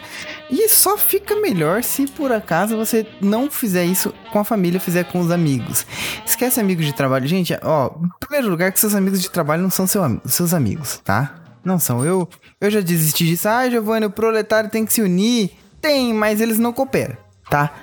E 0.50 0.68
só 0.68 0.98
fica 0.98 1.36
melhor 1.36 1.84
se 1.84 2.08
por 2.08 2.32
acaso 2.32 2.76
você 2.76 3.08
não 3.22 3.50
fizer 3.50 3.86
isso 3.86 4.14
com 4.32 4.40
a 4.40 4.44
família, 4.44 4.80
fizer 4.80 5.06
com 5.06 5.20
os 5.20 5.32
amigos. 5.32 5.86
Esquece 6.26 6.60
amigos 6.60 6.86
de 6.86 6.94
trabalho. 6.94 7.28
Gente, 7.28 7.58
ó, 7.62 7.92
em 8.04 8.10
primeiro 8.20 8.50
lugar, 8.50 8.72
que 8.72 8.80
seus 8.80 8.96
amigos 8.96 9.22
de 9.22 9.30
trabalho 9.30 9.62
não 9.62 9.70
são 9.70 9.88
seu 9.88 10.02
seus 10.26 10.54
amigos, 10.54 11.00
tá? 11.06 11.36
Não 11.64 11.78
são. 11.78 12.04
Eu, 12.04 12.28
eu 12.62 12.70
já 12.70 12.80
desisti 12.80 13.26
disso. 13.26 13.50
Ah, 13.50 13.70
Giovanni, 13.70 14.06
o 14.06 14.12
proletário 14.12 14.70
tem 14.70 14.86
que 14.86 14.94
se 14.94 15.02
unir. 15.02 15.52
Tem, 15.82 16.14
mas 16.14 16.40
eles 16.40 16.60
não 16.60 16.72
cooperam, 16.72 17.18
tá? 17.50 17.74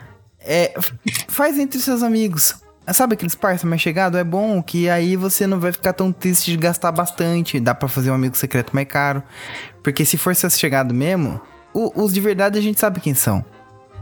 É, 0.41 0.73
faz 1.27 1.59
entre 1.59 1.81
seus 1.81 2.03
amigos. 2.03 2.55
Sabe 2.95 3.15
aqueles 3.15 3.35
parça 3.35 3.67
mais 3.67 3.83
chegado? 3.83 4.17
É 4.17 4.25
bom 4.25 4.63
que 4.63 4.89
aí 4.89 5.15
você 5.15 5.47
não 5.47 5.61
vai 5.61 5.73
ficar 5.73 5.93
tão 5.93 6.11
triste 6.11 6.51
de 6.53 6.57
gastar 6.57 6.91
bastante. 6.91 7.61
Dá 7.61 7.75
pra 7.75 7.89
fazer 7.89 8.11
um 8.11 8.15
amigo 8.15 8.35
secreto 8.37 8.75
mais 8.75 8.89
caro. 8.89 9.23
Porque 9.83 10.05
se 10.07 10.17
for 10.17 10.35
seu 10.35 10.49
chegado 10.49 10.95
mesmo, 10.95 11.39
os 11.75 12.15
de 12.15 12.21
verdade 12.21 12.59
a 12.59 12.63
gente 12.63 12.81
sabe 12.81 13.01
quem 13.01 13.13
são. 13.13 13.45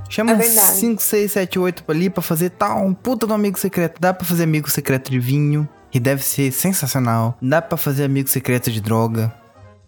Chama 0.09 0.33
É 0.33 0.35
uns 0.37 0.39
verdade. 0.39 0.79
5, 0.79 1.03
6, 1.03 1.33
7, 1.33 1.59
8 1.59 1.85
ali 1.89 2.09
pra 2.09 2.23
fazer 2.23 2.51
tal, 2.51 2.87
um 2.87 2.95
puta 2.95 3.27
do 3.27 3.35
amigo 3.35 3.59
secreto. 3.59 4.01
Dá 4.01 4.15
pra 4.15 4.25
fazer 4.25 4.45
amigo 4.45 4.71
secreto 4.71 5.11
de 5.11 5.19
vinho, 5.19 5.69
que 5.91 5.99
deve 5.99 6.23
ser 6.23 6.53
sensacional. 6.53 7.37
Dá 7.43 7.61
pra 7.61 7.77
fazer 7.77 8.05
amigo 8.05 8.29
secreto 8.29 8.71
de 8.71 8.81
droga. 8.81 9.35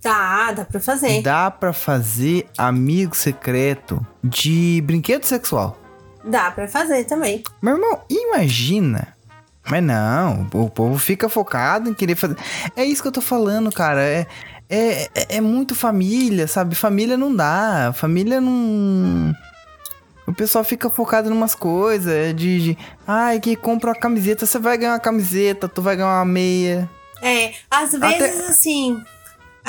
Tá, 0.00 0.52
dá 0.52 0.64
pra 0.64 0.80
fazer. 0.80 1.22
Dá 1.22 1.50
pra 1.50 1.72
fazer 1.72 2.46
amigo 2.56 3.16
secreto 3.16 4.04
de 4.22 4.80
brinquedo 4.86 5.24
sexual. 5.24 5.76
Dá 6.24 6.50
pra 6.50 6.68
fazer 6.68 7.04
também. 7.04 7.42
Meu 7.60 7.74
irmão, 7.74 8.00
imagina. 8.08 9.16
Mas 9.70 9.82
não, 9.82 10.46
o 10.54 10.70
povo 10.70 10.98
fica 10.98 11.28
focado 11.28 11.90
em 11.90 11.94
querer 11.94 12.14
fazer. 12.16 12.36
É 12.76 12.84
isso 12.84 13.02
que 13.02 13.08
eu 13.08 13.12
tô 13.12 13.20
falando, 13.20 13.70
cara. 13.72 14.00
É, 14.02 14.26
é, 14.68 15.02
é- 15.14 15.36
é 15.36 15.40
muito 15.40 15.74
família, 15.74 16.46
sabe? 16.46 16.74
Família 16.74 17.16
não 17.16 17.34
dá. 17.34 17.92
Família 17.94 18.40
não. 18.40 19.34
O 20.26 20.32
pessoal 20.32 20.62
fica 20.64 20.88
focado 20.88 21.28
em 21.28 21.32
umas 21.32 21.54
coisas. 21.54 22.10
é 22.12 22.32
De, 22.32 22.60
de. 22.62 22.78
Ai, 23.06 23.40
que 23.40 23.56
compra 23.56 23.90
uma 23.90 23.96
camiseta. 23.98 24.46
Você 24.46 24.58
vai 24.58 24.78
ganhar 24.78 24.92
uma 24.92 25.00
camiseta, 25.00 25.68
tu 25.68 25.82
vai 25.82 25.96
ganhar 25.96 26.08
uma 26.16 26.24
meia. 26.24 26.88
É, 27.20 27.52
às 27.70 27.94
Até- 27.94 28.16
vezes 28.18 28.48
assim, 28.48 29.02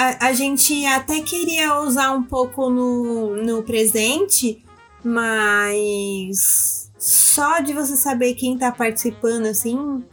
a, 0.02 0.28
a 0.28 0.34
gente 0.34 0.86
até 0.86 1.20
queria 1.22 1.80
usar 1.82 2.12
um 2.12 2.24
pouco 2.24 2.70
no, 2.70 3.36
no 3.44 3.64
presente, 3.64 4.64
mas 5.04 6.90
só 6.98 7.60
de 7.60 7.74
você 7.74 7.96
saber 7.96 8.34
quem 8.34 8.58
tá 8.58 8.72
participando, 8.72 9.46
assim, 9.46 10.04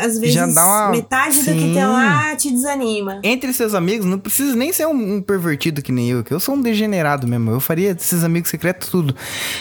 às 0.00 0.18
vezes 0.18 0.36
uma- 0.36 0.90
metade 0.90 1.38
do 1.42 1.44
que 1.44 1.60
Sim. 1.60 1.74
tem 1.74 1.86
lá 1.86 2.34
te 2.36 2.50
desanima. 2.50 3.20
Entre 3.22 3.52
seus 3.52 3.74
amigos, 3.74 4.06
não 4.06 4.18
precisa 4.18 4.56
nem 4.56 4.72
ser 4.72 4.86
um, 4.86 5.16
um 5.16 5.22
pervertido 5.22 5.80
que 5.82 5.92
nem 5.92 6.10
eu, 6.10 6.24
que 6.24 6.32
eu 6.32 6.40
sou 6.40 6.54
um 6.54 6.60
degenerado 6.60 7.26
mesmo. 7.26 7.50
Eu 7.50 7.60
faria 7.60 7.94
desses 7.94 8.24
amigos 8.24 8.50
secretos 8.50 8.88
tudo. 8.88 9.14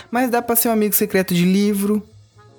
Mas 0.09 0.29
dá 0.29 0.41
pra 0.41 0.55
ser 0.55 0.69
um 0.69 0.73
amigo 0.73 0.95
secreto 0.95 1.33
de 1.33 1.45
livro. 1.45 2.01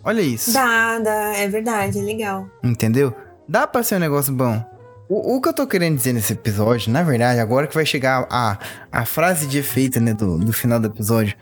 Olha 0.04 0.20
isso. 0.20 0.52
Dá, 0.52 0.98
dá, 0.98 1.36
é 1.36 1.48
verdade, 1.48 1.98
é 1.98 2.02
legal. 2.02 2.46
Entendeu? 2.62 3.12
Dá 3.48 3.66
pra 3.66 3.82
ser 3.82 3.96
um 3.96 4.00
negócio 4.00 4.32
bom. 4.32 4.64
O, 5.08 5.36
o 5.36 5.40
que 5.40 5.48
eu 5.48 5.52
tô 5.52 5.66
querendo 5.66 5.96
dizer 5.96 6.12
nesse 6.12 6.32
episódio, 6.32 6.90
na 6.90 7.02
verdade, 7.02 7.38
agora 7.38 7.66
que 7.66 7.74
vai 7.74 7.84
chegar 7.84 8.26
a, 8.30 8.58
a 8.90 9.04
frase 9.04 9.46
de 9.46 9.58
efeito, 9.58 10.00
né, 10.00 10.14
do, 10.14 10.38
do 10.38 10.52
final 10.52 10.80
do 10.80 10.86
episódio, 10.86 11.36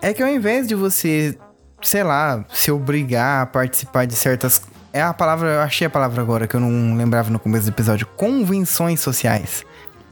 é 0.00 0.14
que 0.14 0.22
ao 0.22 0.28
invés 0.28 0.66
de 0.66 0.74
você, 0.74 1.36
sei 1.82 2.02
lá, 2.02 2.44
se 2.52 2.70
obrigar 2.70 3.42
a 3.42 3.46
participar 3.46 4.06
de 4.06 4.14
certas. 4.14 4.62
É 4.90 5.02
a 5.02 5.12
palavra, 5.12 5.50
eu 5.50 5.60
achei 5.60 5.86
a 5.86 5.90
palavra 5.90 6.22
agora 6.22 6.46
que 6.46 6.54
eu 6.54 6.60
não 6.60 6.96
lembrava 6.96 7.28
no 7.30 7.38
começo 7.38 7.66
do 7.66 7.70
episódio. 7.70 8.06
Convenções 8.16 9.00
sociais. 9.00 9.64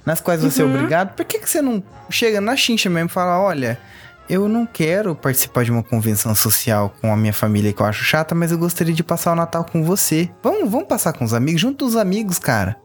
Nas 0.04 0.20
quais 0.20 0.42
você 0.42 0.62
é 0.62 0.64
obrigado. 0.64 1.14
Por 1.14 1.24
que, 1.24 1.38
que 1.38 1.48
você 1.48 1.62
não 1.62 1.82
chega 2.10 2.40
na 2.40 2.56
chincha 2.56 2.90
mesmo 2.90 3.08
e 3.08 3.12
fala: 3.12 3.40
olha, 3.40 3.80
eu 4.28 4.48
não 4.48 4.66
quero 4.66 5.14
participar 5.14 5.64
de 5.64 5.70
uma 5.70 5.82
convenção 5.82 6.34
social 6.34 6.94
com 7.00 7.12
a 7.12 7.16
minha 7.16 7.32
família 7.32 7.72
que 7.72 7.80
eu 7.80 7.86
acho 7.86 8.04
chata, 8.04 8.34
mas 8.34 8.50
eu 8.52 8.58
gostaria 8.58 8.94
de 8.94 9.02
passar 9.04 9.32
o 9.32 9.36
Natal 9.36 9.64
com 9.64 9.82
você. 9.82 10.30
Vamos, 10.42 10.70
vamos 10.70 10.86
passar 10.88 11.12
com 11.12 11.24
os 11.24 11.32
amigos, 11.34 11.60
junto 11.60 11.84
dos 11.84 11.96
amigos, 11.96 12.38
cara. 12.38 12.76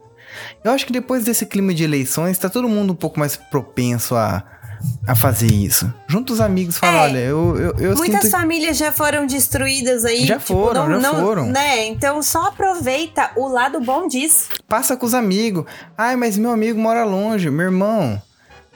Eu 0.64 0.72
acho 0.72 0.86
que 0.86 0.92
depois 0.92 1.24
desse 1.24 1.44
clima 1.44 1.74
de 1.74 1.84
eleições, 1.84 2.38
tá 2.38 2.48
todo 2.48 2.68
mundo 2.68 2.92
um 2.92 2.96
pouco 2.96 3.18
mais 3.20 3.36
propenso 3.36 4.14
a, 4.16 4.42
a 5.06 5.14
fazer 5.14 5.46
isso. 5.52 5.92
Junto 6.08 6.32
os 6.32 6.40
amigos, 6.40 6.78
fala, 6.78 6.96
É. 6.96 7.00
olha, 7.02 7.18
eu, 7.18 7.56
eu, 7.58 7.74
eu 7.90 7.96
Muitas 7.96 8.22
sinto... 8.22 8.30
famílias 8.30 8.76
já 8.78 8.90
foram 8.90 9.26
destruídas 9.26 10.04
aí. 10.06 10.24
Já 10.24 10.38
tipo, 10.38 10.46
foram, 10.54 10.88
não- 10.88 11.00
já 11.00 11.12
não- 11.12 11.20
foram. 11.20 11.46
Né? 11.46 11.86
Então 11.86 12.22
só 12.22 12.46
aproveita 12.48 13.30
o 13.36 13.46
lado 13.48 13.78
bom 13.80 14.08
disso. 14.08 14.48
Passa 14.66 14.96
com 14.96 15.04
os 15.04 15.12
amigos. 15.12 15.66
Ai, 15.98 16.16
mas 16.16 16.38
meu 16.38 16.50
amigo 16.50 16.80
mora 16.80 17.04
longe. 17.04 17.50
Meu 17.50 17.66
irmão, 17.66 18.20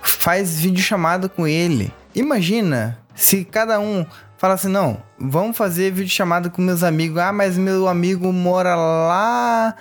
faz 0.03 0.59
videochamada 0.61 1.27
com 1.29 1.47
ele. 1.47 1.91
Imagina 2.17 2.99
se 3.15 3.45
cada 3.45 3.79
um 3.79 4.05
fala 4.39 4.55
assim, 4.55 4.69
não, 4.69 5.03
vamos 5.19 5.57
fazer 5.57 5.93
videochamada 5.93 6.51
com 6.51 6.61
meus 6.63 6.83
amigos. 6.83 7.19
Ah, 7.19 7.33
mas 7.33 7.57
meu 7.57 7.87
amigo 7.87 8.33
mora 8.33 8.75
lá 8.75 9.75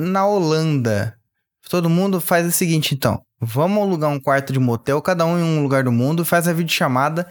na 0.00 0.26
Holanda. 0.26 1.16
Todo 1.68 1.88
mundo 1.88 2.20
faz 2.20 2.46
o 2.46 2.52
seguinte, 2.52 2.94
então. 2.94 3.22
Vamos 3.40 3.82
alugar 3.82 4.10
um 4.10 4.20
quarto 4.20 4.52
de 4.52 4.58
motel, 4.58 5.00
cada 5.00 5.24
um 5.24 5.38
em 5.38 5.42
um 5.42 5.62
lugar 5.62 5.84
do 5.84 5.92
mundo, 5.92 6.24
faz 6.24 6.46
a 6.46 6.52
videochamada 6.52 7.26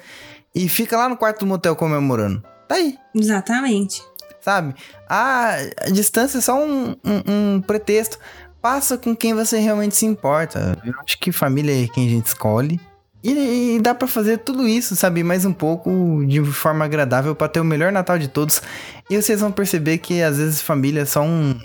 e 0.56 0.68
fica 0.68 0.98
lá 0.98 1.08
no 1.08 1.16
quarto 1.18 1.42
do 1.42 1.46
motel 1.46 1.76
comemorando. 1.76 2.42
Tá 2.68 2.76
aí 2.76 2.98
Exatamente. 3.14 4.02
sabe? 4.42 4.74
Ah, 5.08 5.56
a 5.86 5.90
distância 5.90 6.38
é 6.40 6.42
só 6.42 6.58
um, 6.60 6.96
um- 7.04 7.56
um 7.58 7.62
pretexto. 7.62 8.18
Passa 8.62 8.98
com 8.98 9.16
quem 9.16 9.34
você 9.34 9.60
realmente 9.60 9.96
se 9.96 10.06
importa. 10.06 10.78
Eu 10.84 10.94
acho 11.06 11.18
que 11.20 11.32
família 11.32 11.84
é 11.84 11.88
quem 11.88 12.08
a 12.08 12.10
gente 12.10 12.26
escolhe. 12.28 12.80
E, 13.24 13.76
e 13.76 13.80
dá 13.82 13.94
pra 13.94 14.08
fazer 14.08 14.40
tudo 14.40 14.68
isso, 14.68 14.96
sabe? 14.96 15.24
Mais 15.24 15.44
um 15.44 15.52
pouco 15.52 16.24
de 16.26 16.44
forma 16.46 16.86
agradável 16.86 17.36
pra 17.36 17.50
ter 17.50 17.60
o 17.60 17.66
melhor 17.66 17.92
Natal 17.92 18.18
de 18.18 18.28
todos. 18.28 18.62
E 19.10 19.22
vocês 19.22 19.42
vão 19.42 19.52
perceber 19.52 19.98
que 19.98 20.22
às 20.22 20.38
vezes 20.38 20.62
família 20.62 21.02
é 21.02 21.06
só 21.06 21.22
um. 21.22 21.60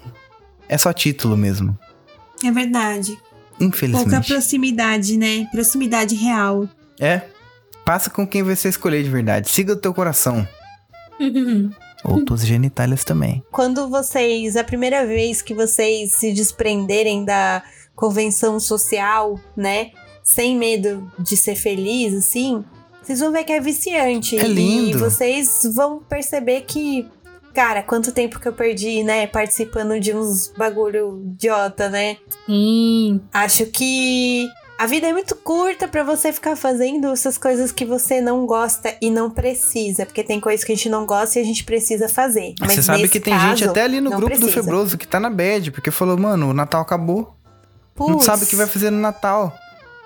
É 0.69 0.77
só 0.77 0.93
título 0.93 1.37
mesmo. 1.37 1.79
É 2.45 2.51
verdade. 2.51 3.13
Pouca 3.13 3.65
Infelizmente. 3.65 4.27
proximidade, 4.27 5.17
né? 5.17 5.47
Proximidade 5.53 6.15
real. 6.17 6.69
É. 6.99 7.23
Passa 7.85 8.11
com 8.11 8.27
quem 8.27 8.43
você 8.43 8.69
escolher 8.69 9.03
de 9.03 9.11
verdade. 9.11 9.49
Siga 9.49 9.75
o 9.75 9.77
teu 9.77 9.95
coração. 9.95 10.47
Ou 12.05 12.25
tuas 12.25 12.45
genitálias 12.45 13.05
também. 13.05 13.43
Quando 13.51 13.89
vocês, 13.89 14.57
a 14.57 14.65
primeira 14.65 15.07
vez 15.07 15.41
que 15.41 15.55
vocês 15.55 16.13
se 16.13 16.33
desprenderem 16.33 17.25
da 17.25 17.63
convenção 17.95 18.59
social, 18.59 19.41
né? 19.57 19.91
Sem 20.25 20.57
medo 20.57 21.13
de 21.19 21.37
ser 21.37 21.55
feliz, 21.55 22.15
assim, 22.15 22.65
vocês 23.03 23.21
vão 23.21 23.31
ver 23.31 23.45
que 23.45 23.53
é 23.53 23.61
viciante. 23.61 24.39
É 24.39 24.49
lindo. 24.49 24.97
E 24.97 25.01
vocês 25.01 25.61
vão 25.75 25.99
perceber 25.99 26.63
que, 26.63 27.07
cara, 27.53 27.83
quanto 27.83 28.11
tempo 28.11 28.41
que 28.41 28.49
eu 28.49 28.53
perdi, 28.55 29.05
né? 29.05 29.27
Participando 29.27 30.01
de 30.01 30.17
uns 30.17 30.51
bagulho 30.57 31.23
idiota, 31.35 31.91
né? 31.91 32.17
Sim. 32.47 33.21
Acho 33.31 33.67
que 33.67 34.49
a 34.79 34.87
vida 34.87 35.07
é 35.07 35.13
muito 35.13 35.37
curta 35.37 35.87
pra 35.87 36.03
você 36.03 36.33
ficar 36.33 36.57
fazendo 36.57 37.13
essas 37.13 37.37
coisas 37.37 37.71
que 37.71 37.85
você 37.85 38.23
não 38.23 38.47
gosta 38.47 38.97
e 39.03 39.11
não 39.11 39.31
precisa, 39.31 40.07
porque 40.07 40.25
tem 40.25 40.41
coisas 40.41 40.65
que 40.65 40.73
a 40.73 40.75
gente 40.75 40.89
não 40.89 41.05
gosta 41.05 41.39
e 41.39 41.43
a 41.43 41.45
gente 41.45 41.63
precisa 41.63 42.09
fazer. 42.09 42.55
Mas 42.59 42.73
Você 42.73 42.83
sabe 42.83 43.07
que 43.09 43.21
tem 43.21 43.35
caso, 43.35 43.49
gente 43.49 43.69
até 43.69 43.83
ali 43.83 44.01
no 44.01 44.11
não 44.11 44.17
grupo 44.17 44.35
do 44.35 44.41
precisa. 44.41 44.63
Febroso 44.63 44.97
que 44.97 45.07
tá 45.07 45.21
na 45.21 45.29
bad, 45.29 45.71
porque 45.71 45.91
falou, 45.91 46.17
mano, 46.17 46.49
o 46.49 46.55
Natal 46.55 46.81
acabou. 46.81 47.37
Não 47.99 48.07
Putz, 48.07 48.25
sabe 48.25 48.45
o 48.45 48.47
que 48.47 48.57
vai 48.57 48.67
fazer 48.67 48.91
no 48.91 48.99
Natal. 48.99 49.53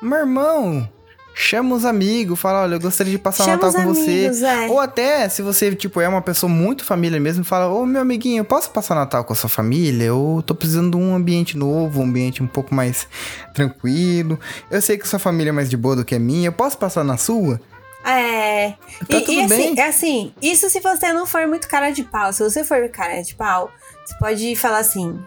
Meu 0.00 0.18
irmão, 0.18 0.88
chama 1.34 1.76
os 1.76 1.84
amigos, 1.84 2.38
fala, 2.38 2.62
olha, 2.62 2.74
eu 2.74 2.80
gostaria 2.80 3.12
de 3.12 3.18
passar 3.18 3.44
o 3.44 3.46
Natal 3.46 3.72
com 3.72 3.78
amigos, 3.78 4.38
você. 4.38 4.44
é. 4.44 4.68
Ou 4.68 4.80
até, 4.80 5.28
se 5.28 5.40
você, 5.40 5.74
tipo, 5.74 6.00
é 6.00 6.08
uma 6.08 6.20
pessoa 6.20 6.50
muito 6.50 6.84
família 6.84 7.20
mesmo, 7.20 7.44
fala, 7.44 7.68
ô 7.68 7.86
meu 7.86 8.02
amiguinho, 8.02 8.44
posso 8.44 8.70
passar 8.70 8.94
o 8.94 8.98
Natal 8.98 9.24
com 9.24 9.32
a 9.32 9.36
sua 9.36 9.48
família? 9.48 10.04
Eu 10.04 10.42
tô 10.44 10.54
precisando 10.54 10.90
de 10.90 10.96
um 10.96 11.14
ambiente 11.14 11.56
novo, 11.56 12.00
um 12.00 12.04
ambiente 12.04 12.42
um 12.42 12.46
pouco 12.46 12.74
mais 12.74 13.06
tranquilo. 13.54 14.38
Eu 14.70 14.82
sei 14.82 14.98
que 14.98 15.06
sua 15.06 15.18
família 15.20 15.50
é 15.50 15.52
mais 15.52 15.70
de 15.70 15.76
boa 15.76 15.94
do 15.94 16.04
que 16.04 16.14
a 16.14 16.18
minha, 16.18 16.48
eu 16.48 16.52
posso 16.52 16.76
passar 16.76 17.04
na 17.04 17.16
sua? 17.16 17.60
É. 18.04 18.70
Tá 19.08 19.18
e, 19.18 19.20
tudo 19.20 19.32
e 19.32 19.40
assim, 19.40 19.74
bem. 19.74 19.78
é 19.78 19.88
assim, 19.88 20.32
isso 20.40 20.70
se 20.70 20.80
você 20.80 21.12
não 21.12 21.26
for 21.26 21.46
muito 21.46 21.68
cara 21.68 21.90
de 21.90 22.02
pau. 22.04 22.32
Se 22.32 22.42
você 22.42 22.64
for 22.64 22.88
cara 22.88 23.20
de 23.22 23.34
pau, 23.34 23.70
você 24.04 24.14
pode 24.18 24.56
falar 24.56 24.78
assim. 24.78 25.18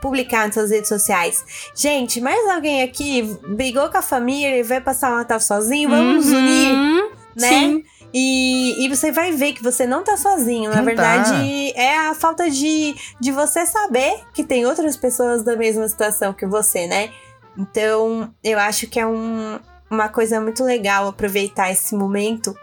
Publicar 0.00 0.46
nas 0.46 0.54
suas 0.54 0.70
redes 0.70 0.88
sociais. 0.88 1.44
Gente, 1.74 2.20
mais 2.20 2.48
alguém 2.50 2.82
aqui 2.82 3.22
brigou 3.48 3.88
com 3.88 3.98
a 3.98 4.02
família 4.02 4.58
e 4.58 4.62
vai 4.62 4.80
passar 4.80 5.12
o 5.12 5.16
Natal 5.16 5.40
sozinho? 5.40 5.88
Vamos 5.90 6.26
nos 6.26 6.32
unir, 6.34 6.72
Uhum. 6.72 7.10
né? 7.36 7.48
Sim. 7.48 7.84
E, 8.12 8.84
e 8.84 8.88
você 8.88 9.12
vai 9.12 9.30
ver 9.32 9.52
que 9.52 9.62
você 9.62 9.86
não 9.86 10.02
tá 10.02 10.16
sozinho. 10.16 10.68
Na 10.70 10.76
Não 10.76 10.84
verdade, 10.84 11.72
é 11.76 11.96
a 12.08 12.14
falta 12.14 12.50
de, 12.50 12.94
de 13.20 13.30
você 13.30 13.64
saber 13.64 14.20
que 14.34 14.42
tem 14.42 14.66
outras 14.66 14.96
pessoas 14.96 15.44
da 15.44 15.56
mesma 15.56 15.88
situação 15.88 16.32
que 16.32 16.44
você, 16.44 16.86
né? 16.88 17.10
Então, 17.56 18.32
eu 18.42 18.58
acho 18.58 18.86
que 18.88 18.98
é 18.98 19.06
um, 19.06 19.58
uma 19.88 20.08
coisa 20.08 20.40
muito 20.40 20.64
legal 20.64 21.06
aproveitar 21.06 21.70
esse 21.70 21.94
momento 21.94 22.56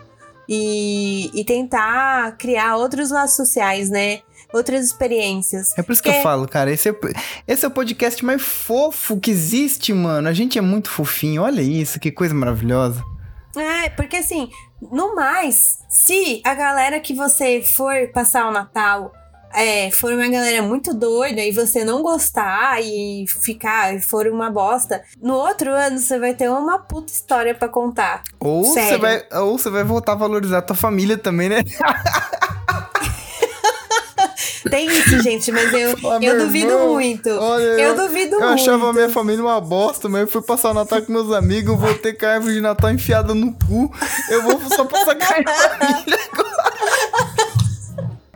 e, 0.49 1.29
e 1.33 1.43
tentar 1.43 2.35
criar 2.37 2.75
outros 2.77 3.11
laços 3.11 3.35
sociais, 3.37 3.89
né? 3.89 4.19
Outras 4.53 4.85
experiências. 4.85 5.77
É 5.77 5.81
por 5.83 5.91
isso 5.91 6.01
que 6.01 6.09
eu 6.09 6.13
Porque- 6.13 6.23
falo, 6.23 6.47
cara, 6.47 6.71
esse 6.71 6.89
é, 6.89 6.93
esse 7.47 7.65
é 7.65 7.67
o 7.67 7.71
podcast 7.71 8.23
mais 8.25 8.41
fofo 8.41 9.19
que 9.19 9.29
existe, 9.31 9.93
mano. 9.93 10.27
A 10.27 10.33
gente 10.33 10.57
é 10.57 10.61
muito 10.61 10.89
fofinho, 10.89 11.41
olha 11.43 11.61
isso, 11.61 11.99
que 11.99 12.11
coisa 12.11 12.33
maravilhosa. 12.33 13.03
É, 13.55 13.89
porque 13.89 14.17
assim, 14.17 14.49
no 14.91 15.15
mais, 15.15 15.79
se 15.89 16.41
a 16.45 16.53
galera 16.53 16.99
que 16.99 17.13
você 17.13 17.61
for 17.61 17.93
passar 18.13 18.47
o 18.47 18.51
Natal 18.51 19.11
é, 19.53 19.89
for 19.91 20.11
uma 20.13 20.27
galera 20.27 20.61
muito 20.61 20.93
doida 20.93 21.41
e 21.41 21.51
você 21.51 21.83
não 21.83 22.03
gostar 22.03 22.79
e 22.83 23.25
ficar, 23.41 23.99
for 24.01 24.27
uma 24.27 24.51
bosta, 24.51 25.01
no 25.21 25.33
outro 25.33 25.71
ano 25.71 25.97
você 25.97 26.19
vai 26.19 26.33
ter 26.35 26.49
uma 26.49 26.79
puta 26.79 27.11
história 27.11 27.55
pra 27.55 27.67
contar. 27.67 28.23
Ou 28.39 28.63
você 28.65 28.97
vai, 28.97 29.23
ou 29.33 29.57
você 29.57 29.69
vai 29.69 29.83
voltar 29.83 30.11
a 30.11 30.15
valorizar 30.15 30.59
a 30.59 30.61
tua 30.61 30.75
família 30.75 31.17
também, 31.17 31.49
né? 31.49 31.63
Tem 34.69 34.87
isso, 34.87 35.21
gente, 35.21 35.51
mas 35.51 35.73
eu, 35.73 35.91
Ah, 36.11 36.19
eu 36.21 36.37
duvido 36.39 36.71
irmão, 36.71 36.93
muito. 36.93 37.29
Olha, 37.29 37.63
Eu 37.63 37.95
duvido 37.95 38.35
eu 38.35 38.39
muito. 38.41 38.53
achava 38.53 38.89
a 38.89 38.93
minha 38.93 39.09
família 39.09 39.41
uma 39.43 39.59
bosta, 39.61 40.07
mas 40.09 40.21
eu 40.21 40.27
fui 40.27 40.41
passar 40.41 40.71
o 40.71 40.73
Natal 40.73 41.01
com 41.01 41.11
meus 41.11 41.31
amigos, 41.31 41.71
eu 41.73 41.77
voltei 41.77 42.13
com 42.13 42.25
a 42.25 42.29
árvore 42.33 42.53
de 42.55 42.61
Natal 42.61 42.91
enfiada 42.91 43.33
no 43.33 43.53
cu. 43.53 43.91
Eu 44.29 44.41
vou 44.43 44.59
só 44.69 44.85
passar 44.85 45.15
com 45.15 45.23
a 45.23 45.27
família. 45.27 46.17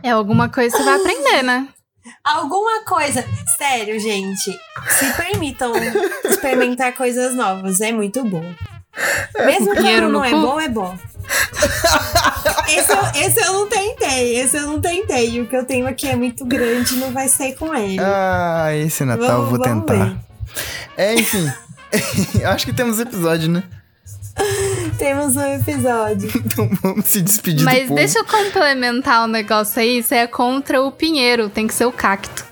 É 0.04 0.10
alguma 0.10 0.48
coisa 0.48 0.76
que 0.76 0.82
você 0.82 0.84
vai 0.90 0.98
aprender, 1.00 1.42
né? 1.44 1.68
Alguma 2.24 2.82
coisa. 2.84 3.24
Sério, 3.56 4.00
gente. 4.00 4.50
Se 4.98 5.12
permitam 5.16 5.72
experimentar 6.24 6.92
coisas 6.94 7.36
novas. 7.36 7.80
É 7.80 7.92
muito 7.92 8.24
bom. 8.24 8.42
Mesmo 9.46 9.74
Dinheiro 9.76 10.06
quando 10.08 10.12
no 10.12 10.18
não 10.18 10.24
é 10.24 10.30
cu? 10.30 10.40
bom, 10.40 10.60
é 10.60 10.68
bom. 10.68 10.98
Esse 12.68 12.90
eu, 12.92 13.26
esse 13.26 13.40
eu 13.40 13.52
não 13.52 13.68
tentei. 13.68 14.36
Esse 14.40 14.56
eu 14.56 14.66
não 14.66 14.80
tentei. 14.80 15.40
O 15.40 15.46
que 15.46 15.56
eu 15.56 15.64
tenho 15.64 15.86
aqui 15.86 16.08
é 16.08 16.16
muito 16.16 16.44
grande, 16.44 16.96
não 16.96 17.10
vai 17.12 17.28
ser 17.28 17.54
com 17.54 17.74
ele. 17.74 17.98
Ah, 18.00 18.68
esse 18.74 19.04
Natal 19.04 19.42
eu 19.42 19.46
vou 19.46 19.58
Vamos- 19.58 19.66
vamos 19.68 19.86
tentar. 19.86 20.04
ver. 20.04 20.16
É, 20.96 21.14
enfim. 21.14 21.50
Acho 22.44 22.66
que 22.66 22.72
temos 22.72 22.98
episódio, 22.98 23.48
né? 23.50 23.62
Temos 24.98 25.36
um 25.36 25.42
episódio. 25.54 26.30
Então 26.44 26.70
vamos 26.82 27.06
se 27.06 27.20
despedir 27.20 27.58
do 27.60 27.64
Mas 27.64 27.82
povo. 27.82 27.94
deixa 27.96 28.18
eu 28.18 28.24
complementar 28.24 29.24
o 29.24 29.26
negócio 29.28 29.80
aí. 29.80 30.02
Você 30.02 30.14
é 30.16 30.26
contra 30.26 30.82
o 30.82 30.90
pinheiro, 30.90 31.48
tem 31.50 31.66
que 31.66 31.74
ser 31.74 31.84
o 31.84 31.92
cacto. 31.92 32.44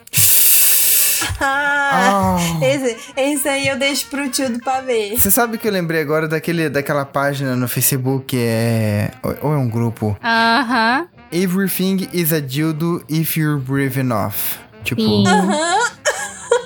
Ah, 1.40 2.36
Ah. 2.38 2.64
esse, 2.64 2.96
esse 3.16 3.48
aí 3.48 3.68
eu 3.68 3.78
deixo 3.78 4.06
pro 4.08 4.28
tio 4.28 4.50
do 4.50 4.58
pavê. 4.60 5.16
Você 5.16 5.30
sabe 5.30 5.58
que 5.58 5.66
eu 5.66 5.72
lembrei 5.72 6.00
agora 6.00 6.28
daquele, 6.28 6.68
daquela 6.68 7.04
página 7.04 7.56
no 7.56 7.66
Facebook 7.68 8.36
é. 8.38 9.10
Ou 9.42 9.52
é 9.54 9.56
um 9.56 9.68
grupo? 9.68 10.16
Aham. 10.22 11.08
Everything 11.32 12.08
is 12.12 12.32
a 12.32 12.40
dildo 12.40 13.04
if 13.08 13.36
you're 13.36 13.60
brave 13.60 13.98
enough. 13.98 14.58
Tipo. 14.84 15.00
Sim. 15.00 15.24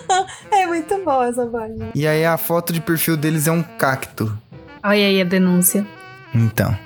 É 0.50 0.66
muito 0.66 0.96
boa 1.04 1.26
essa 1.28 1.44
página. 1.46 1.88
E 1.94 2.06
aí 2.06 2.24
a 2.24 2.36
foto 2.36 2.72
de 2.72 2.80
perfil 2.80 3.16
deles 3.16 3.46
é 3.46 3.52
um 3.52 3.62
cacto. 3.62 4.36
Olha 4.82 5.06
aí 5.06 5.20
a 5.20 5.24
denúncia. 5.24 5.84
Então. 6.34 6.76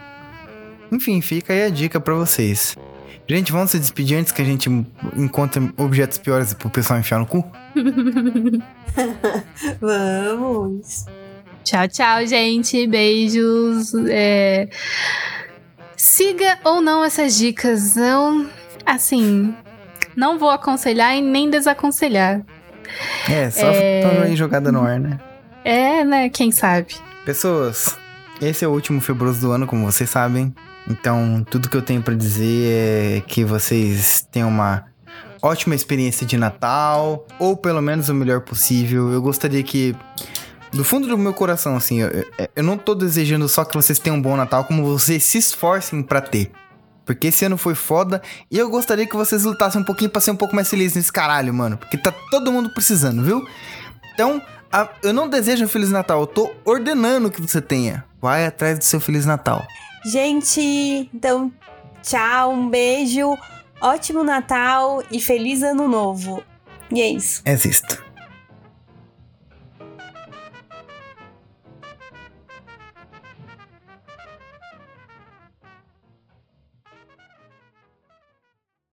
Enfim, 0.90 1.20
fica 1.20 1.52
aí 1.52 1.64
a 1.64 1.68
dica 1.70 2.00
pra 2.00 2.14
vocês. 2.14 2.74
Gente, 3.28 3.52
vamos 3.52 3.70
se 3.70 3.78
despedir 3.78 4.18
antes 4.18 4.32
que 4.32 4.40
a 4.40 4.44
gente 4.44 4.70
encontre 5.16 5.70
objetos 5.76 6.16
piores 6.16 6.54
pro 6.54 6.70
pessoal 6.70 6.98
enfiar 6.98 7.18
no 7.18 7.26
cu? 7.26 7.44
Vamos. 9.80 11.04
Tchau, 11.62 11.86
tchau, 11.88 12.26
gente. 12.26 12.86
Beijos. 12.86 13.92
É, 14.08 14.68
Siga 15.94 16.58
ou 16.64 16.80
não 16.80 17.04
essas 17.04 17.36
dicas. 17.36 17.98
Eu, 17.98 18.46
assim, 18.86 19.54
não 20.16 20.38
vou 20.38 20.50
aconselhar 20.50 21.14
e 21.14 21.20
nem 21.20 21.50
desaconselhar. 21.50 22.40
É, 23.28 23.50
só 23.50 23.66
É. 23.66 24.02
falando 24.02 24.22
aí 24.22 24.36
jogada 24.36 24.72
no 24.72 24.82
ar, 24.82 24.98
né? 24.98 25.18
É, 25.64 26.02
né? 26.02 26.30
Quem 26.30 26.50
sabe? 26.50 26.94
Pessoas, 27.26 27.94
esse 28.40 28.64
é 28.64 28.68
o 28.68 28.70
último 28.70 29.02
febroso 29.02 29.38
do 29.40 29.52
ano, 29.52 29.66
como 29.66 29.84
vocês 29.84 30.08
sabem. 30.08 30.54
Então, 30.90 31.44
tudo 31.50 31.68
que 31.68 31.76
eu 31.76 31.82
tenho 31.82 32.02
pra 32.02 32.14
dizer 32.14 33.18
é 33.18 33.20
que 33.20 33.44
vocês 33.44 34.26
tenham 34.32 34.48
uma 34.48 34.86
ótima 35.42 35.74
experiência 35.74 36.26
de 36.26 36.36
Natal, 36.36 37.26
ou 37.38 37.56
pelo 37.56 37.82
menos 37.82 38.08
o 38.08 38.14
melhor 38.14 38.40
possível. 38.40 39.12
Eu 39.12 39.20
gostaria 39.20 39.62
que, 39.62 39.94
do 40.72 40.82
fundo 40.84 41.06
do 41.06 41.18
meu 41.18 41.34
coração, 41.34 41.76
assim, 41.76 42.00
eu, 42.00 42.24
eu- 42.56 42.64
não 42.64 42.78
tô 42.78 42.94
desejando 42.94 43.48
só 43.48 43.64
que 43.64 43.74
vocês 43.76 43.98
tenham 43.98 44.16
um 44.16 44.22
bom 44.22 44.36
Natal, 44.36 44.64
como 44.64 44.84
vocês 44.84 45.22
se 45.24 45.38
esforcem 45.38 46.02
pra 46.02 46.20
ter. 46.20 46.50
Porque 47.04 47.28
esse 47.28 47.44
ano 47.44 47.56
foi 47.56 47.74
foda 47.74 48.20
e 48.50 48.58
eu 48.58 48.68
gostaria 48.68 49.06
que 49.06 49.16
vocês 49.16 49.44
lutassem 49.44 49.80
um 49.80 49.84
pouquinho 49.84 50.10
pra 50.10 50.20
ser 50.20 50.30
um 50.30 50.36
pouco 50.36 50.54
mais 50.54 50.68
felizes 50.68 50.94
nesse 50.96 51.12
caralho, 51.12 51.54
mano. 51.54 51.76
Porque 51.78 51.96
tá 51.96 52.12
todo 52.30 52.52
mundo 52.52 52.70
precisando, 52.70 53.22
viu? 53.22 53.46
Então, 54.12 54.42
a- 54.72 54.88
eu 55.02 55.12
não 55.12 55.28
desejo 55.28 55.64
um 55.64 55.68
Feliz 55.68 55.90
Natal, 55.90 56.20
eu 56.20 56.26
tô 56.26 56.50
ordenando 56.66 57.30
que 57.30 57.40
você 57.40 57.60
tenha. 57.62 58.04
Vai 58.20 58.44
atrás 58.46 58.78
do 58.78 58.84
seu 58.84 59.00
Feliz 59.00 59.24
Natal. 59.24 59.64
Gente, 60.04 61.08
então, 61.12 61.52
tchau, 62.02 62.52
um 62.52 62.68
beijo, 62.68 63.36
ótimo 63.80 64.22
Natal 64.22 65.02
e 65.10 65.20
feliz 65.20 65.62
ano 65.62 65.88
novo. 65.88 66.42
E 66.90 67.00
é 67.00 67.08
isso. 67.08 67.42
Existo. 67.44 68.07